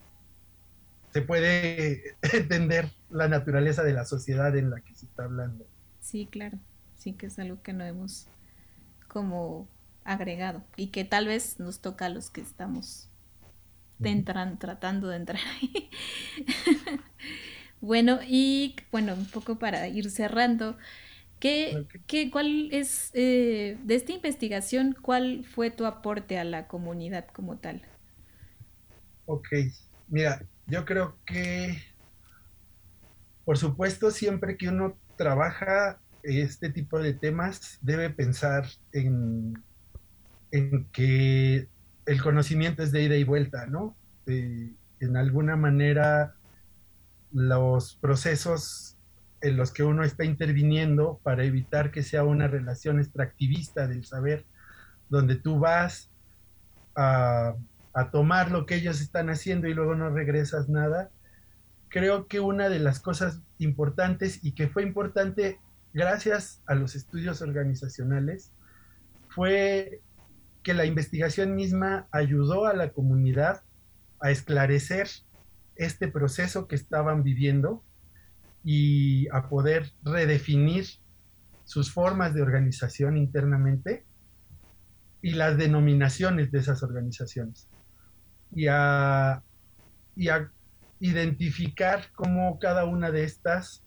se 1.12 1.22
puede 1.22 2.16
entender 2.34 2.90
la 3.10 3.28
naturaleza 3.28 3.84
de 3.84 3.94
la 3.94 4.06
sociedad 4.06 4.56
en 4.56 4.70
la 4.70 4.82
que 4.82 4.94
se 4.94 5.06
está 5.06 5.24
hablando. 5.24 5.66
Sí, 6.02 6.28
claro. 6.30 6.60
Sí 7.04 7.14
que 7.14 7.26
es 7.28 7.38
algo 7.40 7.62
que 7.62 7.74
no 7.74 7.84
hemos 7.84 8.28
como 9.10 9.68
agregado 10.06 10.64
y 10.78 10.88
que 10.88 11.06
tal 11.06 11.28
vez 11.28 11.60
nos 11.60 11.82
toca 11.82 12.08
a 12.08 12.10
los 12.10 12.30
que 12.30 12.42
estamos 12.42 13.10
entran, 14.04 14.60
tratando 14.60 15.08
de 15.10 15.18
entrar 15.18 15.42
ahí. 15.62 15.90
bueno, 17.82 18.20
y 18.28 18.76
bueno, 18.92 19.14
un 19.14 19.26
poco 19.28 19.60
para 19.60 19.88
ir 19.88 20.10
cerrando, 20.12 20.78
¿qué, 21.40 21.88
qué 22.08 22.32
cuál 22.32 22.70
es, 22.72 23.12
eh, 23.14 23.78
de 23.84 23.96
esta 23.96 24.14
investigación, 24.14 24.98
cuál 25.02 25.46
fue 25.46 25.72
tu 25.72 25.86
aporte 25.86 26.40
a 26.40 26.46
la 26.46 26.68
comunidad 26.68 27.28
como 27.28 27.58
tal? 27.58 27.84
Ok, 29.26 29.48
mira, 30.08 30.46
yo 30.66 30.86
creo 30.86 31.20
que, 31.26 31.78
por 33.46 33.58
supuesto, 33.58 34.12
siempre 34.12 34.58
que 34.58 34.70
uno 34.70 35.00
trabaja 35.16 36.03
este 36.24 36.70
tipo 36.70 37.00
de 37.00 37.14
temas, 37.14 37.78
debe 37.82 38.10
pensar 38.10 38.66
en, 38.92 39.62
en 40.52 40.86
que 40.92 41.68
el 42.06 42.22
conocimiento 42.22 42.84
es 42.84 42.92
de 42.92 43.04
ida 43.04 43.16
y 43.16 43.24
vuelta, 43.24 43.66
¿no? 43.68 43.96
en 44.26 45.18
alguna 45.18 45.58
manera, 45.58 46.34
los 47.34 47.96
procesos 47.96 48.96
en 49.42 49.58
los 49.58 49.74
que 49.74 49.84
uno 49.84 50.06
está 50.06 50.24
interviniendo 50.24 51.20
para 51.24 51.44
evitar 51.44 51.92
que 51.92 52.04
sea 52.04 52.24
una 52.24 52.48
relación 52.48 53.00
extractivista 53.00 53.88
del 53.88 54.06
saber, 54.06 54.46
donde 55.10 55.36
tú 55.36 55.60
vas 55.60 56.10
a, 56.96 57.54
a 57.94 58.12
tomar 58.12 58.50
lo 58.50 58.66
que 58.66 58.76
ellos 58.76 59.02
están 59.02 59.30
haciendo 59.30 59.68
y 59.68 59.74
luego 59.74 59.96
no 59.96 60.10
regresas 60.10 60.70
nada, 60.70 61.10
creo 61.90 62.28
que 62.28 62.40
una 62.40 62.70
de 62.70 62.80
las 62.80 63.00
cosas 63.00 63.42
importantes 63.60 64.40
y 64.44 64.54
que 64.54 64.70
fue 64.70 64.84
importante 64.84 65.60
gracias 65.94 66.62
a 66.66 66.76
los 66.76 66.96
estudios 66.96 67.42
organizacionales 67.42 68.52
fue 69.30 70.02
que 70.64 70.74
la 70.74 70.86
investigación 70.86 71.56
misma 71.56 72.08
ayudó 72.12 72.66
a 72.66 72.74
la 72.74 72.92
comunidad 72.92 73.62
a 74.20 74.32
esclarecer 74.32 75.10
este 75.76 76.08
proceso 76.08 76.68
que 76.68 76.76
estaban 76.76 77.24
viviendo 77.24 77.84
y 78.64 79.28
a 79.30 79.50
poder 79.50 79.92
redefinir 80.04 80.86
sus 81.66 81.92
formas 81.92 82.34
de 82.34 82.42
organización 82.42 83.18
internamente 83.18 84.06
y 85.22 85.32
las 85.32 85.58
denominaciones 85.58 86.52
de 86.52 86.60
esas 86.60 86.84
organizaciones. 86.84 87.68
Y 88.52 88.68
a, 88.68 89.44
y 90.16 90.30
a 90.30 90.52
identificar 91.00 92.12
cómo 92.14 92.60
cada 92.60 92.86
una 92.86 93.12
de 93.12 93.24
estas 93.24 93.84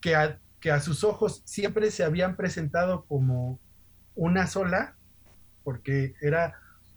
que 0.00 0.16
que 0.60 0.70
a 0.70 0.80
sus 0.80 1.04
ojos 1.04 1.42
siempre 1.44 1.90
se 1.90 2.04
habían 2.04 2.36
presentado 2.36 3.04
como 3.04 3.60
una 4.14 4.46
sola 4.46 4.96
porque 5.64 6.14
era 6.20 6.54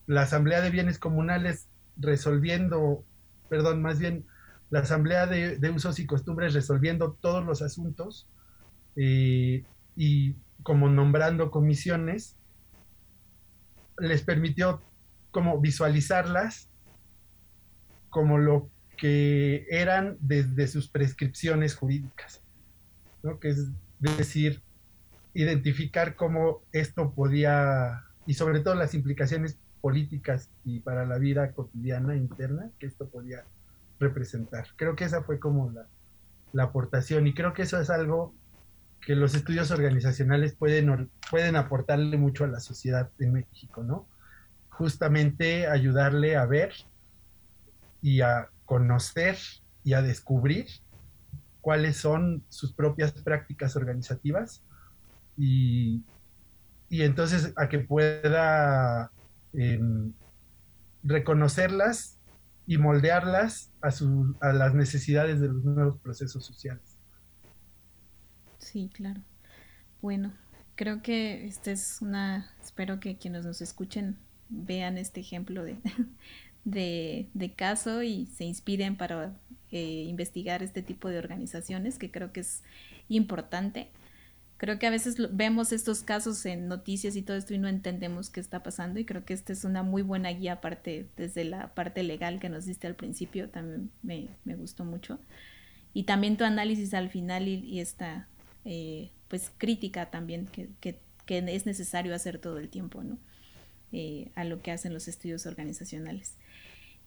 la 0.07 0.23
Asamblea 0.23 0.61
de 0.61 0.71
Bienes 0.71 0.97
Comunales 0.97 1.67
resolviendo, 1.97 3.03
perdón, 3.49 3.81
más 3.81 3.99
bien 3.99 4.25
la 4.69 4.79
Asamblea 4.79 5.27
de, 5.27 5.69
Usos 5.69 5.99
y 5.99 6.05
Costumbres 6.05 6.53
resolviendo 6.53 7.17
todos 7.21 7.45
los 7.45 7.61
asuntos 7.61 8.27
y 8.95 10.35
como 10.63 10.89
nombrando 10.89 11.51
comisiones, 11.51 12.35
les 13.97 14.21
permitió 14.21 14.81
como 15.31 15.59
visualizarlas 15.59 16.69
como 18.09 18.37
lo 18.37 18.69
que 18.97 19.65
eran 19.69 20.17
desde 20.19 20.67
sus 20.67 20.87
prescripciones 20.87 21.75
jurídicas, 21.75 22.41
¿no? 23.23 23.39
que 23.39 23.49
es 23.49 23.67
decir, 23.99 24.61
identificar 25.33 26.15
cómo 26.15 26.63
esto 26.71 27.13
podía 27.13 28.03
y 28.25 28.33
sobre 28.33 28.59
todo 28.59 28.75
las 28.75 28.93
implicaciones 28.93 29.57
políticas 29.81 30.49
y 30.63 30.79
para 30.79 31.05
la 31.05 31.17
vida 31.17 31.51
cotidiana 31.53 32.15
interna 32.15 32.69
que 32.79 32.85
esto 32.85 33.07
podía 33.09 33.45
representar. 33.99 34.67
Creo 34.75 34.95
que 34.95 35.05
esa 35.05 35.23
fue 35.23 35.39
como 35.39 35.71
la, 35.71 35.87
la 36.53 36.63
aportación 36.63 37.27
y 37.27 37.33
creo 37.33 37.53
que 37.53 37.63
eso 37.63 37.79
es 37.79 37.89
algo 37.89 38.33
que 39.01 39.15
los 39.15 39.33
estudios 39.33 39.71
organizacionales 39.71 40.53
pueden, 40.53 41.09
pueden 41.29 41.55
aportarle 41.55 42.17
mucho 42.17 42.43
a 42.43 42.47
la 42.47 42.59
sociedad 42.59 43.09
en 43.19 43.33
México, 43.33 43.83
¿no? 43.83 44.07
Justamente 44.69 45.67
ayudarle 45.67 46.35
a 46.35 46.45
ver 46.45 46.73
y 48.01 48.21
a 48.21 48.49
conocer 48.65 49.37
y 49.83 49.93
a 49.93 50.01
descubrir 50.01 50.67
cuáles 51.61 51.97
son 51.97 52.43
sus 52.49 52.73
propias 52.73 53.11
prácticas 53.11 53.75
organizativas 53.75 54.63
y, 55.37 56.03
y 56.89 57.03
entonces 57.03 57.53
a 57.55 57.69
que 57.69 57.79
pueda 57.79 59.11
em, 59.53 60.13
reconocerlas 61.03 62.17
y 62.67 62.77
moldearlas 62.77 63.71
a, 63.81 63.91
su, 63.91 64.35
a 64.41 64.53
las 64.53 64.73
necesidades 64.73 65.39
de 65.39 65.47
los 65.47 65.63
nuevos 65.63 65.99
procesos 65.99 66.45
sociales. 66.45 66.97
Sí, 68.59 68.89
claro. 68.93 69.21
Bueno, 70.01 70.33
creo 70.75 71.01
que 71.01 71.45
esta 71.45 71.71
es 71.71 72.01
una, 72.01 72.51
espero 72.61 72.99
que 72.99 73.17
quienes 73.17 73.45
nos 73.45 73.61
escuchen 73.61 74.17
vean 74.49 74.97
este 74.97 75.19
ejemplo 75.19 75.63
de, 75.63 75.77
de, 76.65 77.29
de 77.33 77.53
caso 77.53 78.03
y 78.03 78.27
se 78.27 78.45
inspiren 78.45 78.97
para 78.97 79.33
eh, 79.71 80.05
investigar 80.07 80.63
este 80.63 80.81
tipo 80.81 81.09
de 81.09 81.17
organizaciones, 81.17 81.97
que 81.97 82.11
creo 82.11 82.31
que 82.31 82.41
es 82.41 82.63
importante. 83.09 83.89
Creo 84.57 84.77
que 84.77 84.85
a 84.85 84.91
veces 84.91 85.15
vemos 85.35 85.71
estos 85.71 86.03
casos 86.03 86.45
en 86.45 86.67
noticias 86.67 87.15
y 87.15 87.23
todo 87.23 87.35
esto 87.37 87.53
y 87.53 87.57
no 87.57 87.67
entendemos 87.67 88.29
qué 88.29 88.39
está 88.39 88.61
pasando 88.61 88.99
y 88.99 89.05
creo 89.05 89.25
que 89.25 89.33
esta 89.33 89.53
es 89.53 89.63
una 89.63 89.81
muy 89.81 90.03
buena 90.03 90.29
guía 90.29 90.53
aparte 90.53 91.07
desde 91.17 91.45
la 91.45 91.73
parte 91.73 92.03
legal 92.03 92.39
que 92.39 92.49
nos 92.49 92.65
diste 92.65 92.85
al 92.85 92.95
principio, 92.95 93.49
también 93.49 93.89
me, 94.03 94.27
me 94.45 94.55
gustó 94.55 94.85
mucho. 94.85 95.19
Y 95.93 96.03
también 96.03 96.37
tu 96.37 96.43
análisis 96.43 96.93
al 96.93 97.09
final 97.09 97.47
y, 97.47 97.79
esta 97.79 98.27
eh, 98.65 99.11
pues 99.27 99.51
crítica 99.57 100.09
también 100.09 100.47
que, 100.47 100.69
que, 100.79 100.99
es 101.27 101.65
necesario 101.65 102.13
hacer 102.13 102.39
todo 102.39 102.57
el 102.57 102.67
tiempo, 102.67 103.03
¿no? 103.03 103.17
Eh, 103.93 104.31
a 104.35 104.43
lo 104.43 104.61
que 104.61 104.71
hacen 104.71 104.93
los 104.93 105.07
estudios 105.07 105.45
organizacionales. 105.45 106.35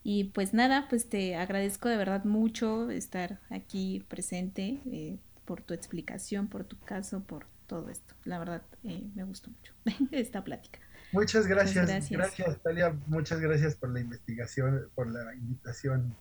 Y 0.05 0.25
pues 0.25 0.53
nada, 0.53 0.87
pues 0.89 1.09
te 1.09 1.35
agradezco 1.35 1.89
de 1.89 1.97
verdad 1.97 2.23
mucho 2.23 2.89
estar 2.89 3.41
aquí 3.49 4.05
presente. 4.07 4.79
Eh, 4.85 5.17
por 5.45 5.61
tu 5.61 5.73
explicación, 5.73 6.47
por 6.47 6.65
tu 6.65 6.77
caso, 6.79 7.23
por 7.23 7.45
todo 7.67 7.89
esto. 7.89 8.15
La 8.25 8.39
verdad, 8.39 8.63
eh, 8.83 9.07
me 9.15 9.23
gustó 9.23 9.51
mucho 9.51 9.73
esta 10.11 10.43
plática. 10.43 10.79
Muchas 11.11 11.47
gracias, 11.47 12.09
gracias. 12.09 12.61
Talia. 12.61 12.95
Muchas 13.07 13.39
gracias 13.39 13.75
por 13.75 13.89
la 13.91 14.01
investigación, 14.01 14.89
por 14.95 15.07
la 15.07 15.33
invitación. 15.33 16.15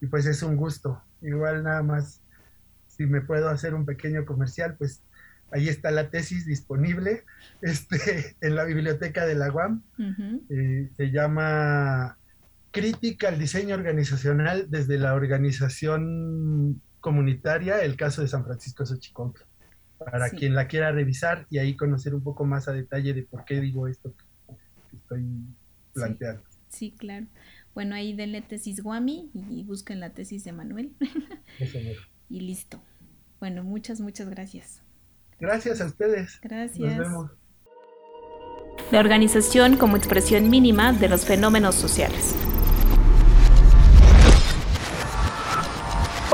Y 0.00 0.06
pues 0.06 0.26
es 0.26 0.42
un 0.42 0.56
gusto. 0.56 1.00
Igual 1.22 1.62
nada 1.62 1.82
más, 1.82 2.20
si 2.88 3.06
me 3.06 3.20
puedo 3.20 3.48
hacer 3.48 3.74
un 3.74 3.86
pequeño 3.86 4.24
comercial, 4.24 4.74
pues 4.76 5.02
ahí 5.52 5.68
está 5.68 5.90
la 5.90 6.10
tesis 6.10 6.46
disponible 6.46 7.24
este, 7.62 8.36
en 8.40 8.56
la 8.56 8.64
biblioteca 8.64 9.24
de 9.24 9.34
la 9.34 9.52
UAM. 9.52 9.82
Eh, 10.48 10.90
se 10.96 11.10
llama 11.10 12.18
Crítica 12.74 13.28
al 13.28 13.38
diseño 13.38 13.76
organizacional 13.76 14.66
desde 14.68 14.98
la 14.98 15.14
organización 15.14 16.82
comunitaria 16.98 17.84
el 17.84 17.94
caso 17.94 18.20
de 18.20 18.26
San 18.26 18.44
Francisco 18.44 18.84
Xochicomple, 18.84 19.44
para 19.98 20.28
quien 20.30 20.56
la 20.56 20.66
quiera 20.66 20.90
revisar 20.90 21.46
y 21.50 21.58
ahí 21.58 21.76
conocer 21.76 22.16
un 22.16 22.24
poco 22.24 22.44
más 22.44 22.66
a 22.66 22.72
detalle 22.72 23.14
de 23.14 23.22
por 23.22 23.44
qué 23.44 23.60
digo 23.60 23.86
esto 23.86 24.12
que, 24.16 24.56
estoy 24.96 25.24
planteando. 25.92 26.42
Sí, 26.68 26.96
claro. 26.98 27.26
Bueno, 27.74 27.94
ahí 27.94 28.12
denle 28.12 28.42
tesis 28.42 28.82
Guami 28.82 29.30
y 29.34 29.62
busquen 29.62 30.00
la 30.00 30.10
tesis 30.10 30.42
de 30.42 30.50
Manuel. 30.50 30.96
y 32.28 32.40
listo. 32.40 32.82
Bueno, 33.38 33.62
muchas, 33.62 34.00
muchas 34.00 34.28
gracias. 34.28 34.82
Gracias 35.38 35.80
a 35.80 35.86
ustedes. 35.86 36.40
Gracias. 36.42 36.96
Nos 36.96 36.98
vemos. 36.98 37.30
La 38.90 38.98
organización 38.98 39.76
como 39.76 39.96
expresión 39.96 40.50
mínima 40.50 40.92
de 40.92 41.08
los 41.08 41.24
fenómenos 41.24 41.76
sociales. 41.76 42.34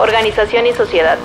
Organización 0.01 0.66
y 0.66 0.72
sociedad. 0.72 1.18